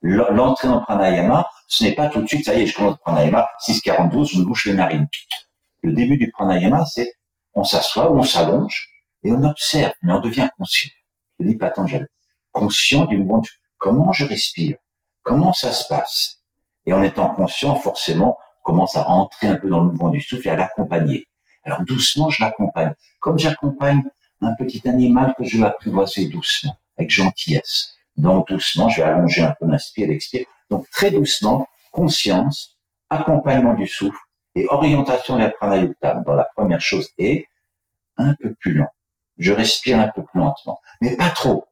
L'entrée 0.02 0.68
en 0.68 0.82
pranayama, 0.82 1.48
ce 1.68 1.84
n'est 1.84 1.94
pas 1.94 2.08
tout 2.10 2.22
de 2.22 2.28
suite, 2.28 2.46
ça 2.46 2.56
y 2.56 2.64
est, 2.64 2.66
je 2.66 2.76
commence 2.76 2.94
le 2.94 3.00
pranayama, 3.04 3.48
6,42, 3.68 4.32
je 4.32 4.40
me 4.40 4.46
bouche 4.46 4.66
les 4.66 4.74
narines. 4.74 5.08
Le 5.84 5.94
début 5.94 6.18
du 6.18 6.32
pranayama, 6.32 6.86
c'est 6.86 7.14
on 7.54 7.64
s'assoit 7.64 8.12
on 8.12 8.24
s'allonge 8.24 8.90
et 9.24 9.32
on 9.32 9.44
observe, 9.44 9.94
mais 10.02 10.14
on 10.14 10.20
devient 10.20 10.50
conscient. 10.58 10.90
Je 11.40 11.46
dis 11.46 11.56
Patanjali, 11.56 12.06
conscient 12.52 13.06
du 13.06 13.18
mouvement 13.18 13.40
du 13.40 13.50
souffle. 13.50 13.62
Comment 13.78 14.12
je 14.14 14.26
respire? 14.26 14.78
Comment 15.22 15.54
ça 15.54 15.72
se 15.72 15.88
passe? 15.88 16.42
Et 16.86 16.94
en 16.94 17.04
étant 17.04 17.30
conscient, 17.30 17.76
forcément, 17.76 18.38
on 18.62 18.64
commence 18.64 18.96
à 18.96 19.04
rentrer 19.04 19.48
un 19.48 19.56
peu 19.56 19.70
dans 19.70 19.82
le 19.82 19.92
mouvement 19.92 20.10
du 20.10 20.22
souffle 20.22 20.48
et 20.48 20.52
à 20.52 20.56
l'accompagner. 20.56 21.28
Alors 21.63 21.84
doucement, 21.84 22.30
je 22.30 22.43
l'accompagne. 22.43 22.93
Comme 23.19 23.38
j'accompagne 23.38 24.04
un 24.41 24.56
petit 24.56 24.88
animal 24.88 25.36
que 25.38 25.43
je 25.43 25.58
vais 25.58 25.65
apprivoiser 25.65 26.28
doucement, 26.28 26.76
avec 26.97 27.12
gentillesse. 27.12 27.95
Donc 28.17 28.47
doucement, 28.50 28.89
je 28.89 29.02
vais 29.02 29.08
allonger 29.08 29.43
un 29.43 29.56
peu 29.60 29.67
l'inspire, 29.67 30.08
l'expire. 30.08 30.45
Donc 30.69 30.89
très 30.89 31.12
doucement, 31.12 31.67
conscience, 31.91 32.78
accompagnement 33.10 33.74
du 33.74 33.88
souffle 33.88 34.19
et 34.56 34.65
orientation 34.69 35.38
vers 35.38 35.54
pranayukta. 35.56 36.15
Dans 36.26 36.34
la 36.34 36.47
première 36.56 36.82
chose 36.82 37.10
est 37.17 37.47
un 38.17 38.34
peu 38.36 38.54
plus 38.56 38.74
lent. 38.74 38.89
Je 39.38 39.54
respire 39.54 40.00
un 40.00 40.10
peu 40.10 40.24
plus 40.24 40.39
lentement, 40.39 40.80
mais 41.02 41.15
pas 41.15 41.30
trop, 41.30 41.65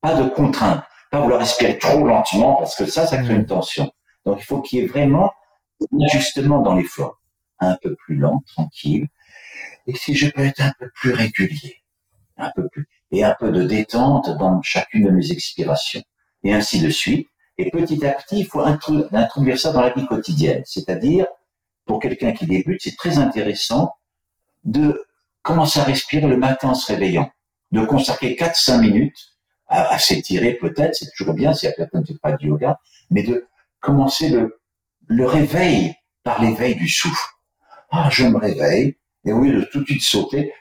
pas 0.00 0.14
de 0.14 0.28
contrainte, 0.28 0.84
pas 1.10 1.20
vouloir 1.20 1.40
respirer 1.40 1.78
trop 1.78 2.06
lentement 2.06 2.56
parce 2.56 2.76
que 2.76 2.86
ça, 2.86 3.06
ça 3.06 3.22
crée 3.22 3.34
une 3.34 3.46
tension. 3.46 3.90
Donc 4.26 4.38
il 4.40 4.44
faut 4.44 4.60
qu'il 4.60 4.80
y 4.80 4.82
ait 4.82 4.86
vraiment 4.86 5.32
un 5.80 6.04
ajustement 6.04 6.60
dans 6.60 6.74
l'effort, 6.74 7.20
un 7.60 7.76
peu 7.82 7.94
plus 7.94 8.16
lent, 8.16 8.42
tranquille, 8.46 9.08
et 9.86 9.94
si 9.94 10.14
je 10.14 10.28
peux 10.28 10.44
être 10.44 10.60
un 10.60 10.72
peu 10.78 10.90
plus 10.94 11.12
régulier, 11.12 11.82
un 12.36 12.50
peu 12.54 12.68
plus, 12.68 12.88
et 13.10 13.24
un 13.24 13.34
peu 13.38 13.50
de 13.50 13.62
détente 13.62 14.30
dans 14.38 14.60
chacune 14.62 15.04
de 15.04 15.10
mes 15.10 15.30
expirations, 15.30 16.02
et 16.42 16.52
ainsi 16.52 16.80
de 16.80 16.90
suite. 16.90 17.28
Et 17.56 17.70
petit 17.70 18.04
à 18.04 18.12
petit, 18.12 18.40
il 18.40 18.46
faut 18.46 18.60
introduire 18.60 19.58
ça 19.58 19.72
dans 19.72 19.80
la 19.80 19.90
vie 19.90 20.06
quotidienne. 20.06 20.62
C'est-à-dire, 20.66 21.26
pour 21.86 22.00
quelqu'un 22.00 22.32
qui 22.32 22.46
débute, 22.46 22.80
c'est 22.82 22.96
très 22.96 23.18
intéressant 23.18 23.94
de 24.64 25.04
commencer 25.42 25.78
à 25.78 25.84
respirer 25.84 26.26
le 26.26 26.36
matin 26.36 26.70
en 26.70 26.74
se 26.74 26.90
réveillant. 26.90 27.30
de 27.70 27.84
consacrer 27.84 28.34
4-5 28.34 28.80
minutes 28.80 29.34
à, 29.66 29.98
s'étirer 29.98 30.54
peut-être, 30.54 30.94
c'est 30.94 31.10
toujours 31.16 31.34
bien 31.34 31.52
s'il 31.54 31.68
y 31.68 31.72
a 31.72 31.74
quelqu'un 31.74 32.02
qui 32.02 32.12
ne 32.12 32.16
fait 32.16 32.20
pas 32.20 32.32
de 32.32 32.46
yoga, 32.46 32.78
mais 33.10 33.22
de 33.22 33.46
commencer 33.80 34.28
le, 34.28 34.60
le 35.06 35.26
réveil 35.26 35.94
par 36.22 36.40
l'éveil 36.40 36.76
du 36.76 36.88
souffle. 36.88 37.30
Ah, 37.90 38.08
je 38.10 38.24
me 38.26 38.38
réveille, 38.38 38.96
et 39.24 39.32
au 39.32 39.40
lieu 39.40 39.60
de 39.60 39.64
tout 39.64 39.80
de 39.80 39.86
suite 39.86 40.02
sauter, 40.02 40.52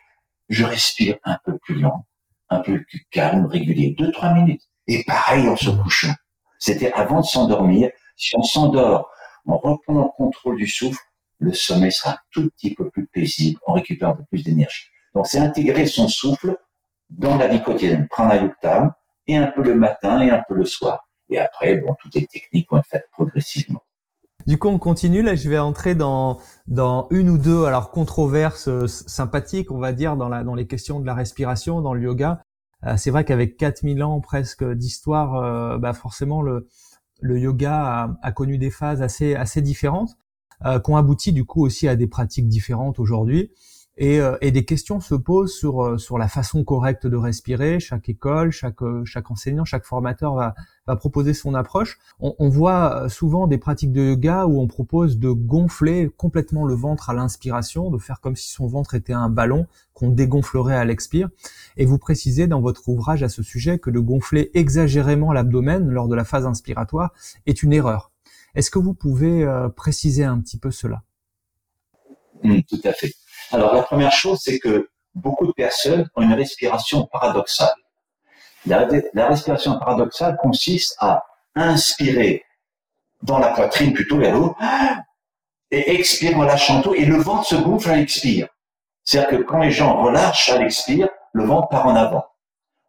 je 0.49 0.63
respire 0.63 1.17
un 1.23 1.38
peu 1.43 1.58
plus 1.60 1.80
lent, 1.80 2.06
un 2.49 2.60
peu 2.60 2.82
plus 2.84 3.06
calme, 3.12 3.45
régulier, 3.45 3.95
deux, 3.97 4.12
trois 4.12 4.34
minutes. 4.34 4.63
Et 4.88 5.04
pareil 5.04 5.47
en 5.47 5.56
se 5.56 5.69
couchant. 5.69 6.13
C'était 6.60 6.93
avant 6.93 7.21
de 7.21 7.26
s'endormir. 7.26 7.89
Si 8.15 8.36
on 8.38 8.43
s'endort, 8.43 9.10
on 9.45 9.58
reprend 9.58 9.93
le 9.93 10.10
contrôle 10.15 10.58
du 10.58 10.67
souffle, 10.67 11.02
le 11.39 11.54
sommeil 11.54 11.91
sera 11.91 12.12
un 12.12 12.17
tout 12.32 12.49
petit 12.52 12.73
peu 12.73 12.89
plus 12.89 13.08
paisible, 13.08 13.60
on 13.67 13.73
récupère 13.73 14.10
un 14.10 14.15
peu 14.15 14.23
plus 14.30 14.43
d'énergie. 14.43 14.86
Donc 15.13 15.28
c'est 15.28 15.39
intégrer 15.39 15.86
son 15.88 16.08
souffle 16.08 16.58
dans 17.10 17.38
la 17.38 17.47
vie 17.47 17.62
quotidienne, 17.62 18.08
pranayuktam, 18.08 18.93
et 19.28 19.38
un 19.38 19.47
peu 19.47 19.62
le 19.63 19.76
matin 19.76 20.21
et 20.21 20.30
un 20.30 20.43
peu 20.47 20.56
le 20.56 20.65
soir. 20.65 21.08
Et 21.30 21.39
après, 21.39 21.76
bon, 21.76 21.95
toutes 21.99 22.15
les 22.15 22.26
techniques 22.26 22.69
vont 22.69 22.78
être 22.78 22.88
faites 22.88 23.10
progressivement. 23.12 23.84
Du 24.46 24.58
coup, 24.58 24.68
on 24.68 24.78
continue. 24.78 25.22
Là, 25.22 25.36
je 25.36 25.50
vais 25.50 25.58
entrer 25.58 25.96
dans, 25.96 26.40
dans 26.68 27.08
une 27.12 27.30
ou 27.30 27.38
deux 27.38 27.64
alors 27.64 27.92
controverses 27.92 28.68
euh, 28.68 28.88
sympathiques, 28.88 29.72
on 29.72 29.80
va 29.80 29.94
dire, 29.94 30.18
dans, 30.18 30.28
la, 30.28 30.44
dans 30.44 30.56
les 30.56 30.68
questions 30.68 31.00
de 31.00 31.06
la 31.06 31.14
respiration, 31.14 31.82
dans 31.82 31.94
le 31.94 32.02
yoga. 32.02 32.44
Euh, 32.86 32.98
c'est 32.98 33.10
vrai 33.10 33.24
qu'avec 33.24 33.56
4000 33.56 34.04
ans 34.04 34.20
presque 34.20 34.66
d'histoire, 34.66 35.36
euh, 35.36 35.78
bah 35.78 35.94
forcément, 35.94 36.42
le, 36.42 36.68
le 37.22 37.40
yoga 37.40 37.74
a, 37.74 38.18
a, 38.22 38.32
connu 38.34 38.58
des 38.58 38.70
phases 38.70 39.02
assez, 39.02 39.36
assez 39.36 39.62
différentes, 39.62 40.18
qui 40.64 40.92
ont 40.92 40.96
abouti 40.96 41.34
du 41.34 41.44
coup 41.44 41.66
aussi 41.66 41.90
à 41.90 41.98
des 41.98 42.08
pratiques 42.08 42.48
différentes 42.48 42.98
aujourd'hui. 42.98 43.52
Et, 43.98 44.20
euh, 44.20 44.36
et, 44.42 44.50
des 44.50 44.66
questions 44.66 45.00
se 45.00 45.14
posent 45.14 45.54
sur 45.54 45.84
euh, 45.84 45.98
sur 46.00 46.18
la 46.18 46.28
façon 46.28 46.64
correcte 46.64 47.06
de 47.06 47.16
respirer. 47.16 47.80
Chaque 47.80 48.10
école, 48.10 48.52
chaque 48.52 48.82
euh, 48.82 49.06
chaque 49.06 49.30
enseignant, 49.30 49.66
chaque 49.66 49.86
formateur 49.86 50.34
va 50.34 50.56
va 50.88 50.96
proposer 50.96 51.36
son 51.36 51.54
approche. 51.54 52.00
On, 52.20 52.34
on, 52.40 52.50
voit 52.50 53.08
souvent 53.08 53.46
des 53.46 53.60
pratiques 53.60 53.92
de 53.92 54.02
yoga 54.02 54.48
où 54.48 54.60
on 54.60 54.68
propose 54.68 55.20
de 55.20 55.30
gonfler 55.30 56.10
complètement 56.18 56.66
le 56.66 56.74
ventre 56.74 57.12
à 57.12 57.14
l'inspiration, 57.14 57.92
de 57.92 58.00
faire 58.00 58.20
comme 58.20 58.36
si 58.36 58.50
son 58.50 58.66
ventre 58.66 58.96
était 58.96 59.14
un 59.14 59.30
ballon 59.30 59.68
qu'on 59.94 60.10
dégonflerait 60.10 60.76
à 60.76 60.86
l'expire. 60.86 61.30
Et 61.78 61.86
vous 61.86 62.00
précisez 62.00 62.48
dans 62.48 62.62
votre 62.62 62.90
ouvrage 62.90 63.22
à 63.22 63.30
ce 63.30 63.44
sujet 63.44 63.78
que 63.78 63.92
de 63.92 64.00
gonfler 64.00 64.50
exagérément 64.56 65.32
l'abdomen 65.34 65.88
lors 65.90 66.08
de 66.08 66.16
la 66.16 66.26
phase 66.26 66.48
inspiratoire 66.48 67.14
est 67.46 67.62
une 67.62 67.74
erreur. 67.74 68.12
Est-ce 68.56 68.72
que 68.72 68.80
vous 68.80 68.94
pouvez 68.94 69.48
préciser 69.76 70.24
un 70.24 70.40
petit 70.40 70.58
peu 70.58 70.72
cela? 70.72 71.04
Mmh, 72.44 72.60
Tout 72.68 72.82
à 72.84 72.92
fait. 72.92 73.14
Alors, 73.54 73.76
la 73.76 73.84
première 73.84 74.12
chose, 74.12 74.39
c'est 74.42 74.58
que 74.58 74.89
beaucoup 75.13 75.46
de 75.46 75.52
personnes 75.52 76.10
ont 76.16 76.24
une 76.24 76.34
respiration 76.34 77.06
paradoxale. 77.06 77.76
La, 78.66 78.88
respiration 79.28 79.78
paradoxale 79.78 80.38
consiste 80.42 80.96
à 81.00 81.24
inspirer 81.54 82.44
dans 83.22 83.38
la 83.38 83.50
poitrine 83.50 83.94
plutôt 83.94 84.18
vers 84.18 84.42
haut 84.42 84.56
et 85.70 85.94
expirer 85.94 86.34
en 86.34 86.42
lâchant 86.42 86.82
tout 86.82 86.96
et 86.96 87.06
le 87.06 87.18
ventre 87.18 87.46
se 87.46 87.56
gonfle 87.56 87.92
à 87.92 87.98
l'expire. 87.98 88.48
C'est-à-dire 89.04 89.38
que 89.38 89.44
quand 89.44 89.60
les 89.60 89.72
gens 89.72 90.02
relâchent 90.02 90.50
à 90.50 90.58
l'expire, 90.58 91.10
le 91.34 91.46
ventre 91.46 91.68
part 91.70 91.86
en 91.86 91.96
avant. 91.96 92.26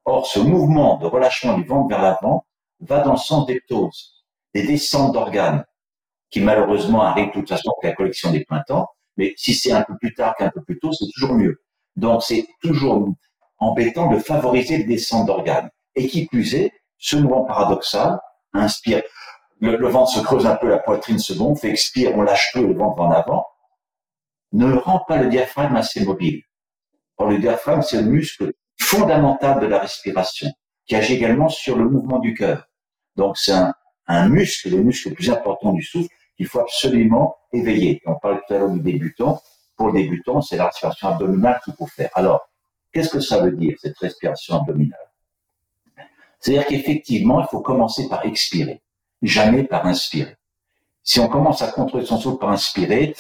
Or, 0.07 0.27
ce 0.27 0.39
mouvement 0.39 0.97
de 0.97 1.07
relâchement 1.07 1.59
du 1.59 1.65
ventre 1.65 1.89
vers 1.89 2.01
l'avant 2.01 2.47
va 2.81 3.01
dans 3.01 3.13
le 3.13 3.19
sens 3.19 3.45
des 3.45 3.61
ptoses, 3.61 4.25
des 4.55 4.67
descentes 4.67 5.13
d'organes, 5.13 5.67
qui 6.31 6.41
malheureusement 6.41 7.03
arrivent 7.03 7.29
de 7.29 7.33
toute 7.33 7.49
façon 7.51 7.71
avec 7.83 7.91
la 7.91 7.97
collection 7.97 8.31
des 8.31 8.47
printemps, 8.47 8.89
mais 9.17 9.35
si 9.37 9.55
c'est 9.55 9.73
un 9.73 9.83
peu 9.83 9.97
plus 9.99 10.15
tard 10.15 10.35
qu'un 10.37 10.51
peu 10.51 10.63
plus 10.63 10.79
tôt, 10.79 10.93
c'est 10.93 11.07
toujours 11.15 11.35
mieux. 11.35 11.63
Donc 11.97 12.23
c'est 12.23 12.47
toujours 12.63 13.09
embêtant 13.59 14.11
de 14.11 14.19
favoriser 14.19 14.79
le 14.79 14.85
descente 14.85 15.27
d'organes. 15.27 15.71
Et 15.95 16.09
qui 16.09 16.27
plus 16.27 16.55
est, 16.55 16.73
ce 16.99 17.17
mouvement 17.17 17.45
paradoxal 17.45 18.19
inspire, 18.53 19.03
le, 19.61 19.89
ventre 19.89 20.11
se 20.11 20.21
creuse 20.21 20.47
un 20.47 20.57
peu, 20.57 20.69
la 20.69 20.79
poitrine 20.79 21.19
se 21.19 21.33
gonfle, 21.33 21.67
expire, 21.67 22.17
on 22.17 22.23
lâche 22.23 22.51
peu, 22.53 22.67
le 22.67 22.75
ventre 22.75 23.01
en 23.01 23.11
avant, 23.11 23.47
ne 24.53 24.73
rend 24.75 25.01
pas 25.07 25.17
le 25.17 25.29
diaphragme 25.29 25.77
assez 25.77 26.05
mobile. 26.05 26.43
Or, 27.17 27.31
le 27.31 27.39
diaphragme, 27.39 27.83
c'est 27.83 28.03
le 28.03 28.09
muscle 28.09 28.53
fondamental 28.81 29.61
de 29.61 29.67
la 29.67 29.79
respiration, 29.79 30.49
qui 30.87 30.97
agit 30.97 31.15
également 31.15 31.49
sur 31.49 31.77
le 31.77 31.89
mouvement 31.89 32.19
du 32.19 32.35
cœur. 32.35 32.67
Donc, 33.17 33.39
c'est 33.39 33.53
un, 33.53 33.73
un 34.07 34.29
muscle, 34.29 34.71
le 34.71 34.83
muscle 34.83 35.11
le 35.11 35.15
plus 35.15 35.31
important 35.31 35.73
du 35.73 35.83
souffle, 35.83 36.09
qu'il 36.37 36.47
faut 36.47 36.61
absolument 36.61 37.37
éveiller. 37.53 38.03
On 38.07 38.17
parle 38.17 38.41
tout 38.47 38.55
à 38.55 38.59
l'heure 38.59 38.71
du 38.71 38.81
débutant. 38.81 39.41
Pour 39.77 39.89
le 39.89 39.95
débutant, 39.95 40.41
c'est 40.41 40.57
la 40.57 40.67
respiration 40.67 41.09
abdominale 41.09 41.61
qu'il 41.65 41.75
faut 41.75 41.87
faire. 41.87 42.11
Alors, 42.15 42.49
qu'est-ce 42.93 43.11
que 43.11 43.21
ça 43.21 43.41
veut 43.41 43.53
dire, 43.53 43.77
cette 43.81 43.99
respiration 43.99 44.57
abdominale? 44.57 44.99
C'est-à-dire 46.41 46.67
qu'effectivement, 46.67 47.41
il 47.41 47.47
faut 47.47 47.61
commencer 47.61 48.09
par 48.09 48.25
expirer, 48.27 48.83
jamais 49.23 49.65
par 49.65 49.87
inspirer. 49.87 50.37
Si 51.03 51.21
on 51.21 51.29
commence 51.29 51.63
à 51.63 51.69
contrôler 51.69 52.07
son 52.07 52.19
souffle 52.19 52.39
par 52.39 52.51
inspirer, 52.51 53.15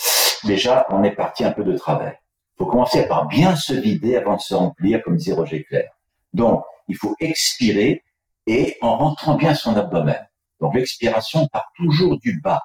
déjà, 0.44 0.86
on 0.90 1.02
est 1.02 1.14
parti 1.14 1.44
un 1.44 1.52
peu 1.52 1.64
de 1.64 1.76
travers. 1.76 2.16
Il 2.54 2.64
faut 2.64 2.66
commencer 2.66 3.06
par 3.08 3.26
bien 3.26 3.56
se 3.56 3.72
vider 3.72 4.16
avant 4.16 4.36
de 4.36 4.40
se 4.40 4.54
remplir, 4.54 5.02
comme 5.02 5.16
disait 5.16 5.32
Roger 5.32 5.64
Clair. 5.64 5.90
Donc, 6.32 6.64
il 6.88 6.96
faut 6.96 7.14
expirer 7.18 8.02
et 8.46 8.76
en 8.80 8.96
rentrant 8.96 9.34
bien 9.36 9.54
son 9.54 9.76
abdomen. 9.76 10.28
Donc, 10.60 10.74
l'expiration 10.74 11.48
part 11.48 11.70
toujours 11.76 12.18
du 12.18 12.40
bas 12.40 12.62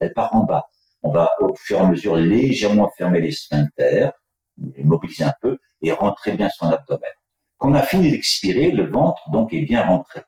elle 0.00 0.12
part 0.12 0.34
en 0.34 0.44
bas. 0.44 0.66
On 1.02 1.10
va 1.10 1.30
au 1.40 1.54
fur 1.54 1.78
et 1.78 1.80
à 1.80 1.86
mesure 1.86 2.16
légèrement 2.16 2.90
fermer 2.96 3.20
les 3.20 3.32
sphincters, 3.32 4.12
mobiliser 4.78 5.24
un 5.24 5.34
peu 5.40 5.58
et 5.82 5.92
rentrer 5.92 6.32
bien 6.32 6.48
son 6.50 6.66
abdomen. 6.66 7.10
Quand 7.56 7.70
on 7.70 7.74
a 7.74 7.82
fini 7.82 8.10
d'expirer, 8.10 8.70
le 8.70 8.90
ventre 8.90 9.30
donc 9.30 9.52
est 9.52 9.62
bien 9.62 9.84
rentré. 9.84 10.22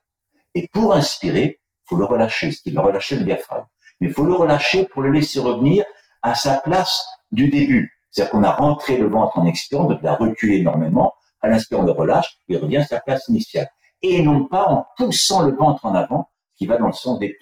Et 0.55 0.67
pour 0.71 0.93
inspirer, 0.93 1.59
faut 1.85 1.95
le 1.97 2.05
relâcher, 2.05 2.51
ce 2.51 2.61
qui 2.61 2.71
va 2.71 2.81
relâcher 2.81 3.17
le 3.17 3.25
diaphragme. 3.25 3.65
Mais 3.99 4.07
il 4.07 4.13
faut 4.13 4.25
le 4.25 4.33
relâcher 4.33 4.85
pour 4.85 5.01
le 5.01 5.11
laisser 5.11 5.39
revenir 5.39 5.85
à 6.21 6.35
sa 6.35 6.59
place 6.59 7.05
du 7.31 7.49
début. 7.49 7.91
C'est-à-dire 8.09 8.31
qu'on 8.31 8.43
a 8.43 8.51
rentré 8.51 8.97
le 8.97 9.07
ventre 9.07 9.37
en 9.37 9.45
expirant, 9.45 9.85
donc 9.85 9.99
il 10.01 10.07
a 10.07 10.15
reculé 10.15 10.57
énormément. 10.57 11.13
À 11.41 11.47
l'inspire, 11.47 11.79
on 11.79 11.83
le 11.83 11.91
relâche, 11.91 12.37
il 12.47 12.57
revient 12.57 12.77
à 12.77 12.85
sa 12.85 12.99
place 12.99 13.27
initiale. 13.29 13.69
Et 14.01 14.21
non 14.21 14.45
pas 14.45 14.65
en 14.65 14.85
poussant 14.97 15.43
le 15.43 15.55
ventre 15.55 15.85
en 15.85 15.95
avant, 15.95 16.29
qui 16.55 16.65
va 16.65 16.77
dans 16.77 16.87
le 16.87 16.93
sens 16.93 17.19
des 17.19 17.37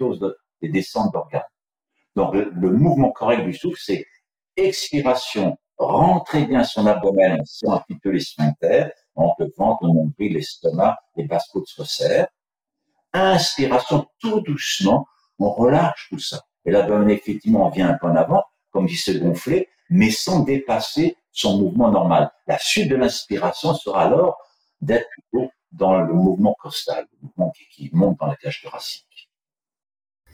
des 0.62 0.70
descentes 0.70 1.14
d'organes. 1.14 1.42
Donc 2.16 2.34
le, 2.34 2.72
mouvement 2.72 3.12
correct 3.12 3.44
du 3.44 3.54
souffle, 3.54 3.80
c'est 3.82 4.06
expiration, 4.56 5.58
rentrer 5.78 6.46
bien 6.46 6.64
son 6.64 6.86
abdomen, 6.86 7.42
on 7.64 7.74
un 7.74 7.80
petit 7.80 8.00
peu 8.00 8.10
les 8.10 8.20
sphincters, 8.20 8.92
entre 9.16 9.44
le 9.44 9.52
ventre, 9.58 9.86
le 9.86 9.94
nombril, 9.94 10.34
l'estomac, 10.34 10.98
les 11.16 11.26
basses 11.26 11.48
côtes 11.52 11.68
se 11.68 11.82
resserrent. 11.82 12.28
Inspiration, 13.14 14.06
tout 14.20 14.42
doucement, 14.42 15.06
on 15.40 15.50
relâche 15.50 16.08
tout 16.10 16.20
ça. 16.20 16.42
Et 16.66 16.72
l'abdomen, 16.72 17.10
effectivement, 17.10 17.70
vient 17.70 17.90
un 17.90 17.98
peu 17.98 18.08
en 18.08 18.16
avant, 18.16 18.44
comme 18.72 18.88
il 18.88 18.98
se 18.98 19.12
gonfler, 19.12 19.70
mais 19.90 20.12
sans 20.12 20.42
dépasser 20.42 21.18
son 21.32 21.58
mouvement 21.58 21.92
normal. 21.92 22.32
La 22.48 22.58
suite 22.60 22.90
de 22.90 22.96
l'inspiration 22.96 23.74
sera 23.74 24.04
alors 24.04 24.38
d'être 24.82 25.08
plutôt 25.12 25.50
dans 25.72 26.00
le 26.02 26.14
mouvement 26.14 26.56
costal, 26.60 27.08
le 27.12 27.28
mouvement 27.28 27.52
qui, 27.52 27.68
qui 27.70 27.90
monte 27.94 28.20
dans 28.20 28.28
la 28.28 28.36
cage 28.36 28.62
thoracique. 28.62 29.09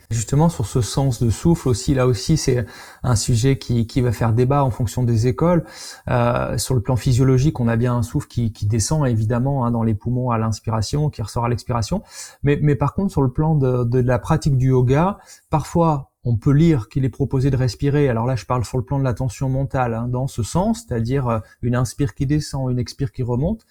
Justement, 0.09 0.49
sur 0.49 0.65
ce 0.65 0.81
sens 0.81 1.21
de 1.21 1.29
souffle 1.29 1.69
aussi, 1.69 1.93
là 1.93 2.07
aussi, 2.07 2.37
c'est 2.37 2.65
un 3.03 3.15
sujet 3.15 3.57
qui, 3.57 3.87
qui 3.87 4.01
va 4.01 4.11
faire 4.11 4.33
débat 4.33 4.63
en 4.63 4.69
fonction 4.69 5.03
des 5.03 5.27
écoles. 5.27 5.65
Euh, 6.09 6.57
sur 6.57 6.75
le 6.75 6.81
plan 6.81 6.95
physiologique, 6.95 7.59
on 7.59 7.67
a 7.67 7.75
bien 7.75 7.95
un 7.95 8.03
souffle 8.03 8.27
qui, 8.27 8.51
qui 8.51 8.65
descend 8.65 9.07
évidemment 9.07 9.65
hein, 9.65 9.71
dans 9.71 9.83
les 9.83 9.95
poumons 9.95 10.29
à 10.29 10.37
l'inspiration, 10.37 11.09
qui 11.09 11.21
ressort 11.21 11.45
à 11.45 11.49
l'expiration. 11.49 12.03
Mais, 12.43 12.59
mais 12.61 12.75
par 12.75 12.93
contre, 12.93 13.11
sur 13.11 13.21
le 13.21 13.31
plan 13.31 13.55
de, 13.55 13.83
de 13.83 13.99
la 13.99 14.19
pratique 14.19 14.57
du 14.57 14.69
yoga, 14.69 15.17
parfois 15.49 16.11
on 16.25 16.37
peut 16.37 16.51
lire 16.51 16.89
qu'il 16.89 17.05
est 17.05 17.09
proposé 17.09 17.51
de 17.51 17.55
respirer, 17.55 18.09
alors 18.09 18.25
là 18.25 18.35
je 18.35 18.45
parle 18.45 18.65
sur 18.65 18.79
le 18.79 18.83
plan 18.83 18.97
de 18.97 19.03
la 19.03 19.13
tension 19.13 19.47
mentale, 19.47 19.93
hein, 19.93 20.07
dans 20.07 20.25
ce 20.25 20.41
sens, 20.41 20.83
c'est-à-dire 20.87 21.27
euh, 21.27 21.39
une 21.61 21.75
inspire 21.75 22.15
qui 22.15 22.25
descend, 22.25 22.71
une 22.71 22.79
expire 22.79 23.11
qui 23.11 23.21
remonte, 23.21 23.65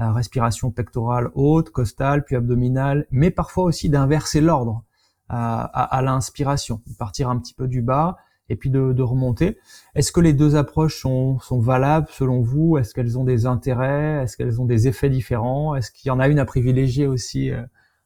euh, 0.00 0.10
respiration 0.10 0.72
pectorale 0.72 1.30
haute, 1.34 1.70
costale, 1.70 2.24
puis 2.24 2.34
abdominale, 2.34 3.06
mais 3.10 3.30
parfois 3.30 3.64
aussi 3.64 3.88
d'inverser 3.88 4.40
l'ordre 4.40 4.82
à, 5.30 6.00
l'inspiration, 6.02 6.82
partir 6.98 7.28
un 7.28 7.38
petit 7.38 7.54
peu 7.54 7.68
du 7.68 7.82
bas 7.82 8.16
et 8.48 8.56
puis 8.56 8.68
de, 8.68 9.02
remonter. 9.02 9.58
Est-ce 9.94 10.10
que 10.10 10.20
les 10.20 10.32
deux 10.32 10.56
approches 10.56 11.00
sont, 11.00 11.38
valables 11.50 12.08
selon 12.10 12.42
vous? 12.42 12.78
Est-ce 12.78 12.94
qu'elles 12.94 13.18
ont 13.18 13.24
des 13.24 13.46
intérêts? 13.46 14.22
Est-ce 14.22 14.36
qu'elles 14.36 14.60
ont 14.60 14.64
des 14.64 14.88
effets 14.88 15.08
différents? 15.08 15.76
Est-ce 15.76 15.92
qu'il 15.92 16.08
y 16.08 16.10
en 16.10 16.18
a 16.18 16.28
une 16.28 16.40
à 16.40 16.44
privilégier 16.44 17.06
aussi 17.06 17.50
euh, 17.50 17.62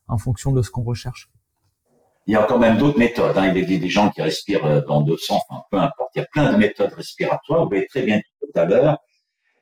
en 0.06 0.18
fonction 0.18 0.52
de 0.52 0.60
ce 0.60 0.70
qu'on 0.70 0.82
recherche? 0.82 1.30
Il 2.26 2.34
y 2.34 2.36
a 2.36 2.44
quand 2.44 2.58
même 2.58 2.76
d'autres 2.78 2.98
méthodes. 2.98 3.36
Hein. 3.36 3.52
Il 3.54 3.70
y 3.70 3.76
a 3.76 3.78
des 3.78 3.88
gens 3.88 4.10
qui 4.10 4.20
respirent 4.20 4.66
euh, 4.66 4.80
dans 4.86 5.00
deux 5.00 5.16
sens, 5.16 5.42
enfin, 5.48 5.62
peu 5.70 5.78
importe. 5.78 6.10
Il 6.14 6.18
y 6.18 6.22
a 6.22 6.26
plein 6.30 6.52
de 6.52 6.58
méthodes 6.58 6.92
respiratoires. 6.92 7.66
Vous 7.66 7.74
avez 7.74 7.86
très 7.86 8.02
bien 8.02 8.20
tout 8.40 8.60
à 8.60 8.66
l'heure, 8.66 8.98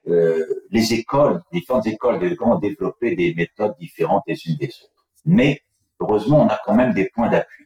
euh, 0.08 0.44
les 0.70 0.94
écoles, 0.94 1.40
différentes 1.52 1.86
écoles 1.86 2.36
ont 2.40 2.58
développé 2.58 3.14
des 3.14 3.34
méthodes 3.34 3.74
différentes 3.78 4.24
les 4.26 4.36
unes 4.46 4.56
des 4.56 4.66
autres. 4.66 5.06
Mais 5.24 5.62
heureusement, 6.02 6.42
on 6.42 6.48
a 6.48 6.60
quand 6.64 6.74
même 6.74 6.92
des 6.92 7.08
points 7.10 7.28
d'appui. 7.28 7.64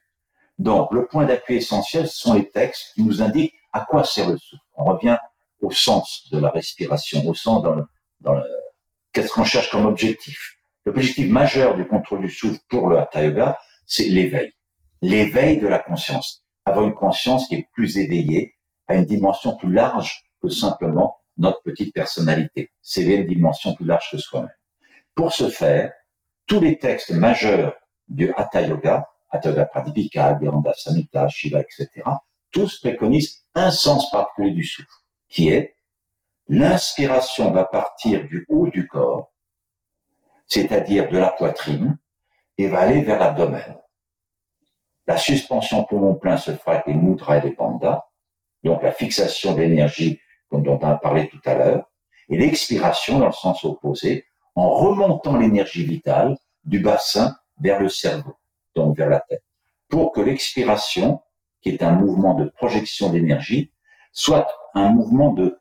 Donc, 0.59 0.93
le 0.93 1.07
point 1.07 1.25
d'appui 1.25 1.57
essentiel, 1.57 2.09
ce 2.09 2.19
sont 2.19 2.35
les 2.35 2.49
textes 2.51 2.93
qui 2.95 3.03
nous 3.03 3.23
indiquent 3.23 3.55
à 3.73 3.81
quoi 3.81 4.05
sert 4.05 4.29
le 4.29 4.39
souffle. 4.39 4.63
On 4.75 4.85
revient 4.85 5.19
au 5.61 5.71
sens 5.71 6.29
de 6.33 6.39
la 6.39 6.51
respiration, 6.51 7.27
au 7.27 7.35
sens 7.35 7.63
dans 7.63 7.75
le, 8.35 8.43
qu'est-ce 9.13 9.33
qu'on 9.33 9.45
cherche 9.45 9.71
comme 9.71 9.87
objectif 9.87 10.59
L'objectif 10.85 11.29
majeur 11.29 11.75
du 11.75 11.87
contrôle 11.87 12.21
du 12.21 12.31
souffle 12.31 12.61
pour 12.69 12.89
le 12.89 12.99
Hatha 12.99 13.25
Yoga, 13.25 13.59
c'est 13.87 14.05
l'éveil. 14.05 14.53
L'éveil 15.03 15.59
de 15.59 15.67
la 15.67 15.79
conscience. 15.79 16.45
Avoir 16.65 16.87
une 16.87 16.95
conscience 16.95 17.49
qui 17.49 17.57
est 17.57 17.69
plus 17.73 17.99
éveillée 17.99 18.55
à 18.87 18.95
une 18.95 19.05
dimension 19.05 19.57
plus 19.57 19.73
large 19.73 20.25
que 20.41 20.49
simplement 20.49 21.19
notre 21.39 21.61
petite 21.63 21.93
personnalité. 21.93 22.71
C'est 22.83 23.03
une 23.03 23.27
dimension 23.27 23.75
plus 23.75 23.85
large 23.85 24.09
que 24.11 24.19
soi-même. 24.19 24.51
Pour 25.15 25.33
ce 25.33 25.49
faire, 25.49 25.93
tous 26.47 26.61
les 26.61 26.79
textes 26.79 27.11
majeurs 27.11 27.75
du 28.09 28.33
Hatha 28.37 28.63
Yoga, 28.63 29.09
Hatha 29.31 29.51
Yoga 29.51 29.67
Pradipika, 29.67 30.35
Viranda 30.35 30.73
Samhita, 30.75 31.29
Shiva, 31.29 31.61
etc., 31.61 31.89
tous 32.51 32.81
préconisent 32.81 33.45
un 33.55 33.71
sens 33.71 34.11
particulier 34.11 34.53
du 34.53 34.65
souffle, 34.65 34.89
qui 35.29 35.49
est 35.49 35.75
l'inspiration 36.49 37.51
va 37.51 37.65
partir 37.65 38.25
du 38.29 38.47
haut 38.49 38.69
du 38.69 38.87
corps, 38.87 39.33
c'est-à-dire 40.47 41.09
de 41.09 41.19
la 41.19 41.31
poitrine, 41.31 41.99
et 42.59 42.69
va 42.69 42.81
aller 42.81 43.03
vers 43.03 43.19
l'abdomen. 43.19 43.77
La 45.07 45.17
suspension 45.17 45.85
poumon 45.85 46.15
plein 46.15 46.37
se 46.37 46.53
fera 46.53 46.73
avec 46.73 46.87
les 46.87 46.95
mudras 46.95 47.39
et 47.39 47.41
les 47.43 47.53
pandas, 47.53 48.05
donc 48.65 48.83
la 48.83 48.93
fixation 48.93 49.55
d'énergie 49.55 50.21
dont 50.51 50.65
on 50.67 50.79
a 50.87 50.97
parlé 50.97 51.29
tout 51.29 51.41
à 51.45 51.55
l'heure, 51.55 51.91
et 52.29 52.37
l'expiration 52.39 53.19
dans 53.19 53.27
le 53.27 53.33
sens 53.33 53.65
opposé, 53.65 54.27
en 54.55 54.71
remontant 54.71 55.37
l'énergie 55.37 55.85
vitale 55.85 56.37
du 56.65 56.81
bassin 56.81 57.37
vers 57.61 57.81
le 57.81 57.89
cerveau, 57.89 58.37
donc 58.75 58.97
vers 58.97 59.09
la 59.09 59.21
tête, 59.21 59.43
pour 59.89 60.13
que 60.13 60.21
l'expiration, 60.21 61.21
qui 61.61 61.71
est 61.71 61.83
un 61.83 61.93
mouvement 61.93 62.35
de 62.35 62.45
projection 62.45 63.11
d'énergie, 63.11 63.71
soit 64.13 64.49
un 64.75 64.91
mouvement 64.91 65.33
de 65.33 65.59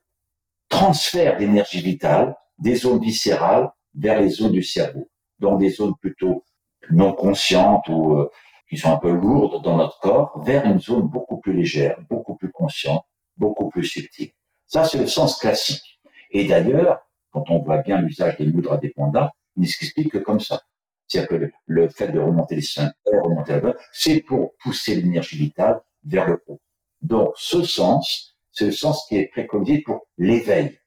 transfert 0.70 1.38
d'énergie 1.38 1.82
vitale 1.82 2.36
des 2.58 2.76
zones 2.76 3.00
viscérales 3.00 3.72
vers 3.94 4.20
les 4.20 4.30
zones 4.30 4.52
du 4.52 4.64
cerveau, 4.64 5.10
donc 5.40 5.60
des 5.60 5.70
zones 5.70 5.96
plutôt 5.96 6.44
non 6.92 7.14
conscientes 7.14 7.88
ou 7.90 8.18
euh, 8.18 8.30
qui 8.70 8.78
sont 8.78 8.92
un 8.92 8.98
peu 8.98 9.12
lourdes 9.12 9.64
dans 9.64 9.78
notre 9.78 10.00
corps, 10.00 10.42
vers 10.44 10.66
une 10.66 10.80
zone 10.80 11.08
beaucoup 11.08 11.38
plus 11.38 11.54
légère, 11.54 11.98
beaucoup 12.10 12.36
plus 12.36 12.52
consciente, 12.52 13.04
beaucoup 13.38 13.70
plus 13.70 13.84
subtile. 13.84 14.32
Ça, 14.66 14.86
c'est 14.86 14.98
le 14.98 15.08
sens 15.08 15.38
classique. 15.38 16.00
Et 16.32 16.46
d'ailleurs, 16.46 17.00
quand 17.32 17.50
on 17.50 17.60
voit 17.60 17.78
bien 17.78 18.02
l'usage 18.02 18.38
des 18.38 18.46
mudras 18.46 18.78
des 18.78 18.90
pandas, 18.90 19.32
il 19.58 19.68
s'explique 19.68 20.12
que 20.12 20.18
comme 20.18 20.40
ça. 20.40 20.62
C'est-à-dire 21.08 21.30
que 21.30 21.52
le, 21.66 21.90
fait 21.90 22.08
de 22.10 22.20
remonter 22.20 22.56
les 22.56 22.62
sphincters, 22.62 23.24
remonter 23.24 23.54
la 23.54 23.60
bas 23.60 23.76
c'est 23.92 24.22
pour 24.22 24.56
pousser 24.58 24.96
l'énergie 24.96 25.38
vitale 25.38 25.82
vers 26.04 26.28
le 26.28 26.44
haut. 26.48 26.62
Donc, 27.02 27.34
ce 27.36 27.64
sens, 27.64 28.38
c'est 28.52 28.66
le 28.66 28.72
sens 28.72 29.06
qui 29.08 29.18
est 29.18 29.28
préconisé 29.28 29.82
pour 29.82 30.08
l'éveil 30.18 30.80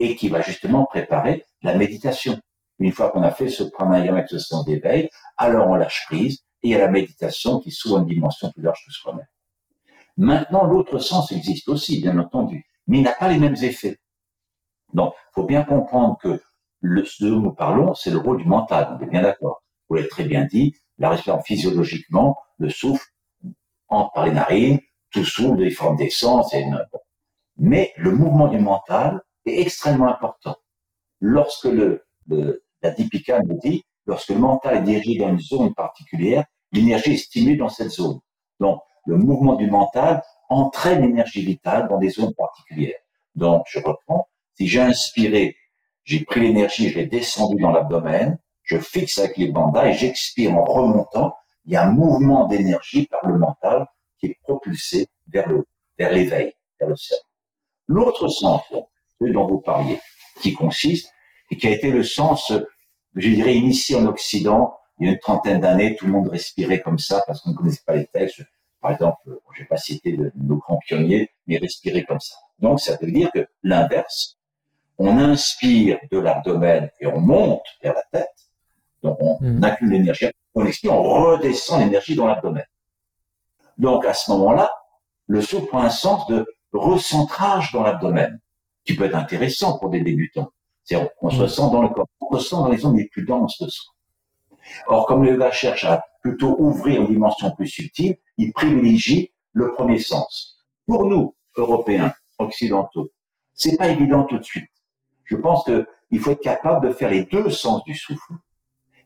et 0.00 0.16
qui 0.16 0.28
va 0.28 0.42
justement 0.42 0.84
préparer 0.84 1.44
la 1.62 1.74
méditation. 1.74 2.38
Une 2.78 2.92
fois 2.92 3.10
qu'on 3.10 3.22
a 3.22 3.30
fait 3.30 3.48
ce 3.48 3.62
pranayama 3.62 4.18
avec 4.18 4.28
ce 4.28 4.38
sens 4.38 4.64
d'éveil, 4.64 5.08
alors 5.36 5.68
on 5.68 5.76
lâche 5.76 6.04
prise 6.06 6.40
et 6.62 6.68
il 6.68 6.70
y 6.70 6.74
a 6.74 6.78
la 6.78 6.90
méditation 6.90 7.60
qui 7.60 7.70
s'ouvre 7.70 7.98
une 7.98 8.06
dimension 8.06 8.50
plus 8.50 8.62
large 8.62 8.82
que 8.86 8.92
soi-même. 8.92 9.26
Maintenant, 10.16 10.64
l'autre 10.64 10.98
sens 10.98 11.32
existe 11.32 11.68
aussi, 11.68 12.00
bien 12.00 12.18
entendu, 12.18 12.66
mais 12.86 12.98
il 12.98 13.02
n'a 13.02 13.12
pas 13.12 13.28
les 13.28 13.38
mêmes 13.38 13.56
effets. 13.62 13.98
Donc, 14.92 15.14
faut 15.32 15.44
bien 15.44 15.64
comprendre 15.64 16.18
que 16.22 16.40
ce 17.04 17.24
dont 17.24 17.40
nous 17.40 17.52
parlons, 17.52 17.94
c'est 17.94 18.10
le 18.10 18.18
rôle 18.18 18.38
du 18.38 18.44
mental, 18.44 18.96
on 18.98 19.02
est 19.02 19.08
bien 19.08 19.22
d'accord. 19.22 19.62
Vous 19.88 19.96
l'avez 19.96 20.08
très 20.08 20.24
bien 20.24 20.44
dit, 20.44 20.74
la 20.98 21.10
respiration 21.10 21.42
physiologiquement, 21.44 22.36
le 22.58 22.70
souffle 22.70 23.06
entre 23.88 24.12
par 24.12 24.26
les 24.26 24.32
narines, 24.32 24.80
tout 25.10 25.24
souffle, 25.24 25.56
des 25.56 25.70
formes 25.70 25.96
d'essence, 25.96 26.54
et 26.54 26.64
mais 27.56 27.92
le 27.96 28.10
mouvement 28.10 28.48
du 28.48 28.58
mental 28.58 29.20
est 29.46 29.60
extrêmement 29.60 30.08
important. 30.08 30.56
Lorsque 31.20 31.64
le, 31.64 32.04
le 32.26 32.64
la 32.82 32.90
Dipika 32.90 33.40
nous 33.40 33.58
dit, 33.60 33.82
lorsque 34.06 34.28
le 34.28 34.38
mental 34.38 34.76
est 34.76 34.82
dirigé 34.82 35.18
dans 35.18 35.30
une 35.30 35.40
zone 35.40 35.74
particulière, 35.74 36.44
l'énergie 36.72 37.14
est 37.14 37.16
stimulée 37.16 37.56
dans 37.56 37.70
cette 37.70 37.90
zone. 37.90 38.18
Donc, 38.60 38.80
le 39.06 39.16
mouvement 39.16 39.54
du 39.54 39.70
mental 39.70 40.22
entraîne 40.50 41.00
l'énergie 41.00 41.42
vitale 41.44 41.88
dans 41.88 41.98
des 41.98 42.10
zones 42.10 42.34
particulières. 42.34 42.98
Donc, 43.34 43.64
je 43.70 43.78
reprends. 43.78 44.28
Si 44.54 44.66
j'ai 44.66 44.82
inspiré, 44.82 45.56
j'ai 46.04 46.24
pris 46.24 46.40
l'énergie, 46.40 46.90
je 46.90 46.98
l'ai 46.98 47.06
descendu 47.06 47.60
dans 47.60 47.72
l'abdomen, 47.72 48.38
je 48.62 48.78
fixe 48.78 49.18
avec 49.18 49.36
les 49.36 49.48
bandas 49.48 49.88
et 49.88 49.94
j'expire 49.94 50.54
en 50.54 50.64
remontant. 50.64 51.34
Il 51.64 51.72
y 51.72 51.76
a 51.76 51.84
un 51.86 51.90
mouvement 51.90 52.46
d'énergie 52.46 53.06
par 53.06 53.26
le 53.26 53.38
mental 53.38 53.86
qui 54.18 54.26
est 54.26 54.38
propulsé 54.42 55.08
vers 55.28 55.48
le, 55.48 55.66
vers 55.98 56.12
l'éveil, 56.12 56.52
vers 56.78 56.88
le 56.88 56.96
cerveau. 56.96 57.24
L'autre 57.86 58.28
sens, 58.28 58.62
celui 59.18 59.32
dont 59.32 59.46
vous 59.46 59.60
parliez, 59.60 60.00
qui 60.40 60.54
consiste 60.54 61.10
et 61.50 61.56
qui 61.56 61.66
a 61.66 61.70
été 61.70 61.90
le 61.90 62.02
sens, 62.02 62.52
je 63.14 63.28
dirais, 63.28 63.54
initié 63.54 63.96
en 63.96 64.06
Occident 64.06 64.74
il 64.98 65.06
y 65.06 65.10
a 65.10 65.12
une 65.12 65.18
trentaine 65.18 65.60
d'années, 65.60 65.96
tout 65.96 66.06
le 66.06 66.12
monde 66.12 66.28
respirait 66.28 66.80
comme 66.80 66.98
ça 66.98 67.22
parce 67.26 67.40
qu'on 67.40 67.50
ne 67.50 67.56
connaissait 67.56 67.82
pas 67.84 67.96
les 67.96 68.06
textes. 68.06 68.42
Par 68.80 68.92
exemple, 68.92 69.16
je 69.54 69.60
vais 69.60 69.66
pas 69.66 69.76
citer 69.76 70.16
nos 70.36 70.56
grands 70.56 70.78
pionniers, 70.86 71.30
mais 71.46 71.58
respirer 71.58 72.04
comme 72.04 72.20
ça. 72.20 72.36
Donc, 72.58 72.80
ça 72.80 72.96
veut 73.00 73.10
dire 73.10 73.30
que 73.32 73.46
l'inverse, 73.62 74.38
on 74.98 75.18
inspire 75.18 75.98
de 76.10 76.18
l'abdomen 76.18 76.90
et 77.00 77.06
on 77.06 77.20
monte 77.20 77.64
vers 77.82 77.94
la 77.94 78.02
tête. 78.12 78.34
Donc, 79.02 79.18
on 79.20 79.38
mmh. 79.40 79.64
accumule 79.64 79.98
l'énergie, 79.98 80.26
on 80.54 80.64
expire, 80.64 80.94
on 80.94 81.02
redescend 81.02 81.80
l'énergie 81.80 82.14
dans 82.14 82.26
l'abdomen. 82.26 82.64
Donc, 83.78 84.04
à 84.04 84.14
ce 84.14 84.30
moment-là, 84.30 84.70
le 85.26 85.40
souffle 85.40 85.66
prend 85.66 85.82
un 85.82 85.90
sens 85.90 86.26
de 86.28 86.46
recentrage 86.72 87.72
dans 87.72 87.82
l'abdomen, 87.82 88.40
qui 88.84 88.94
peut 88.94 89.04
être 89.04 89.16
intéressant 89.16 89.78
pour 89.78 89.90
des 89.90 90.00
débutants. 90.00 90.50
C'est-à-dire 90.84 91.10
qu'on 91.18 91.30
se 91.30 91.42
mm. 91.42 91.48
sent 91.48 91.70
dans 91.72 91.82
le 91.82 91.88
corps, 91.88 92.08
on 92.20 92.38
se 92.38 92.48
sent 92.48 92.56
dans 92.56 92.68
les 92.68 92.78
zones 92.78 92.96
les 92.96 93.08
plus 93.08 93.24
denses 93.24 93.58
de 93.60 93.68
soi. 93.68 93.92
Or, 94.86 95.06
comme 95.06 95.24
le 95.24 95.32
yoga 95.32 95.50
cherche 95.50 95.84
à 95.84 96.02
plutôt 96.22 96.56
ouvrir 96.58 97.02
une 97.02 97.08
dimension 97.08 97.50
plus 97.50 97.68
subtile, 97.68 98.16
il 98.38 98.52
privilégie 98.52 99.32
le 99.52 99.72
premier 99.72 99.98
sens. 99.98 100.58
Pour 100.86 101.06
nous, 101.06 101.34
Européens, 101.56 102.12
occidentaux, 102.38 103.10
c'est 103.52 103.76
pas 103.76 103.88
évident 103.88 104.24
tout 104.24 104.38
de 104.38 104.44
suite. 104.44 104.68
Je 105.24 105.36
pense 105.36 105.64
qu'il 105.64 106.20
faut 106.20 106.32
être 106.32 106.42
capable 106.42 106.88
de 106.88 106.92
faire 106.92 107.10
les 107.10 107.24
deux 107.24 107.50
sens 107.50 107.82
du 107.84 107.94
souffle 107.94 108.34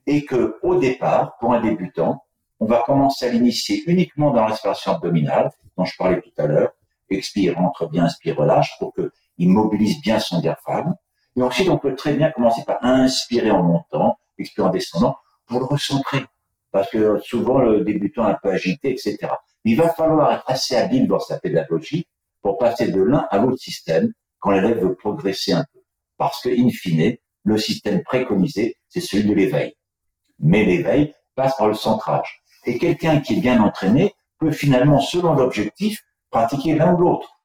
et 0.06 0.24
que, 0.24 0.58
au 0.62 0.76
départ, 0.76 1.36
pour 1.38 1.52
un 1.52 1.60
débutant, 1.60 2.24
on 2.60 2.66
va 2.66 2.82
commencer 2.84 3.26
à 3.26 3.28
l'initier 3.30 3.82
uniquement 3.86 4.30
dans 4.30 4.40
la 4.40 4.46
respiration 4.46 4.92
abdominale, 4.92 5.50
dont 5.76 5.84
je 5.84 5.96
parlais 5.96 6.20
tout 6.20 6.32
à 6.38 6.46
l'heure, 6.46 6.72
expire, 7.10 7.56
rentre 7.56 7.88
bien, 7.88 8.04
inspire, 8.04 8.36
relâche, 8.36 8.72
pour 8.78 8.92
qu'il 8.94 9.48
mobilise 9.48 10.00
bien 10.00 10.18
son 10.18 10.40
diaphragme. 10.40 10.94
Et 11.36 11.42
ensuite, 11.42 11.68
on 11.68 11.78
peut 11.78 11.94
très 11.94 12.14
bien 12.14 12.30
commencer 12.30 12.64
par 12.66 12.78
inspirer 12.82 13.50
en 13.50 13.62
montant, 13.62 14.18
expirer 14.38 14.68
en 14.68 14.70
descendant, 14.70 15.16
pour 15.46 15.60
le 15.60 15.66
recentrer. 15.66 16.24
Parce 16.72 16.90
que 16.90 17.18
souvent, 17.20 17.58
le 17.58 17.82
débutant 17.82 18.28
est 18.28 18.32
un 18.32 18.38
peu 18.42 18.50
agité, 18.50 18.90
etc. 18.90 19.18
Il 19.64 19.76
va 19.76 19.88
falloir 19.90 20.32
être 20.32 20.44
assez 20.46 20.76
habile 20.76 21.06
dans 21.06 21.20
sa 21.20 21.38
pédagogie 21.38 22.06
pour 22.42 22.58
passer 22.58 22.90
de 22.90 23.00
l'un 23.00 23.26
à 23.30 23.38
l'autre 23.38 23.58
système 23.58 24.12
quand 24.38 24.50
l'élève 24.50 24.80
veut 24.80 24.94
progresser 24.94 25.52
un 25.52 25.64
peu. 25.72 25.77
Parce 26.18 26.42
que, 26.42 26.50
in 26.50 26.68
fine, 26.68 27.16
le 27.44 27.58
système 27.58 28.02
préconisé, 28.02 28.76
c'est 28.88 29.00
celui 29.00 29.24
de 29.24 29.34
l'éveil. 29.34 29.74
Mais 30.38 30.64
l'éveil 30.64 31.14
passe 31.34 31.56
par 31.56 31.68
le 31.68 31.74
centrage. 31.74 32.42
Et 32.66 32.78
quelqu'un 32.78 33.20
qui 33.20 33.34
est 33.34 33.40
bien 33.40 33.62
entraîné 33.62 34.14
peut 34.38 34.50
finalement, 34.50 35.00
selon 35.00 35.34
l'objectif, 35.34 36.02
pratiquer 36.30 36.74
l'un 36.74 36.94
ou 36.94 36.98
l'autre. 36.98 37.40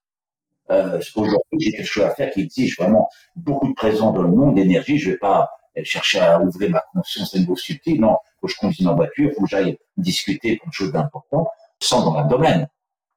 Euh, 0.71 0.99
Aujourd'hui, 1.15 1.59
j'ai 1.59 1.71
quelque 1.71 1.85
chose 1.85 2.03
à 2.03 2.15
faire 2.15 2.31
qui 2.31 2.41
exige 2.41 2.77
vraiment 2.77 3.09
beaucoup 3.35 3.67
de 3.67 3.73
présence 3.73 4.13
dans 4.13 4.21
le 4.21 4.29
monde, 4.29 4.55
d'énergie. 4.55 4.97
Je 4.97 5.11
vais 5.11 5.17
pas 5.17 5.49
chercher 5.83 6.19
à 6.19 6.39
ouvrir 6.41 6.69
ma 6.71 6.83
conscience 6.93 7.35
niveau 7.35 7.55
subtil. 7.55 7.99
Non, 7.99 8.17
faut 8.39 8.47
que 8.47 8.53
je 8.53 8.57
conduise 8.57 8.81
ma 8.81 8.93
voiture, 8.93 9.31
faut 9.35 9.43
que 9.43 9.49
j'aille 9.49 9.77
discuter 9.97 10.57
quelque 10.57 10.73
chose 10.73 10.91
d'important, 10.91 11.47
sans 11.79 12.03
dans 12.05 12.17
un 12.17 12.25
domaine. 12.25 12.67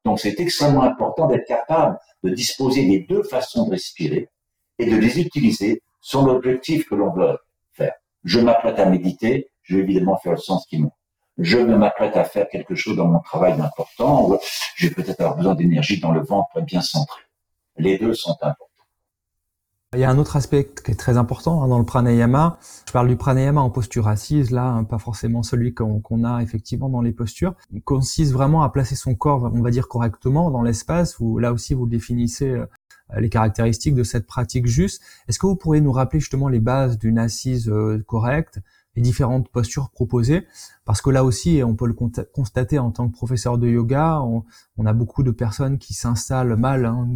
Donc, 0.04 0.20
c'est 0.20 0.38
extrêmement 0.38 0.82
important 0.82 1.26
d'être 1.26 1.46
capable 1.46 1.98
de 2.22 2.30
disposer 2.30 2.86
des 2.86 3.00
deux 3.00 3.22
façons 3.22 3.66
de 3.66 3.72
respirer 3.72 4.28
et 4.78 4.86
de 4.86 4.96
les 4.96 5.20
utiliser 5.20 5.82
sur 6.00 6.22
l'objectif 6.22 6.88
que 6.88 6.94
l'on 6.94 7.12
veut 7.12 7.38
faire. 7.72 7.94
Je 8.24 8.40
m'apprête 8.40 8.78
à 8.78 8.86
méditer, 8.86 9.50
je 9.62 9.76
vais 9.76 9.82
évidemment 9.82 10.18
faire 10.18 10.32
le 10.32 10.38
sens 10.38 10.66
qui 10.66 10.78
monte 10.78 10.92
je 11.38 11.58
me 11.58 11.76
m'apprête 11.76 12.16
à 12.16 12.24
faire 12.24 12.48
quelque 12.48 12.74
chose 12.74 12.96
dans 12.96 13.06
mon 13.06 13.20
travail 13.20 13.56
d'important, 13.56 14.38
je 14.74 14.88
vais 14.88 14.94
peut-être 14.94 15.20
avoir 15.20 15.36
besoin 15.36 15.54
d'énergie 15.54 16.00
dans 16.00 16.12
le 16.12 16.22
ventre 16.22 16.60
bien 16.62 16.80
centré. 16.80 17.22
Les 17.76 17.98
deux 17.98 18.14
sont 18.14 18.30
importants. 18.30 18.65
Il 19.96 20.00
y 20.00 20.04
a 20.04 20.10
un 20.10 20.18
autre 20.18 20.36
aspect 20.36 20.70
qui 20.84 20.90
est 20.90 20.94
très 20.94 21.16
important 21.16 21.62
hein, 21.62 21.68
dans 21.68 21.78
le 21.78 21.84
pranayama. 21.86 22.58
Je 22.86 22.92
parle 22.92 23.08
du 23.08 23.16
pranayama 23.16 23.62
en 23.62 23.70
posture 23.70 24.08
assise, 24.08 24.50
là, 24.50 24.66
hein, 24.66 24.84
pas 24.84 24.98
forcément 24.98 25.42
celui 25.42 25.72
qu'on 25.72 26.22
a 26.22 26.42
effectivement 26.42 26.90
dans 26.90 27.00
les 27.00 27.12
postures. 27.12 27.54
Il 27.72 27.80
consiste 27.80 28.30
vraiment 28.30 28.62
à 28.62 28.68
placer 28.68 28.94
son 28.94 29.14
corps, 29.14 29.50
on 29.54 29.62
va 29.62 29.70
dire 29.70 29.88
correctement, 29.88 30.50
dans 30.50 30.60
l'espace. 30.60 31.16
Vous, 31.18 31.38
là 31.38 31.50
aussi, 31.50 31.72
vous 31.72 31.86
définissez 31.86 32.50
euh, 32.50 32.66
les 33.16 33.30
caractéristiques 33.30 33.94
de 33.94 34.02
cette 34.02 34.26
pratique 34.26 34.66
juste. 34.66 35.00
Est-ce 35.28 35.38
que 35.38 35.46
vous 35.46 35.56
pourriez 35.56 35.80
nous 35.80 35.92
rappeler 35.92 36.20
justement 36.20 36.48
les 36.48 36.60
bases 36.60 36.98
d'une 36.98 37.18
assise 37.18 37.70
euh, 37.70 38.04
correcte? 38.06 38.60
Les 38.96 39.02
différentes 39.02 39.48
postures 39.48 39.90
proposées, 39.90 40.46
parce 40.84 41.00
que 41.00 41.10
là 41.10 41.22
aussi, 41.22 41.62
on 41.64 41.76
peut 41.76 41.86
le 41.86 41.94
constater 41.94 42.78
en 42.78 42.90
tant 42.90 43.08
que 43.08 43.12
professeur 43.12 43.58
de 43.58 43.68
yoga, 43.68 44.20
on, 44.22 44.86
a 44.86 44.92
beaucoup 44.92 45.22
de 45.22 45.30
personnes 45.30 45.78
qui 45.78 45.94
s'installent 45.94 46.56
mal, 46.56 46.86
hein, 46.86 47.06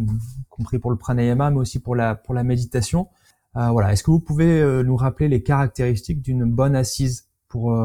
compris 0.49 0.79
pour 0.79 0.91
le 0.91 0.97
pranayama, 0.97 1.49
mais 1.49 1.57
aussi 1.57 1.79
pour 1.79 1.95
la 1.95 2.15
pour 2.15 2.33
la 2.33 2.43
méditation. 2.43 3.09
voilà, 3.55 3.91
est-ce 3.91 4.03
que 4.03 4.11
vous 4.11 4.19
pouvez 4.19 4.83
nous 4.83 4.95
rappeler 4.95 5.27
les 5.27 5.43
caractéristiques 5.43 6.21
d'une 6.21 6.45
bonne 6.45 6.75
assise 6.75 7.27
pour 7.47 7.75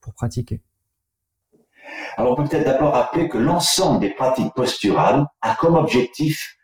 pour 0.00 0.14
pratiquer? 0.14 0.62
Alors, 2.16 2.32
on 2.32 2.36
peut 2.36 2.48
peut-être 2.48 2.64
d'abord 2.64 2.92
rappeler 2.92 3.28
que 3.28 3.38
l'ensemble 3.38 4.00
des 4.00 4.10
pratiques 4.10 4.52
posturales 4.54 5.26
a 5.40 5.54
comme 5.54 5.76
objectif 5.76 6.56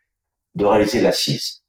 de 0.55 0.64
réaliser 0.64 1.01
l'assise. 1.01 1.62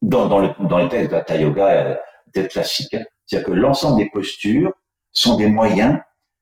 Dans, 0.00 0.26
dans, 0.26 0.40
le, 0.40 0.50
dans 0.68 0.78
les 0.78 0.88
textes 0.88 1.12
de 1.12 1.22
la 1.28 1.36
yoga, 1.36 2.00
peut 2.32 2.44
classique. 2.44 2.96
C'est-à-dire 3.26 3.46
que 3.46 3.52
l'ensemble 3.52 3.98
des 3.98 4.10
postures 4.10 4.72
sont 5.12 5.36
des 5.36 5.46
moyens 5.46 5.98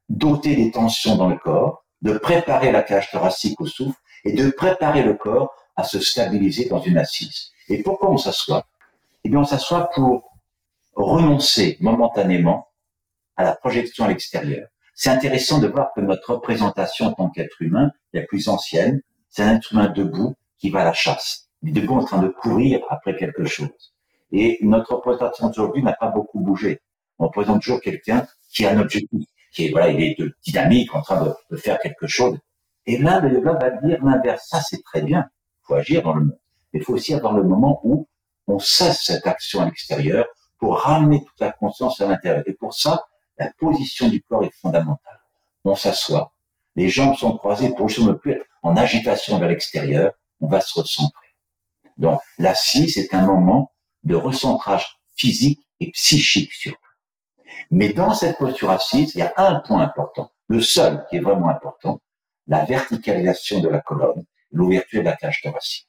dotés 0.09 0.57
des 0.57 0.70
tensions 0.70 1.16
dans 1.16 1.28
le 1.28 1.36
corps, 1.36 1.84
de 2.03 2.18
préparer 2.18 2.72
la 2.72 2.82
cage 2.82 3.11
thoracique 3.11 3.61
au 3.61 3.66
souffle 3.66 3.99
et 4.24 4.32
de 4.32 4.51
préparer 4.51 5.03
le 5.03 5.14
corps 5.14 5.55
à 5.76 5.84
se 5.84 6.01
stabiliser 6.01 6.68
dans 6.68 6.80
une 6.80 6.99
assise. 6.99 7.53
Et 7.68 7.82
pourquoi 7.82 8.11
on 8.11 8.18
s'assoit 8.18 8.66
Eh 9.24 9.28
bien, 9.28 9.41
on 9.41 9.45
s'assoit 9.45 9.88
pour 9.95 10.30
renoncer 10.95 11.76
momentanément 11.80 12.68
à 13.36 13.45
la 13.45 13.55
projection 13.55 14.05
à 14.05 14.09
l'extérieur. 14.09 14.68
C'est 14.95 15.11
intéressant 15.11 15.61
de 15.61 15.68
voir 15.68 15.93
que 15.95 16.01
notre 16.01 16.34
représentation 16.34 17.07
en 17.07 17.12
tant 17.12 17.30
qu'être 17.30 17.62
humain, 17.62 17.91
la 18.12 18.22
plus 18.22 18.49
ancienne, 18.49 19.01
c'est 19.28 19.43
un 19.43 19.57
être 19.57 19.72
humain 19.72 19.88
debout 19.88 20.34
qui 20.59 20.70
va 20.70 20.82
à 20.82 20.84
la 20.84 20.93
chasse. 20.93 21.49
Debout 21.62 21.95
en 21.95 22.05
train 22.05 22.20
de 22.20 22.28
courir 22.28 22.80
après 22.91 23.16
quelque 23.16 23.47
chose. 23.47 23.95
Et 24.33 24.59
notre 24.62 24.95
représentation 24.95 25.51
aujourd'hui 25.51 25.83
n'a 25.83 25.93
pas 25.93 26.09
beaucoup 26.09 26.41
bougé. 26.41 26.81
On 27.18 27.26
représente 27.26 27.62
toujours 27.62 27.81
quelqu'un 27.81 28.26
qui 28.51 28.64
a 28.64 28.72
un 28.72 28.81
objectif, 28.81 29.26
qui 29.53 29.66
est, 29.66 29.70
voilà, 29.70 29.89
il 29.89 30.03
est 30.03 30.18
de 30.18 30.35
dynamique, 30.45 30.95
en 30.95 31.03
train 31.03 31.35
de, 31.51 31.57
faire 31.57 31.78
quelque 31.78 32.07
chose. 32.07 32.39
Et 32.87 32.99
là, 32.99 33.20
le 33.20 33.33
yoga 33.33 33.55
va 33.55 33.70
dire 33.70 34.03
l'inverse. 34.05 34.47
Ça, 34.49 34.61
c'est 34.61 34.83
très 34.83 35.03
bien. 35.03 35.28
Il 35.28 35.66
faut 35.66 35.74
agir 35.74 36.03
dans 36.03 36.14
le 36.14 36.20
monde. 36.22 36.39
Mais 36.72 36.81
il 36.81 36.85
faut 36.85 36.95
aussi 36.95 37.14
avoir 37.14 37.35
le 37.35 37.43
moment 37.43 37.81
où 37.85 38.07
on 38.47 38.59
cesse 38.59 39.03
cette 39.05 39.26
action 39.26 39.61
à 39.61 39.66
l'extérieur 39.66 40.26
pour 40.59 40.78
ramener 40.78 41.24
toute 41.24 41.41
la 41.41 41.53
conscience 41.53 42.01
à 42.01 42.07
l'intérieur. 42.07 42.43
Et 42.47 42.55
pour 42.55 42.74
ça, 42.74 43.05
la 43.39 43.51
position 43.59 44.09
du 44.09 44.22
corps 44.22 44.45
est 44.45 44.55
fondamentale. 44.61 45.20
On 45.64 45.74
s'assoit, 45.74 46.33
les 46.76 46.89
jambes 46.89 47.16
sont 47.16 47.37
croisées 47.37 47.74
pour 47.74 47.87
ne 47.87 48.12
plus 48.12 48.33
être 48.33 48.47
en 48.62 48.76
agitation 48.76 49.39
vers 49.39 49.49
l'extérieur, 49.49 50.12
on 50.41 50.49
va 50.49 50.61
se 50.61 50.78
recentrer. 50.78 51.26
Donc, 51.97 52.20
l'assise 52.39 52.97
est 52.99 53.12
un 53.14 53.26
moment 53.26 53.72
de 54.05 54.14
recentrage 54.14 55.01
physique 55.16 55.61
et 55.80 55.90
psychique 55.92 56.53
surtout. 56.53 56.78
Mais 57.70 57.92
dans 57.92 58.14
cette 58.14 58.38
posture 58.38 58.70
assise, 58.70 59.14
il 59.14 59.18
y 59.18 59.22
a 59.22 59.32
un 59.36 59.61
point 59.61 59.82
important, 59.82 60.30
le 60.48 60.61
seul 60.61 61.07
qui 61.09 61.16
est 61.16 61.20
vraiment 61.20 61.48
important, 61.48 62.01
la 62.46 62.64
verticalisation 62.64 63.61
de 63.61 63.68
la 63.68 63.80
colonne, 63.80 64.24
l'ouverture 64.51 65.01
de 65.01 65.07
la 65.07 65.16
cage 65.16 65.40
thoracique. 65.42 65.88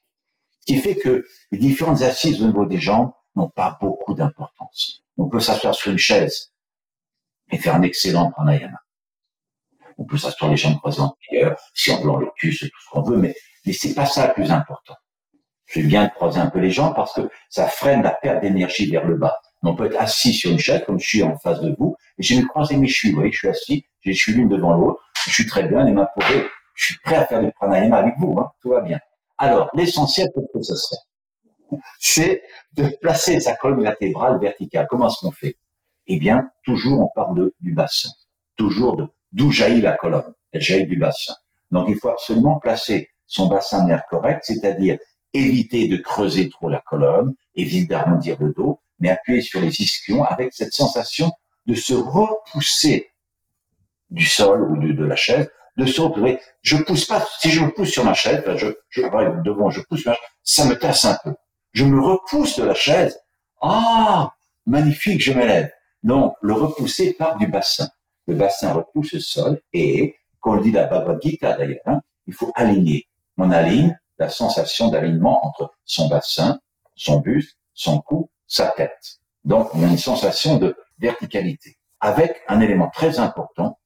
Qui 0.66 0.78
fait 0.78 0.96
que 0.96 1.26
les 1.52 1.58
différentes 1.58 2.02
assises 2.02 2.42
au 2.42 2.46
niveau 2.46 2.66
des 2.66 2.80
jambes 2.80 3.12
n'ont 3.36 3.50
pas 3.50 3.78
beaucoup 3.82 4.14
d'importance. 4.14 5.04
On 5.18 5.28
peut 5.28 5.40
s'asseoir 5.40 5.74
sur 5.74 5.92
une 5.92 5.98
chaise 5.98 6.54
et 7.52 7.58
faire 7.58 7.76
un 7.76 7.82
excellent 7.82 8.32
pranayama. 8.32 8.78
On 9.98 10.06
peut 10.06 10.18
s'asseoir 10.18 10.52
les 10.52 10.58
jambes 10.58 10.78
croisées 10.78 11.02
en 11.02 11.16
si 11.74 11.92
on 11.92 12.02
blanc 12.02 12.18
le 12.18 12.28
cul, 12.38 12.54
c'est 12.54 12.68
tout 12.68 12.82
ce 12.84 12.90
qu'on 12.90 13.02
veut, 13.02 13.18
mais, 13.18 13.36
mais 13.66 13.74
c'est 13.74 13.94
pas 13.94 14.06
ça 14.06 14.28
le 14.28 14.34
plus 14.34 14.52
important. 14.52 14.96
C'est 15.74 15.84
bien 15.84 16.06
de 16.06 16.10
croiser 16.10 16.40
un 16.40 16.48
peu 16.48 16.60
les 16.60 16.70
jambes 16.70 16.94
parce 16.96 17.14
que 17.14 17.30
ça 17.50 17.68
freine 17.68 18.04
la 18.04 18.12
perte 18.12 18.42
d'énergie 18.42 18.92
vers 18.92 19.06
le 19.06 19.16
bas. 19.16 19.38
On 19.64 19.74
peut 19.74 19.86
être 19.86 20.02
assis 20.02 20.34
sur 20.34 20.52
une 20.52 20.60
chaise, 20.60 20.84
comme 20.86 21.00
je 21.00 21.08
suis 21.08 21.24
en 21.24 21.38
face 21.38 21.62
de 21.62 21.74
vous, 21.80 21.96
et 22.18 22.24
j'ai 22.24 22.44
croisé 22.44 22.76
mes 22.76 22.88
chevilles. 22.88 23.14
Vous 23.14 23.20
voyez, 23.20 23.32
je 23.32 23.38
suis 23.38 23.48
assis, 23.48 23.86
je 24.02 24.12
suis 24.12 24.34
l'une 24.34 24.50
devant 24.50 24.74
l'autre, 24.74 25.00
je 25.26 25.32
suis 25.32 25.46
très 25.46 25.64
bien, 25.64 25.86
les 25.86 25.94
mains 25.94 26.08
posées, 26.14 26.46
je 26.74 26.86
suis 26.86 27.00
prêt 27.04 27.16
à 27.16 27.26
faire 27.26 27.42
du 27.42 27.52
pranayama 27.54 27.98
avec 27.98 28.16
vous, 28.18 28.38
hein, 28.40 28.52
tout 28.62 28.70
va 28.70 28.82
bien. 28.82 29.00
Alors, 29.38 29.70
l'essentiel 29.74 30.28
pour 30.34 30.44
que 30.52 30.62
ce 30.62 30.76
serait, 30.76 31.80
c'est 32.00 32.44
de 32.74 32.90
placer 33.02 33.40
sa 33.40 33.56
colonne 33.56 33.82
vertébrale 33.82 34.40
verticale. 34.40 34.88
Comment 34.90 35.08
est-ce 35.08 35.20
qu'on 35.22 35.32
fait? 35.32 35.56
Eh 36.08 36.20
bien, 36.20 36.50
toujours 36.66 37.00
on 37.00 37.10
parle 37.16 37.52
du 37.62 37.74
bassin, 37.74 38.10
toujours 38.58 38.98
de 38.98 39.08
d'où 39.32 39.52
jaillit 39.52 39.82
la 39.82 39.94
colonne? 39.94 40.34
Elle 40.52 40.62
jaillit 40.62 40.88
du 40.88 40.98
bassin. 40.98 41.36
Donc, 41.70 41.88
il 41.88 41.96
faut 41.96 42.10
absolument 42.10 42.60
placer 42.60 43.10
son 43.26 43.48
bassin 43.48 43.86
nerf 43.86 44.04
correct, 44.10 44.42
c'est-à-dire 44.44 44.98
éviter 45.34 45.88
de 45.88 45.98
creuser 45.98 46.50
trop 46.50 46.70
la 46.70 46.80
colonne, 46.80 47.34
éviter 47.56 47.88
d'arrondir 47.88 48.38
le 48.40 48.54
dos, 48.54 48.80
mais 49.00 49.10
appuyer 49.10 49.42
sur 49.42 49.62
les 49.62 49.82
ischions 49.82 50.24
avec 50.24 50.54
cette 50.54 50.74
sensation 50.74 51.32
de 51.66 51.74
se 51.74 51.94
repousser 51.94 53.10
du 54.10 54.26
sol 54.26 54.70
ou 54.70 54.78
de, 54.78 55.06
la 55.06 55.16
chaise, 55.16 55.50
de 55.78 55.86
se 55.86 56.02
retrouver. 56.02 56.40
Je 56.62 56.78
pousse 56.78 57.06
pas, 57.06 57.26
si 57.40 57.50
je 57.50 57.62
me 57.62 57.72
pousse 57.72 57.90
sur 57.90 58.04
ma 58.04 58.14
chaise, 58.14 58.44
je, 58.58 58.68
je, 58.90 59.02
devant, 59.44 59.70
je 59.70 59.82
pousse 59.82 60.06
ma 60.06 60.14
chaise, 60.14 60.24
ça 60.44 60.66
me 60.66 60.76
tasse 60.76 61.06
un 61.06 61.18
peu. 61.24 61.34
Je 61.74 61.86
me 61.86 62.02
repousse 62.02 62.60
de 62.60 62.66
la 62.66 62.74
chaise. 62.74 63.18
Ah, 63.62 64.34
magnifique, 64.66 65.22
je 65.22 65.32
m'élève. 65.32 65.72
Donc, 66.04 66.36
le 66.42 66.54
repousser 66.54 67.14
part 67.14 67.38
du 67.38 67.48
bassin. 67.48 67.88
Le 68.28 68.36
bassin 68.36 68.74
repousse 68.74 69.14
le 69.14 69.20
sol 69.20 69.62
et, 69.74 70.16
comme 70.40 70.58
le 70.58 70.64
dit 70.64 70.72
la 70.72 70.86
Bhagavad 70.86 71.22
Gita 71.22 71.54
d'ailleurs, 71.54 71.80
hein, 71.86 72.02
il 72.28 72.34
faut 72.34 72.52
aligner. 72.56 73.08
On 73.38 73.50
aligne 73.52 73.98
la 74.22 74.30
sensation 74.30 74.90
d'alignement 74.90 75.44
entre 75.46 75.74
son 75.84 76.08
bassin, 76.08 76.60
son 76.96 77.20
buste, 77.22 77.58
son 77.74 78.00
cou, 78.02 78.30
sa 78.48 78.68
tête. 78.68 79.18
Donc, 79.44 79.74
on 79.74 79.84
a 79.84 79.88
une 79.88 79.98
sensation 79.98 80.58
de 80.58 80.78
verticalité. 81.00 81.80
Avec 82.00 82.42
un 82.48 82.62
élément 82.62 82.90
très 82.90 83.18
important, 83.18 83.80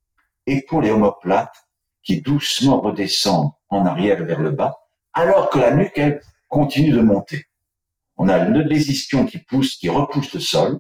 et 0.46 0.66
omoplates 0.72 1.56
qui 2.04 2.22
doucement 2.22 2.82
redescendent 2.82 3.52
en 3.70 3.86
arrière 3.86 4.24
vers 4.26 4.42
le 4.42 4.52
bas, 4.52 4.76
alors 5.14 5.50
que 5.50 5.58
la 5.58 5.72
nuque, 5.74 5.98
elle, 5.98 6.22
continue 6.50 6.92
de 6.92 7.02
monter. 7.02 7.46
On 8.18 8.28
a 8.28 8.38
les 8.44 8.92
ischions 8.92 9.26
qui 9.26 9.40
poussent, 9.40 9.78
qui 9.78 9.88
repoussent 9.90 10.34
le 10.34 10.42
sol. 10.42 10.80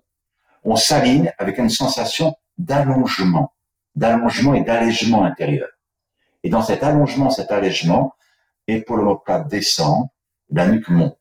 On 0.65 0.75
s'aligne 0.75 1.33
avec 1.37 1.57
une 1.57 1.69
sensation 1.69 2.35
d'allongement, 2.57 3.53
d'allongement 3.95 4.53
et 4.53 4.61
d'allègement 4.61 5.23
intérieur. 5.23 5.69
Et 6.43 6.49
dans 6.49 6.61
cet 6.61 6.83
allongement, 6.83 7.29
cet 7.29 7.51
allègement, 7.51 8.13
épaules 8.67 9.01
omoplates 9.01 9.47
descendent, 9.47 10.07
la 10.49 10.67
nuque 10.67 10.89
monte. 10.89 11.17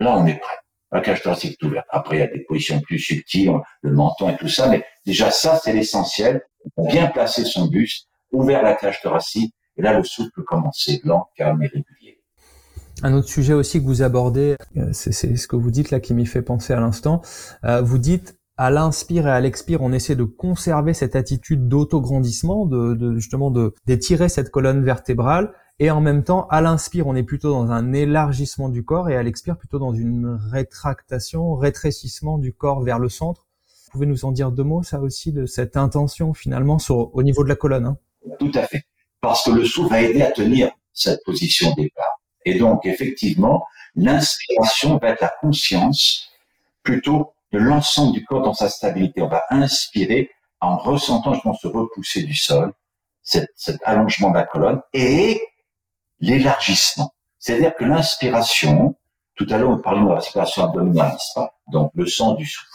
Là, 0.00 0.16
on 0.16 0.26
est 0.26 0.38
prêt. 0.38 0.56
La 0.92 1.00
cage 1.00 1.22
thoracique 1.22 1.56
est 1.60 1.66
ouverte. 1.66 1.86
Après, 1.90 2.16
il 2.16 2.20
y 2.20 2.22
a 2.22 2.28
des 2.28 2.44
positions 2.44 2.80
plus 2.80 2.98
subtiles, 2.98 3.52
le 3.82 3.92
menton 3.92 4.28
et 4.28 4.36
tout 4.36 4.48
ça, 4.48 4.68
mais 4.68 4.84
déjà 5.04 5.30
ça, 5.30 5.58
c'est 5.62 5.72
l'essentiel. 5.72 6.42
Bien 6.78 7.08
placer 7.08 7.44
son 7.44 7.66
buste, 7.66 8.08
ouvert 8.32 8.62
la 8.62 8.74
cage 8.74 9.02
thoracique, 9.02 9.54
et 9.76 9.82
là, 9.82 9.98
le 9.98 10.04
souffle 10.04 10.30
peut 10.34 10.44
commencer 10.44 11.00
lent, 11.04 11.28
calme 11.36 11.62
et 11.62 11.66
régulier. 11.66 12.20
Un 13.02 13.12
autre 13.12 13.28
sujet 13.28 13.54
aussi 13.54 13.80
que 13.80 13.86
vous 13.86 14.02
abordez, 14.02 14.56
euh, 14.76 14.88
c'est 14.92 15.12
ce 15.12 15.48
que 15.48 15.56
vous 15.56 15.70
dites 15.70 15.90
là 15.90 16.00
qui 16.00 16.14
m'y 16.14 16.26
fait 16.26 16.42
penser 16.42 16.72
à 16.72 16.80
l'instant. 16.80 17.22
Euh, 17.64 17.82
vous 17.82 17.98
dites 17.98 18.38
à 18.56 18.70
l'inspire 18.70 19.26
et 19.26 19.32
à 19.32 19.40
l'expire, 19.40 19.82
on 19.82 19.92
essaie 19.92 20.14
de 20.14 20.22
conserver 20.22 20.94
cette 20.94 21.16
attitude 21.16 21.66
d'autograndissement, 21.66 22.66
de, 22.66 22.94
de 22.94 23.16
justement 23.16 23.50
de 23.50 23.74
d'étirer 23.84 24.28
cette 24.28 24.50
colonne 24.50 24.84
vertébrale 24.84 25.52
et 25.78 25.90
en 25.90 26.00
même 26.00 26.22
temps, 26.22 26.46
à 26.48 26.60
l'inspire, 26.60 27.06
on 27.06 27.16
est 27.16 27.24
plutôt 27.24 27.50
dans 27.50 27.70
un 27.70 27.92
élargissement 27.92 28.68
du 28.68 28.84
corps 28.84 29.10
et 29.10 29.16
à 29.16 29.22
l'expire, 29.22 29.56
plutôt 29.56 29.78
dans 29.78 29.92
une 29.92 30.38
rétractation, 30.50 31.54
rétrécissement 31.56 32.38
du 32.38 32.52
corps 32.52 32.82
vers 32.82 32.98
le 32.98 33.08
centre. 33.08 33.46
Vous 33.66 33.92
pouvez 33.92 34.06
nous 34.06 34.24
en 34.24 34.32
dire 34.32 34.52
deux 34.52 34.64
mots, 34.64 34.82
ça 34.82 35.00
aussi, 35.00 35.32
de 35.32 35.46
cette 35.46 35.76
intention 35.76 36.34
finalement 36.34 36.78
au 36.88 37.22
niveau 37.22 37.44
de 37.44 37.48
la 37.48 37.56
colonne 37.56 37.86
hein? 37.86 37.98
Tout 38.38 38.52
à 38.54 38.62
fait. 38.62 38.84
Parce 39.20 39.44
que 39.44 39.50
le 39.50 39.64
souffle 39.64 39.90
va 39.90 40.02
aider 40.02 40.22
à 40.22 40.30
tenir 40.30 40.70
cette 40.92 41.22
position 41.24 41.72
départ. 41.74 42.20
Et 42.44 42.58
donc, 42.58 42.86
effectivement, 42.86 43.66
l'inspiration 43.94 44.98
va 44.98 45.10
être 45.10 45.20
la 45.20 45.32
conscience 45.40 46.28
plutôt 46.82 47.34
de 47.52 47.58
l'ensemble 47.58 48.12
du 48.12 48.24
corps 48.24 48.42
dans 48.42 48.54
sa 48.54 48.68
stabilité. 48.68 49.22
On 49.22 49.28
va 49.28 49.42
inspirer 49.50 50.30
en 50.60 50.76
ressentant, 50.76 51.38
pense, 51.40 51.60
se 51.60 51.68
repousser 51.68 52.22
du 52.22 52.34
sol, 52.34 52.72
cet, 53.22 53.50
cet 53.56 53.80
allongement 53.84 54.30
de 54.30 54.36
la 54.36 54.44
colonne, 54.44 54.80
et 54.92 55.40
l'élargissement. 56.24 57.14
C'est-à-dire 57.38 57.74
que 57.74 57.84
l'inspiration, 57.84 58.96
tout 59.34 59.46
à 59.50 59.58
l'heure, 59.58 59.70
on 59.70 59.78
parlait 59.78 60.02
de 60.02 60.08
la 60.08 60.16
respiration 60.16 60.64
abdominale, 60.64 61.16
Donc, 61.68 61.90
le 61.94 62.06
sens 62.06 62.36
du 62.36 62.46
souffle. 62.46 62.70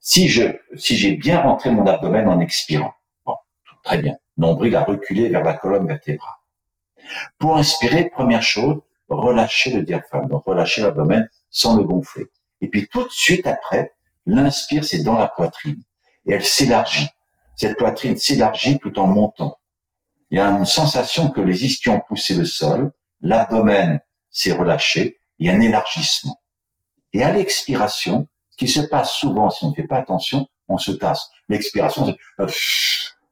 Si 0.00 0.28
je, 0.28 0.44
si 0.76 0.96
j'ai 0.96 1.12
bien 1.16 1.42
rentré 1.42 1.70
mon 1.70 1.86
abdomen 1.86 2.26
en 2.28 2.40
expirant, 2.40 2.94
bon, 3.26 3.36
très 3.84 3.98
bien. 3.98 4.16
Nombril 4.38 4.74
a 4.76 4.84
reculé 4.84 5.28
vers 5.28 5.44
la 5.44 5.52
colonne 5.54 5.86
vertébrale. 5.86 6.32
Pour 7.38 7.58
inspirer, 7.58 8.08
première 8.08 8.42
chose, 8.42 8.80
relâcher 9.08 9.70
le 9.72 9.82
diaphragme. 9.82 10.28
Donc, 10.28 10.44
relâcher 10.46 10.80
l'abdomen 10.80 11.28
sans 11.50 11.76
le 11.76 11.84
gonfler. 11.84 12.28
Et 12.62 12.68
puis, 12.68 12.88
tout 12.88 13.04
de 13.04 13.10
suite 13.10 13.46
après, 13.46 13.92
l'inspire, 14.24 14.84
c'est 14.84 15.02
dans 15.02 15.18
la 15.18 15.28
poitrine. 15.28 15.82
Et 16.26 16.32
elle 16.32 16.44
s'élargit. 16.44 17.08
Cette 17.56 17.76
poitrine 17.76 18.16
s'élargit 18.16 18.78
tout 18.78 18.98
en 18.98 19.06
montant 19.06 19.59
il 20.30 20.38
y 20.38 20.40
a 20.40 20.48
une 20.48 20.64
sensation 20.64 21.30
que 21.30 21.40
les 21.40 21.64
ischions 21.64 21.96
ont 21.96 22.02
poussé 22.06 22.34
le 22.34 22.44
sol, 22.44 22.92
l'abdomen 23.20 24.00
s'est 24.30 24.52
relâché, 24.52 25.20
il 25.38 25.46
y 25.46 25.50
a 25.50 25.54
un 25.54 25.60
élargissement. 25.60 26.40
Et 27.12 27.22
à 27.22 27.32
l'expiration, 27.32 28.28
qui 28.56 28.68
se 28.68 28.80
passe 28.80 29.12
souvent 29.12 29.50
si 29.50 29.64
on 29.64 29.70
ne 29.70 29.74
fait 29.74 29.86
pas 29.86 29.96
attention, 29.96 30.46
on 30.68 30.78
se 30.78 30.92
tasse. 30.92 31.30
L'expiration, 31.48 32.06
c'est 32.06 32.16
euh, 32.40 32.46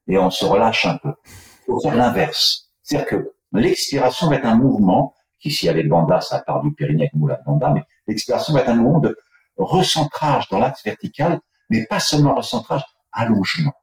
et 0.09 0.19
on 0.19 0.31
se 0.31 0.45
relâche 0.45 0.87
un 0.87 0.97
peu. 0.97 1.13
Il 1.27 1.67
faut 1.67 1.81
faire 1.81 1.95
l'inverse. 1.95 2.71
C'est-à-dire 2.83 3.09
que 3.09 3.33
l'expiration 3.53 4.31
va 4.31 4.37
être 4.37 4.47
un 4.47 4.57
mouvement 4.57 5.15
qui, 5.39 5.51
s'il 5.51 5.67
y 5.67 5.69
avait 5.69 5.83
le 5.83 5.91
banda, 5.91 6.23
ça 6.23 6.41
part 6.41 6.63
du 6.63 6.73
périnée 6.73 7.03
avec 7.03 7.15
moula 7.15 7.39
banda, 7.45 7.71
mais 7.71 7.83
l'expiration 8.07 8.55
va 8.55 8.63
être 8.63 8.71
un 8.71 8.77
mouvement 8.77 9.01
de 9.01 9.17
recentrage 9.59 10.49
dans 10.49 10.59
l'axe 10.59 10.83
vertical, 10.83 11.41
mais 11.69 11.85
pas 11.85 12.01
seulement 12.01 12.35
recentrage, 12.35 12.83
allongement. 13.13 13.75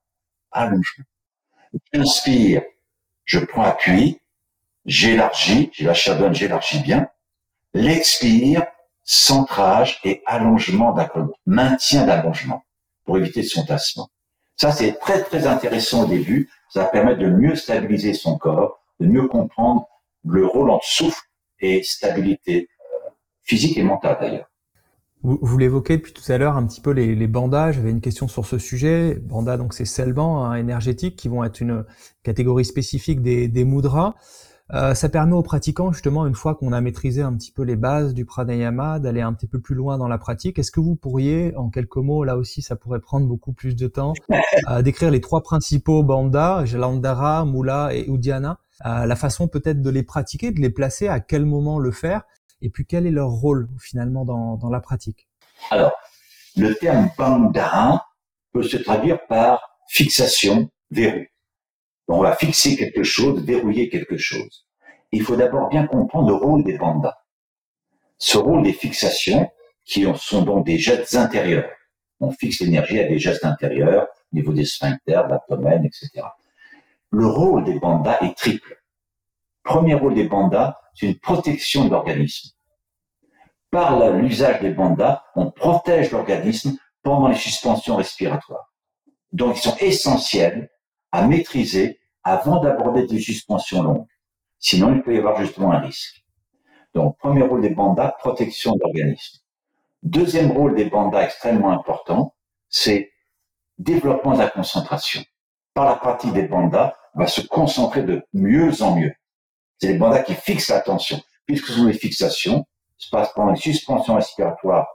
Allongement. 0.51 1.05
J'inspire, 1.93 2.63
je 3.25 3.39
prends 3.39 3.63
appui, 3.63 4.21
j'élargis, 4.85 5.71
j'ai 5.73 5.85
la 5.85 5.93
chair 5.93 6.33
j'élargis 6.33 6.79
bien. 6.79 7.09
L'expire, 7.73 8.65
centrage 9.03 9.99
et 10.03 10.21
allongement 10.25 10.93
d'accord, 10.93 11.27
maintien 11.45 12.05
d'allongement 12.05 12.63
pour 13.03 13.17
éviter 13.17 13.43
son 13.43 13.65
tassement. 13.65 14.09
Ça, 14.55 14.71
c'est 14.71 14.93
très, 14.99 15.21
très 15.23 15.47
intéressant 15.47 16.03
au 16.03 16.07
début. 16.07 16.49
Ça 16.69 16.83
va 16.83 16.85
permettre 16.87 17.19
de 17.19 17.27
mieux 17.27 17.55
stabiliser 17.55 18.13
son 18.13 18.37
corps, 18.37 18.79
de 18.99 19.07
mieux 19.07 19.27
comprendre 19.27 19.87
le 20.23 20.45
rôle 20.45 20.69
entre 20.71 20.85
souffle 20.85 21.21
et 21.59 21.83
stabilité 21.83 22.69
euh, 22.79 23.09
physique 23.43 23.77
et 23.77 23.83
mentale 23.83 24.17
d'ailleurs. 24.19 24.49
Vous, 25.25 25.39
vous 25.41 25.57
l'évoquez 25.57 25.97
depuis 25.97 26.13
tout 26.13 26.31
à 26.31 26.37
l'heure 26.37 26.55
un 26.55 26.67
petit 26.67 26.81
peu 26.81 26.91
les, 26.91 27.15
les 27.15 27.27
bandages. 27.27 27.75
J'avais 27.75 27.89
une 27.89 27.99
question 27.99 28.27
sur 28.27 28.45
ce 28.45 28.59
sujet. 28.59 29.19
Banda, 29.23 29.57
donc 29.57 29.73
c'est 29.73 29.83
scellebans 29.83 30.43
hein, 30.43 30.53
énergétiques 30.53 31.15
qui 31.15 31.29
vont 31.29 31.43
être 31.43 31.61
une 31.61 31.83
catégorie 32.21 32.63
spécifique 32.63 33.23
des, 33.23 33.47
des 33.47 33.65
mudras. 33.65 34.13
Euh, 34.73 34.93
ça 34.93 35.09
permet 35.09 35.33
aux 35.33 35.41
pratiquants 35.41 35.91
justement, 35.91 36.27
une 36.27 36.35
fois 36.35 36.53
qu'on 36.53 36.71
a 36.73 36.79
maîtrisé 36.79 37.23
un 37.23 37.33
petit 37.33 37.51
peu 37.51 37.63
les 37.63 37.75
bases 37.75 38.13
du 38.13 38.23
pranayama, 38.23 38.99
d'aller 38.99 39.21
un 39.21 39.33
petit 39.33 39.47
peu 39.47 39.59
plus 39.59 39.73
loin 39.73 39.97
dans 39.97 40.07
la 40.07 40.19
pratique. 40.19 40.59
Est-ce 40.59 40.71
que 40.71 40.79
vous 40.79 40.95
pourriez, 40.95 41.55
en 41.55 41.71
quelques 41.71 41.97
mots, 41.97 42.23
là 42.23 42.37
aussi, 42.37 42.61
ça 42.61 42.75
pourrait 42.75 42.99
prendre 42.99 43.27
beaucoup 43.27 43.51
plus 43.53 43.75
de 43.75 43.87
temps, 43.87 44.13
euh, 44.69 44.83
décrire 44.83 45.09
les 45.09 45.21
trois 45.21 45.41
principaux 45.41 46.03
bandhas, 46.03 46.65
Jalandhara, 46.65 47.45
Mula 47.45 47.95
et 47.95 48.07
Uddiyana, 48.07 48.59
euh, 48.85 49.07
la 49.07 49.15
façon 49.15 49.47
peut-être 49.47 49.81
de 49.81 49.89
les 49.89 50.03
pratiquer, 50.03 50.51
de 50.51 50.61
les 50.61 50.69
placer, 50.69 51.07
à 51.07 51.19
quel 51.19 51.45
moment 51.45 51.79
le 51.79 51.89
faire, 51.89 52.25
et 52.65 52.69
puis 52.69 52.85
quel 52.85 53.05
est 53.05 53.11
leur 53.11 53.29
rôle 53.29 53.69
finalement 53.79 54.25
dans, 54.25 54.57
dans 54.57 54.69
la 54.69 54.79
pratique? 54.79 55.27
Alors, 55.69 55.93
le 56.57 56.73
terme 56.75 57.09
bandha 57.17 58.05
peut 58.51 58.63
se 58.63 58.77
traduire 58.77 59.25
par 59.27 59.61
fixation, 59.87 60.69
verrou 60.89 61.25
on 62.07 62.21
va 62.21 62.35
fixer 62.35 62.75
quelque 62.75 63.03
chose, 63.03 63.43
verrouiller 63.43 63.89
quelque 63.89 64.17
chose. 64.17 64.67
Il 65.11 65.23
faut 65.23 65.35
d'abord 65.35 65.69
bien 65.69 65.87
comprendre 65.87 66.29
le 66.29 66.35
rôle 66.35 66.63
des 66.63 66.77
bandas. 66.77 67.17
Ce 68.17 68.37
rôle 68.37 68.63
des 68.63 68.73
fixations, 68.73 69.49
qui 69.85 70.05
sont 70.17 70.43
donc 70.43 70.65
des 70.65 70.77
gestes 70.77 71.15
intérieurs. 71.15 71.69
On 72.19 72.31
fixe 72.31 72.61
l'énergie 72.61 72.99
à 72.99 73.07
des 73.07 73.19
gestes 73.19 73.45
intérieurs, 73.45 74.07
au 74.31 74.35
niveau 74.35 74.53
des 74.53 74.65
sphincters, 74.65 75.25
de 75.25 75.31
l'abdomen, 75.31 75.85
etc. 75.85 76.09
Le 77.11 77.27
rôle 77.27 77.63
des 77.63 77.79
bandas 77.79 78.19
est 78.21 78.35
triple. 78.35 78.81
Premier 79.63 79.95
rôle 79.95 80.15
des 80.15 80.27
bandas, 80.27 80.77
c'est 80.93 81.07
une 81.07 81.19
protection 81.19 81.85
de 81.85 81.91
l'organisme. 81.91 82.54
Par 83.75 84.09
l'usage 84.09 84.61
des 84.61 84.69
bandas, 84.69 85.21
on 85.35 85.51
protège 85.51 86.11
l'organisme 86.11 86.77
pendant 87.03 87.27
les 87.27 87.35
suspensions 87.35 87.97
respiratoires. 87.97 88.71
Donc, 89.33 89.57
ils 89.57 89.61
sont 89.61 89.75
essentiels 89.81 90.69
à 91.11 91.27
maîtriser 91.27 91.99
avant 92.23 92.61
d'aborder 92.61 93.05
des 93.05 93.19
suspensions 93.19 93.83
longues. 93.83 94.07
Sinon, 94.59 94.95
il 94.95 95.03
peut 95.03 95.13
y 95.13 95.17
avoir 95.17 95.41
justement 95.41 95.73
un 95.73 95.79
risque. 95.79 96.23
Donc, 96.93 97.17
premier 97.17 97.41
rôle 97.41 97.59
des 97.59 97.71
bandas, 97.71 98.15
protection 98.17 98.75
de 98.75 98.79
l'organisme. 98.79 99.39
Deuxième 100.03 100.53
rôle 100.53 100.75
des 100.75 100.85
bandas 100.85 101.23
extrêmement 101.23 101.71
important, 101.71 102.33
c'est 102.69 103.11
développement 103.77 104.35
de 104.35 104.39
la 104.39 104.47
concentration. 104.47 105.21
Par 105.73 105.83
la 105.83 105.95
pratique 105.95 106.31
des 106.31 106.47
bandas, 106.47 106.95
on 107.13 107.19
va 107.19 107.27
se 107.27 107.41
concentrer 107.41 108.03
de 108.03 108.25
mieux 108.31 108.81
en 108.81 108.95
mieux. 108.95 109.11
C'est 109.81 109.89
les 109.89 109.97
bandas 109.97 110.23
qui 110.23 110.33
fixent 110.33 110.69
l'attention. 110.69 111.19
Puisque 111.45 111.67
ce 111.67 111.73
sont 111.73 111.85
des 111.87 111.93
fixations, 111.93 112.65
se 112.97 113.09
passe 113.09 113.31
pendant 113.33 113.51
les 113.51 113.59
suspensions 113.59 114.15
respiratoires 114.15 114.87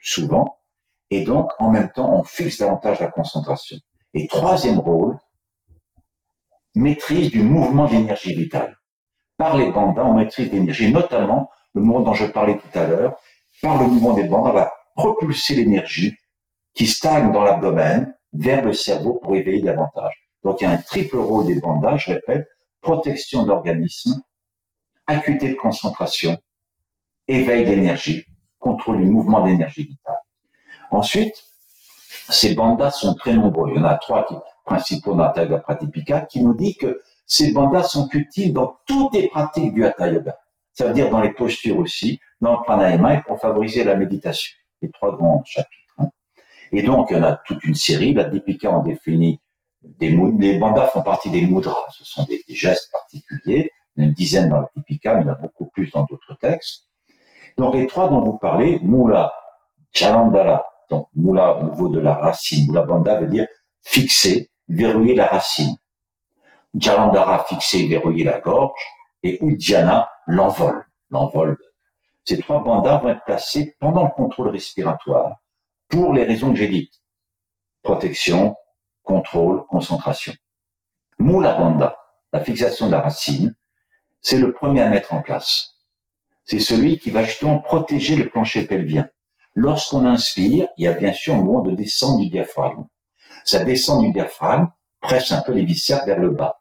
souvent, 0.00 0.58
et 1.10 1.24
donc 1.24 1.50
en 1.58 1.70
même 1.70 1.90
temps 1.90 2.12
on 2.12 2.24
fixe 2.24 2.58
davantage 2.58 3.00
la 3.00 3.08
concentration. 3.08 3.76
Et 4.14 4.26
troisième 4.26 4.78
rôle, 4.78 5.18
maîtrise 6.74 7.30
du 7.30 7.42
mouvement 7.42 7.86
d'énergie 7.86 8.34
vitale. 8.34 8.76
Par 9.36 9.56
les 9.56 9.70
bandas, 9.70 10.04
on 10.04 10.14
maîtrise 10.14 10.52
l'énergie, 10.52 10.92
notamment 10.92 11.50
le 11.74 11.82
mouvement 11.82 12.00
dont 12.00 12.14
je 12.14 12.26
parlais 12.26 12.56
tout 12.56 12.78
à 12.78 12.86
l'heure. 12.86 13.16
Par 13.62 13.80
le 13.80 13.88
mouvement 13.88 14.14
des 14.14 14.24
bandas, 14.24 14.50
on 14.50 14.54
va 14.54 14.72
propulser 14.94 15.56
l'énergie 15.56 16.16
qui 16.74 16.86
stagne 16.86 17.32
dans 17.32 17.42
l'abdomen 17.42 18.14
vers 18.32 18.64
le 18.64 18.72
cerveau 18.72 19.14
pour 19.14 19.34
éveiller 19.34 19.62
davantage. 19.62 20.14
Donc 20.42 20.60
il 20.60 20.64
y 20.64 20.66
a 20.66 20.70
un 20.70 20.76
triple 20.78 21.16
rôle 21.16 21.46
des 21.46 21.60
bandas, 21.60 21.96
je 21.96 22.12
répète, 22.12 22.46
protection 22.80 23.44
de 23.44 23.48
l'organisme, 23.48 24.22
acuité 25.06 25.48
de 25.48 25.54
concentration, 25.54 26.36
éveil 27.28 27.64
d'énergie, 27.64 28.24
contrôle 28.58 28.98
du 28.98 29.06
mouvement 29.06 29.44
d'énergie 29.44 29.84
vitale. 29.84 30.20
Ensuite, 30.90 31.34
ces 32.28 32.54
bandas 32.54 32.92
sont 32.92 33.14
très 33.14 33.34
nombreux. 33.34 33.70
Il 33.70 33.76
y 33.76 33.80
en 33.80 33.84
a 33.84 33.96
trois 33.96 34.24
qui, 34.26 34.34
principaux 34.64 35.14
dans 35.14 35.24
Hatha 35.24 35.42
Yoga 35.42 35.58
Pratipika, 35.58 36.22
qui 36.22 36.42
nous 36.42 36.54
dit 36.54 36.76
que 36.76 37.00
ces 37.26 37.52
bandas 37.52 37.84
sont 37.84 38.08
utiles 38.12 38.52
dans 38.52 38.78
toutes 38.86 39.14
les 39.14 39.28
pratiques 39.28 39.74
du 39.74 39.84
Hatha 39.84 40.08
Yoga. 40.08 40.38
Ça 40.72 40.86
veut 40.86 40.94
dire 40.94 41.10
dans 41.10 41.20
les 41.20 41.32
postures 41.32 41.78
aussi, 41.78 42.20
dans 42.40 42.52
le 42.58 42.62
pranayama 42.64 43.14
et 43.14 43.22
pour 43.22 43.40
favoriser 43.40 43.84
la 43.84 43.94
méditation. 43.94 44.52
Les 44.82 44.90
trois 44.90 45.16
grands 45.16 45.42
chapitres. 45.44 45.94
Hein. 45.98 46.08
Et 46.72 46.82
donc, 46.82 47.08
il 47.10 47.16
y 47.16 47.20
en 47.20 47.22
a 47.22 47.36
toute 47.46 47.62
une 47.64 47.74
série. 47.74 48.12
La 48.12 48.24
Dipika 48.24 48.70
en 48.70 48.82
définit 48.82 49.40
des 49.82 50.10
Les 50.10 50.58
bandas 50.58 50.88
font 50.88 51.02
partie 51.02 51.30
des 51.30 51.42
mudras. 51.42 51.86
Ce 51.92 52.04
sont 52.04 52.24
des, 52.24 52.42
gestes 52.48 52.90
particuliers. 52.90 53.70
Il 53.96 54.02
y 54.02 54.04
en 54.04 54.06
a 54.06 54.08
une 54.08 54.14
dizaine 54.14 54.48
dans 54.48 54.60
la 54.60 54.70
Dipika, 54.76 55.14
mais 55.14 55.22
il 55.22 55.26
y 55.26 55.30
en 55.30 55.34
a 55.34 55.36
beaucoup 55.36 55.66
plus 55.66 55.90
dans 55.92 56.04
d'autres 56.04 56.36
textes. 56.40 56.88
Donc, 57.56 57.74
les 57.74 57.86
trois 57.86 58.08
dont 58.08 58.20
vous 58.20 58.38
parlez, 58.38 58.80
Mula, 58.82 59.32
Chalandala, 59.92 60.66
donc 60.90 61.08
Mula 61.14 61.56
au 61.58 61.64
niveau 61.64 61.88
de 61.88 62.00
la 62.00 62.14
racine, 62.14 62.66
Mula 62.68 62.82
Banda 62.82 63.20
veut 63.20 63.28
dire 63.28 63.46
fixer, 63.82 64.50
verrouiller 64.68 65.14
la 65.14 65.26
racine. 65.26 65.76
Jalandhara 66.74 67.44
fixé, 67.44 67.86
verrouiller 67.86 68.24
la 68.24 68.40
gorge, 68.40 68.80
et 69.22 69.42
Uddiyana 69.44 70.10
l'envol, 70.26 70.84
l'envol. 71.10 71.56
Ces 72.24 72.38
trois 72.38 72.62
bandas 72.62 72.98
vont 72.98 73.10
être 73.10 73.24
placés 73.24 73.76
pendant 73.78 74.04
le 74.04 74.10
contrôle 74.10 74.48
respiratoire 74.48 75.36
pour 75.88 76.12
les 76.12 76.24
raisons 76.24 76.50
que 76.50 76.56
j'ai 76.56 76.68
dites. 76.68 77.02
Protection, 77.82 78.56
contrôle, 79.02 79.64
concentration. 79.66 80.32
Mula 81.18 81.54
Bandha, 81.54 81.96
la 82.32 82.40
fixation 82.40 82.86
de 82.86 82.92
la 82.92 83.00
racine, 83.00 83.54
c'est 84.20 84.38
le 84.38 84.52
premier 84.52 84.82
à 84.82 84.88
mettre 84.88 85.12
en 85.12 85.22
place. 85.22 85.73
C'est 86.44 86.60
celui 86.60 86.98
qui 86.98 87.10
va 87.10 87.24
justement 87.24 87.58
protéger 87.58 88.16
le 88.16 88.28
plancher 88.28 88.66
pelvien. 88.66 89.08
Lorsqu'on 89.54 90.04
inspire, 90.04 90.68
il 90.76 90.84
y 90.84 90.88
a 90.88 90.92
bien 90.92 91.12
sûr 91.12 91.34
un 91.34 91.38
mouvement 91.38 91.62
de 91.62 91.74
descente 91.74 92.20
du 92.20 92.28
diaphragme 92.28 92.86
ça 93.44 93.62
descend 93.62 94.02
du 94.02 94.12
diaphragme, 94.12 94.68
presse 95.00 95.30
un 95.30 95.42
peu 95.42 95.52
les 95.52 95.64
viscères 95.64 96.04
vers 96.06 96.18
le 96.18 96.30
bas. 96.30 96.60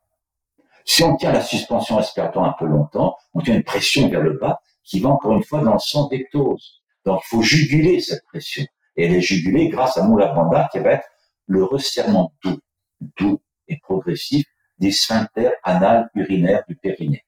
Si 0.85 1.01
on 1.01 1.15
tient 1.15 1.31
la 1.31 1.41
suspension 1.41 1.95
respiratoire 1.95 2.45
un 2.45 2.55
peu 2.59 2.65
longtemps, 2.65 3.15
on 3.33 3.41
tient 3.41 3.55
une 3.55 3.63
pression 3.63 4.09
vers 4.09 4.21
le 4.21 4.37
bas 4.37 4.59
qui 4.83 4.99
va 4.99 5.09
encore 5.09 5.33
une 5.33 5.43
fois 5.43 5.61
dans 5.61 5.73
le 5.73 5.79
sens 5.79 6.09
d'ectose. 6.09 6.81
Donc 7.05 7.21
il 7.23 7.27
faut 7.29 7.41
juguler 7.41 8.01
cette 8.01 8.25
pression. 8.25 8.65
Et 8.97 9.05
elle 9.05 9.13
est 9.13 9.21
jugulée 9.21 9.69
grâce 9.69 9.97
à 9.97 10.03
Moula 10.03 10.33
Bandha 10.33 10.67
qui 10.71 10.79
va 10.79 10.91
être 10.91 11.07
le 11.47 11.63
resserrement 11.63 12.33
doux, 12.43 12.59
doux 13.17 13.41
et 13.69 13.79
progressif 13.81 14.45
des 14.77 14.91
sphincters 14.91 15.53
anal 15.63 16.09
urinaires 16.15 16.63
du 16.67 16.75
périnée. 16.75 17.23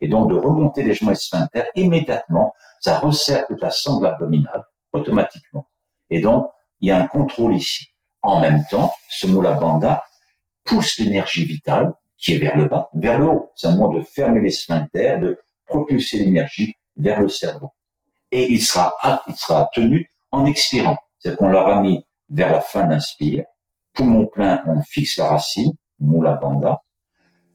Et 0.00 0.08
donc 0.08 0.30
de 0.30 0.34
remonter 0.34 0.82
les 0.82 0.94
sphincters 0.94 1.66
immédiatement, 1.74 2.54
ça 2.80 2.98
resserre 2.98 3.46
toute 3.46 3.62
la 3.62 3.70
sangle 3.70 4.06
abdominale 4.06 4.64
automatiquement. 4.92 5.68
Et 6.10 6.20
donc 6.20 6.48
il 6.80 6.88
y 6.88 6.90
a 6.90 7.00
un 7.00 7.06
contrôle 7.06 7.54
ici. 7.54 7.86
En 8.22 8.40
même 8.40 8.64
temps, 8.70 8.92
ce 9.10 9.26
mot-là, 9.26 9.52
banda, 9.52 10.02
pousse 10.64 10.98
l'énergie 10.98 11.44
vitale, 11.44 11.92
qui 12.16 12.34
est 12.34 12.38
vers 12.38 12.56
le 12.56 12.66
bas, 12.66 12.88
vers 12.94 13.18
le 13.18 13.28
haut. 13.28 13.52
C'est 13.54 13.66
un 13.66 13.76
moyen 13.76 13.98
de 13.98 14.04
fermer 14.04 14.40
les 14.40 14.50
sphincters, 14.50 15.20
de 15.20 15.38
propulser 15.66 16.18
l'énergie 16.18 16.74
vers 16.96 17.20
le 17.20 17.28
cerveau. 17.28 17.70
Et 18.30 18.50
il 18.50 18.62
sera, 18.62 18.94
il 19.28 19.36
sera 19.36 19.68
tenu 19.74 20.10
en 20.30 20.46
expirant. 20.46 20.96
C'est-à-dire 21.18 21.38
qu'on 21.38 21.48
l'aura 21.48 21.80
mis 21.80 22.06
vers 22.30 22.50
la 22.50 22.60
fin 22.60 22.86
d'inspire. 22.86 23.44
Poumon 23.92 24.26
plein, 24.26 24.62
on 24.66 24.82
fixe 24.82 25.18
la 25.18 25.28
racine, 25.28 25.72
moula 26.00 26.34
banda. 26.34 26.82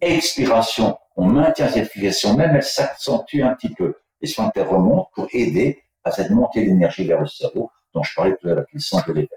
Expiration, 0.01 0.97
on 1.15 1.25
maintient 1.25 1.67
cette 1.67 1.91
fixation, 1.91 2.35
même 2.35 2.55
elle 2.55 2.63
s'accentue 2.63 3.41
un 3.41 3.53
petit 3.53 3.73
peu. 3.73 3.95
Les 4.21 4.27
sphincters 4.27 4.69
remontent 4.69 5.09
pour 5.13 5.27
aider 5.33 5.83
à 6.03 6.11
cette 6.11 6.29
montée 6.29 6.65
d'énergie 6.65 7.05
vers 7.05 7.19
le 7.19 7.27
cerveau 7.27 7.69
dont 7.93 8.03
je 8.03 8.13
parlais 8.15 8.35
tout 8.37 8.47
à 8.47 8.49
l'heure, 8.49 8.57
la 8.57 8.63
puissance 8.63 9.05
de 9.05 9.13
l'éveil. 9.13 9.29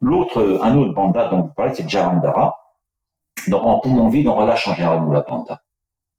L'autre, 0.00 0.60
un 0.62 0.76
autre 0.76 0.94
banda 0.94 1.28
dont 1.28 1.42
vous 1.42 1.52
parlez, 1.54 1.74
c'est 1.74 1.88
Jalandhara. 1.88 2.58
Donc, 3.48 3.62
en 3.62 3.80
poumon 3.80 4.08
vide, 4.08 4.28
on 4.28 4.34
relâche 4.34 4.66
en 4.66 4.74
général 4.74 5.00
la 5.12 5.20
banda. 5.20 5.60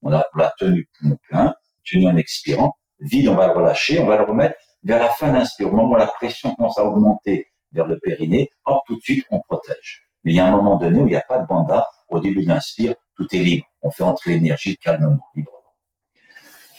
On 0.02 0.14
a 0.14 0.26
la 0.36 0.54
tenue 0.58 0.88
poumon 0.98 1.18
plein, 1.28 1.56
tenu 1.86 2.08
en 2.08 2.16
expirant. 2.16 2.74
Vide, 3.00 3.28
on 3.28 3.36
va 3.36 3.48
le 3.48 3.54
relâcher, 3.54 4.00
on 4.00 4.06
va 4.06 4.18
le 4.18 4.24
remettre 4.24 4.56
vers 4.84 5.00
la 5.00 5.10
fin 5.10 5.32
d'inspire. 5.32 5.68
Au 5.68 5.72
moment 5.72 5.94
où 5.94 5.96
la 5.96 6.08
pression 6.08 6.54
commence 6.56 6.78
à 6.78 6.86
augmenter 6.86 7.48
vers 7.72 7.88
le 7.88 8.00
périnée, 8.00 8.52
hop, 8.66 8.82
tout 8.86 8.96
de 8.96 9.02
suite, 9.02 9.26
on 9.32 9.42
protège. 9.42 10.08
Mais 10.24 10.32
il 10.32 10.36
y 10.36 10.40
a 10.40 10.48
un 10.48 10.52
moment 10.52 10.78
donné 10.78 11.00
où 11.00 11.08
il 11.08 11.12
n'y 11.12 11.16
a 11.16 11.22
pas 11.28 11.40
de 11.40 11.48
banda. 11.48 11.86
Au 12.14 12.20
début 12.20 12.46
d'inspire, 12.46 12.94
tout 13.16 13.28
est 13.36 13.40
libre. 13.40 13.66
On 13.82 13.90
fait 13.90 14.04
entrer 14.04 14.36
l'énergie 14.36 14.78
calmement, 14.78 15.26
librement. 15.36 15.74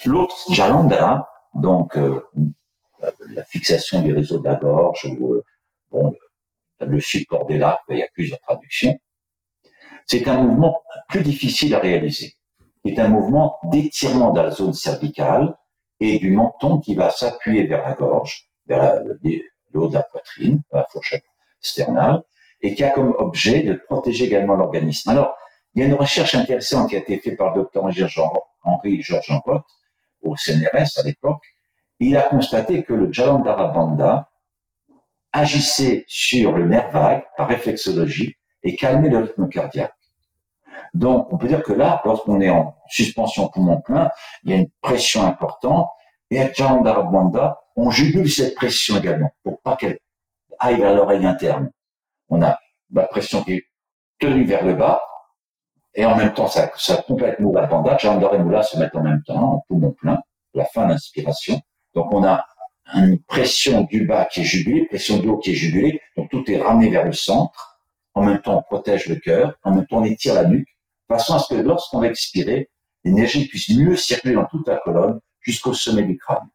L'autre, 0.04 0.36
Jalandhara, 0.52 1.28
donc, 1.54 1.96
euh, 1.96 2.20
la 3.30 3.42
fixation 3.42 4.00
du 4.02 4.14
réseau 4.14 4.38
de 4.38 4.44
la 4.44 4.54
gorge 4.54 5.04
ou 5.06 5.42
bon, 5.90 6.14
le 6.78 7.00
support 7.00 7.46
des 7.46 7.58
lacs, 7.58 7.80
il 7.88 7.98
y 7.98 8.02
a 8.04 8.08
plusieurs 8.14 8.38
traductions. 8.40 8.96
C'est 10.06 10.28
un 10.28 10.40
mouvement 10.40 10.84
plus 11.08 11.22
difficile 11.22 11.74
à 11.74 11.80
réaliser. 11.80 12.34
C'est 12.84 12.96
un 13.00 13.08
mouvement 13.08 13.58
d'étirement 13.64 14.30
de 14.30 14.40
la 14.40 14.52
zone 14.52 14.72
cervicale 14.72 15.56
et 15.98 16.20
du 16.20 16.30
menton 16.30 16.78
qui 16.78 16.94
va 16.94 17.10
s'appuyer 17.10 17.66
vers 17.66 17.82
la 17.82 17.94
gorge, 17.94 18.50
vers 18.66 19.02
le, 19.02 19.18
haut 19.74 19.88
de 19.88 19.94
la 19.94 20.04
poitrine, 20.04 20.62
la 20.70 20.86
fourchette 20.92 21.24
sternale, 21.60 22.22
et 22.64 22.74
qui 22.74 22.82
a 22.82 22.88
comme 22.88 23.14
objet 23.18 23.62
de 23.62 23.74
protéger 23.74 24.24
également 24.24 24.54
l'organisme. 24.54 25.10
Alors, 25.10 25.36
il 25.74 25.82
y 25.82 25.84
a 25.84 25.86
une 25.86 25.94
recherche 25.94 26.34
intéressante 26.34 26.88
qui 26.88 26.96
a 26.96 26.98
été 27.00 27.18
faite 27.18 27.36
par 27.36 27.54
le 27.54 27.60
docteur 27.60 27.84
Henri 27.84 29.02
Georges 29.02 29.26
Jean 29.26 29.42
au 30.22 30.34
CNRS 30.34 30.98
à 30.98 31.02
l'époque. 31.04 31.42
Il 32.00 32.16
a 32.16 32.22
constaté 32.22 32.82
que 32.82 32.94
le 32.94 33.12
Jalandhara 33.12 33.68
Bandha 33.68 34.30
agissait 35.30 36.06
sur 36.08 36.52
le 36.52 36.66
nerf 36.66 36.90
vague 36.90 37.24
par 37.36 37.48
réflexologie 37.48 38.34
et 38.62 38.76
calmait 38.76 39.10
le 39.10 39.18
rythme 39.18 39.46
cardiaque. 39.50 39.92
Donc, 40.94 41.30
on 41.32 41.36
peut 41.36 41.48
dire 41.48 41.62
que 41.62 41.74
là, 41.74 42.00
lorsqu'on 42.06 42.40
est 42.40 42.48
en 42.48 42.74
suspension 42.88 43.48
poumon 43.48 43.82
plein, 43.82 44.10
il 44.42 44.50
y 44.50 44.54
a 44.54 44.56
une 44.56 44.70
pression 44.80 45.22
importante. 45.22 45.90
Et 46.30 46.40
à 46.40 46.50
Jalandhara 46.50 47.60
on 47.76 47.90
jugule 47.90 48.30
cette 48.30 48.54
pression 48.54 48.96
également 48.96 49.30
pour 49.42 49.60
pas 49.60 49.76
qu'elle 49.76 49.98
aille 50.58 50.78
vers 50.78 50.94
l'oreille 50.94 51.26
interne. 51.26 51.70
On 52.28 52.42
a 52.42 52.58
la 52.92 53.04
pression 53.04 53.42
qui 53.42 53.54
est 53.54 53.64
tenue 54.18 54.44
vers 54.44 54.64
le 54.64 54.74
bas, 54.74 55.02
et 55.94 56.04
en 56.04 56.16
même 56.16 56.34
temps, 56.34 56.48
ça, 56.48 56.70
ça 56.76 56.96
complète 57.02 57.38
Moula 57.38 57.66
Bandha. 57.66 57.96
Jalandhara 57.96 58.36
et 58.36 58.38
Moula 58.38 58.62
se 58.62 58.78
mettent 58.78 58.96
en 58.96 59.02
même 59.02 59.22
temps, 59.24 59.54
en 59.54 59.64
poumon 59.68 59.92
plein, 59.92 60.18
la 60.54 60.64
fin 60.64 60.86
d'inspiration. 60.86 61.60
Donc, 61.94 62.12
on 62.12 62.24
a 62.24 62.44
une 62.94 63.22
pression 63.22 63.82
du 63.82 64.06
bas 64.06 64.24
qui 64.26 64.40
est 64.40 64.44
jugulée, 64.44 64.86
pression 64.86 65.18
du 65.18 65.28
haut 65.28 65.38
qui 65.38 65.52
est 65.52 65.54
jugulée, 65.54 66.00
donc 66.16 66.30
tout 66.30 66.44
est 66.50 66.60
ramené 66.60 66.90
vers 66.90 67.04
le 67.04 67.12
centre. 67.12 67.78
En 68.14 68.22
même 68.22 68.40
temps, 68.40 68.58
on 68.58 68.62
protège 68.62 69.06
le 69.06 69.16
cœur, 69.16 69.54
en 69.62 69.74
même 69.74 69.86
temps, 69.86 69.98
on 69.98 70.04
étire 70.04 70.34
la 70.34 70.44
nuque, 70.44 70.68
de 71.08 71.14
façon 71.14 71.34
à 71.34 71.38
ce 71.38 71.54
que 71.54 71.60
lorsqu'on 71.60 72.00
va 72.00 72.08
expirer, 72.08 72.70
l'énergie 73.04 73.46
puisse 73.48 73.70
mieux 73.70 73.96
circuler 73.96 74.34
dans 74.34 74.46
toute 74.46 74.66
la 74.68 74.76
colonne 74.76 75.20
jusqu'au 75.40 75.74
sommet 75.74 76.02
du 76.02 76.16
crâne. 76.16 76.48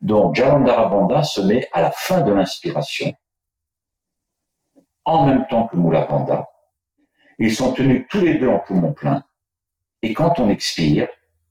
Donc, 0.00 0.34
Jalandhara 0.34 0.88
Bandha 0.88 1.22
se 1.22 1.40
met 1.40 1.68
à 1.72 1.80
la 1.80 1.90
fin 1.90 2.20
de 2.20 2.32
l'inspiration, 2.32 3.12
en 5.06 5.24
même 5.24 5.46
temps 5.46 5.66
que 5.68 5.76
Mula 5.76 6.04
Bandha. 6.04 6.46
Ils 7.38 7.54
sont 7.54 7.72
tenus 7.72 8.06
tous 8.10 8.20
les 8.20 8.34
deux 8.34 8.48
en 8.48 8.58
poumon 8.58 8.92
plein. 8.92 9.24
Et 10.02 10.12
quand 10.12 10.38
on 10.38 10.50
expire, 10.50 11.08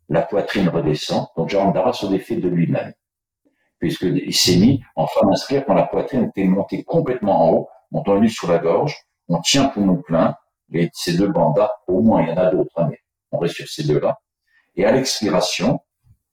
la 0.10 0.22
poitrine 0.22 0.70
redescend, 0.70 1.28
donc 1.36 1.50
Jalandhara 1.50 1.94
se 1.94 2.06
défait 2.06 2.36
de 2.36 2.48
lui-même 2.48 2.94
puisqu'il 3.80 4.34
s'est 4.34 4.58
mis 4.58 4.84
en 4.96 5.08
fin 5.08 5.26
d'inspire 5.28 5.66
quand 5.66 5.74
la 5.74 5.86
poitrine 5.86 6.26
était 6.26 6.46
montée 6.46 6.84
complètement 6.84 7.46
en 7.46 7.52
haut, 7.52 7.70
on 7.92 8.28
sur 8.28 8.52
la 8.52 8.58
gorge, 8.58 8.98
on 9.28 9.40
tient 9.42 9.70
poumon 9.70 9.98
plein, 9.98 10.36
et 10.74 10.90
ces 10.94 11.16
deux 11.16 11.28
bandas, 11.28 11.72
au 11.88 12.02
moins 12.02 12.24
il 12.24 12.30
y 12.30 12.32
en 12.32 12.38
a 12.38 12.50
d'autres, 12.50 12.72
hein, 12.78 12.88
mais 12.90 13.00
on 13.32 13.38
reste 13.38 13.56
sur 13.56 13.68
ces 13.68 13.84
deux-là. 13.84 14.20
Et 14.76 14.86
à 14.86 14.92
l'expiration, 14.92 15.80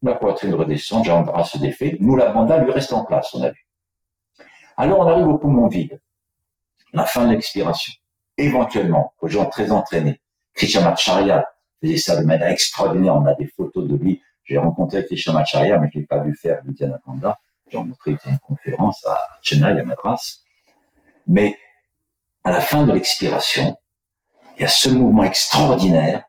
la 0.02 0.14
poitrine 0.14 0.54
redescend, 0.54 1.04
Jandra 1.04 1.44
se 1.44 1.58
défait, 1.58 1.96
nous 2.00 2.16
la 2.16 2.32
banda 2.32 2.58
lui 2.58 2.72
reste 2.72 2.92
en 2.92 3.04
place, 3.04 3.32
on 3.34 3.42
a 3.42 3.50
vu. 3.50 3.66
Alors 4.76 5.00
on 5.00 5.06
arrive 5.06 5.28
au 5.28 5.38
poumon 5.38 5.68
vide, 5.68 6.00
la 6.92 7.04
fin 7.04 7.26
de 7.26 7.32
l'expiration. 7.32 7.92
Éventuellement, 8.38 9.14
aux 9.20 9.28
gens 9.28 9.46
très 9.46 9.70
entraînés, 9.70 10.20
Krishnamacharya 10.54 11.46
faisait 11.80 11.96
ça 11.96 12.20
de 12.20 12.24
manière 12.24 12.48
extraordinaire, 12.48 13.16
on 13.16 13.26
a 13.26 13.34
des 13.34 13.46
photos 13.46 13.88
de 13.88 13.96
lui 13.96 14.22
j'ai 14.44 14.58
rencontré 14.58 15.04
Krishnamacharya, 15.04 15.78
mais 15.78 15.88
je 15.92 16.00
l'ai 16.00 16.06
pas 16.06 16.18
vu 16.18 16.34
faire 16.34 16.60
Vidyanatanda. 16.64 17.38
J'ai 17.70 17.78
rencontré 17.78 18.16
une 18.26 18.38
conférence 18.38 19.04
à 19.06 19.18
Chennai, 19.40 19.80
à 19.80 19.84
Madras. 19.84 20.40
Mais 21.26 21.56
à 22.44 22.50
la 22.50 22.60
fin 22.60 22.84
de 22.84 22.92
l'expiration, 22.92 23.76
il 24.56 24.62
y 24.62 24.64
a 24.64 24.68
ce 24.68 24.88
mouvement 24.88 25.24
extraordinaire 25.24 26.24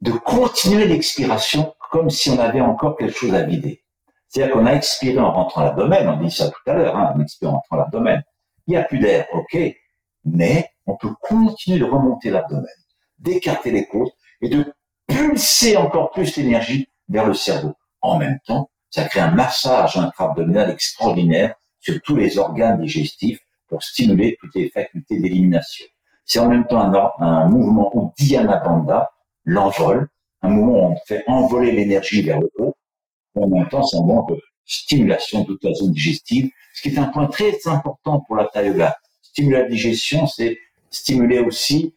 de 0.00 0.12
continuer 0.12 0.86
l'expiration 0.86 1.74
comme 1.90 2.10
si 2.10 2.30
on 2.30 2.38
avait 2.38 2.60
encore 2.60 2.96
quelque 2.96 3.16
chose 3.16 3.34
à 3.34 3.42
vider. 3.42 3.82
C'est-à-dire 4.28 4.54
qu'on 4.54 4.66
a 4.66 4.72
expiré 4.72 5.18
en 5.18 5.32
rentrant 5.32 5.62
l'abdomen, 5.62 6.08
on 6.08 6.22
dit 6.22 6.30
ça 6.30 6.50
tout 6.50 6.70
à 6.70 6.74
l'heure, 6.74 6.96
hein, 6.96 7.14
on 7.16 7.20
expire 7.22 7.50
en 7.50 7.52
rentrant 7.54 7.76
l'abdomen. 7.76 8.22
Il 8.66 8.72
n'y 8.72 8.76
a 8.76 8.82
plus 8.82 8.98
d'air, 8.98 9.26
ok, 9.32 9.56
mais 10.26 10.68
on 10.86 10.96
peut 10.96 11.14
continuer 11.22 11.78
de 11.78 11.84
remonter 11.84 12.30
l'abdomen, 12.30 12.66
d'écarter 13.18 13.70
les 13.70 13.86
côtes 13.86 14.12
et 14.42 14.48
de 14.48 14.74
pulser 15.06 15.76
encore 15.76 16.10
plus 16.10 16.36
l'énergie 16.36 16.88
vers 17.08 17.26
le 17.26 17.34
cerveau. 17.34 17.74
En 18.02 18.18
même 18.18 18.38
temps, 18.46 18.70
ça 18.90 19.04
crée 19.04 19.20
un 19.20 19.30
massage 19.30 19.96
intra-abdominal 19.96 20.70
extraordinaire 20.70 21.54
sur 21.80 22.00
tous 22.02 22.16
les 22.16 22.38
organes 22.38 22.80
digestifs 22.80 23.40
pour 23.68 23.82
stimuler 23.82 24.36
toutes 24.40 24.54
les 24.54 24.68
facultés 24.70 25.18
d'élimination. 25.20 25.86
C'est 26.24 26.40
en 26.40 26.48
même 26.48 26.66
temps 26.66 26.80
un, 27.20 27.48
mouvement 27.48 27.90
où 27.96 28.12
Dhyana 28.18 28.58
Bandha 28.58 29.10
l'envole, 29.44 30.08
un 30.42 30.48
mouvement 30.48 30.88
où 30.88 30.92
on 30.92 30.96
fait 31.06 31.22
envoler 31.28 31.72
l'énergie 31.72 32.22
vers 32.22 32.40
le 32.40 32.50
haut. 32.58 32.76
En 33.36 33.48
même 33.48 33.68
temps, 33.68 33.84
c'est 33.84 33.96
un 33.96 34.00
de 34.00 34.40
stimulation 34.64 35.42
de 35.42 35.46
toute 35.46 35.62
la 35.62 35.72
zone 35.74 35.92
digestive, 35.92 36.50
ce 36.74 36.82
qui 36.82 36.94
est 36.94 36.98
un 36.98 37.06
point 37.06 37.26
très 37.26 37.54
important 37.66 38.20
pour 38.20 38.34
la 38.34 38.48
yoga. 38.62 38.96
Stimuler 39.36 39.64
la 39.64 39.68
digestion, 39.68 40.26
c'est 40.26 40.58
stimuler 40.88 41.40
aussi 41.40 41.94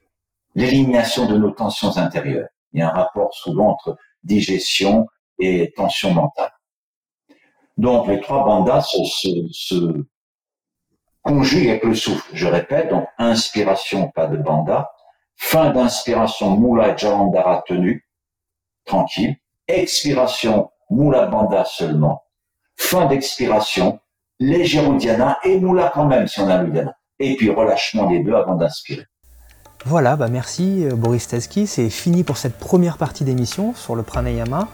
l'élimination 0.56 1.26
de 1.26 1.38
nos 1.38 1.52
tensions 1.52 1.96
intérieures. 1.96 2.50
Il 2.74 2.82
y 2.82 2.84
a 2.84 2.90
un 2.90 2.94
rapport 2.94 3.34
souvent 3.34 3.70
entre 3.70 3.96
digestion 4.26 5.08
et 5.40 5.72
tension 5.74 6.14
mentale. 6.14 6.52
Donc 7.78 8.10
les 8.10 8.20
trois 8.20 8.44
bandas 8.44 8.82
se, 8.82 10.04
conjuguent 11.22 11.70
avec 11.70 11.86
le 11.86 11.96
souffle. 11.96 12.30
Je 12.34 12.46
répète, 12.46 12.90
donc 12.90 13.08
inspiration, 13.18 14.10
pas 14.10 14.28
de 14.28 14.36
banda. 14.36 14.92
Fin 15.38 15.70
d'inspiration, 15.70 16.58
Mula 16.58 16.98
Jalandhara 16.98 17.64
tenu, 17.66 18.06
tranquille. 18.84 19.38
Expiration, 19.70 20.70
Mula 20.90 21.28
Banda 21.28 21.64
seulement. 21.64 22.22
Fin 22.76 23.06
d'expiration, 23.06 24.02
léger 24.40 24.86
Uddiyana 24.86 25.40
et 25.46 25.58
Mula 25.58 25.90
quand 25.94 26.06
même 26.06 26.28
si 26.28 26.42
on 26.42 26.50
a 26.50 26.62
l'Uddiyana. 26.62 26.99
Et 27.20 27.36
puis 27.36 27.50
relâchement 27.50 28.10
des 28.10 28.20
deux 28.20 28.34
avant 28.34 28.56
d'inspirer. 28.56 29.06
Voilà, 29.86 30.16
bah 30.16 30.28
merci 30.28 30.86
euh, 30.86 30.96
Boris 30.96 31.28
Teski, 31.28 31.66
c'est 31.66 31.90
fini 31.90 32.24
pour 32.24 32.38
cette 32.38 32.58
première 32.58 32.98
partie 32.98 33.24
d'émission 33.24 33.74
sur 33.76 33.96
le 33.96 34.04
pranayama. 34.04 34.68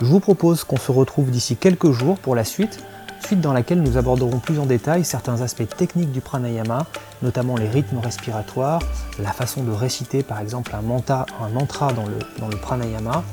Je 0.00 0.06
vous 0.06 0.20
propose 0.20 0.64
qu'on 0.64 0.76
se 0.76 0.92
retrouve 0.92 1.30
d'ici 1.30 1.56
quelques 1.56 1.90
jours 1.92 2.18
pour 2.18 2.34
la 2.34 2.44
suite, 2.44 2.82
suite 3.20 3.40
dans 3.40 3.52
laquelle 3.52 3.82
nous 3.82 3.96
aborderons 3.96 4.38
plus 4.38 4.58
en 4.58 4.66
détail 4.66 5.04
certains 5.04 5.42
aspects 5.42 5.68
techniques 5.76 6.12
du 6.12 6.20
pranayama, 6.20 6.86
notamment 7.22 7.56
les 7.56 7.68
rythmes 7.68 7.98
respiratoires, 7.98 8.80
la 9.18 9.32
façon 9.32 9.62
de 9.62 9.72
réciter 9.72 10.22
par 10.22 10.40
exemple 10.40 10.74
un, 10.74 10.82
mantra, 10.82 11.26
un 11.40 11.48
mantra 11.48 11.92
dans 11.92 12.06
le, 12.06 12.18
dans 12.38 12.48
le 12.48 12.56
pranayama, 12.56 13.24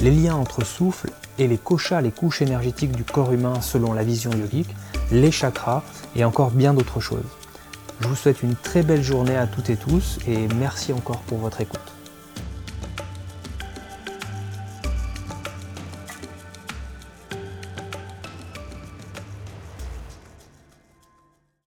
les 0.00 0.10
liens 0.10 0.34
entre 0.34 0.64
souffle 0.64 1.10
et 1.38 1.46
les 1.46 1.58
koshas, 1.58 2.00
les 2.00 2.10
couches 2.10 2.42
énergétiques 2.42 2.92
du 2.92 3.04
corps 3.04 3.32
humain 3.32 3.60
selon 3.60 3.92
la 3.92 4.02
vision 4.02 4.30
yogique, 4.30 4.74
les 5.10 5.30
chakras 5.30 5.82
et 6.16 6.24
encore 6.24 6.50
bien 6.50 6.74
d'autres 6.74 7.00
choses. 7.00 7.24
Je 8.00 8.08
vous 8.08 8.16
souhaite 8.16 8.42
une 8.42 8.56
très 8.56 8.82
belle 8.82 9.02
journée 9.02 9.36
à 9.36 9.46
toutes 9.46 9.68
et 9.68 9.76
tous 9.76 10.18
et 10.26 10.48
merci 10.56 10.92
encore 10.92 11.20
pour 11.20 11.38
votre 11.38 11.60
écoute. 11.60 11.89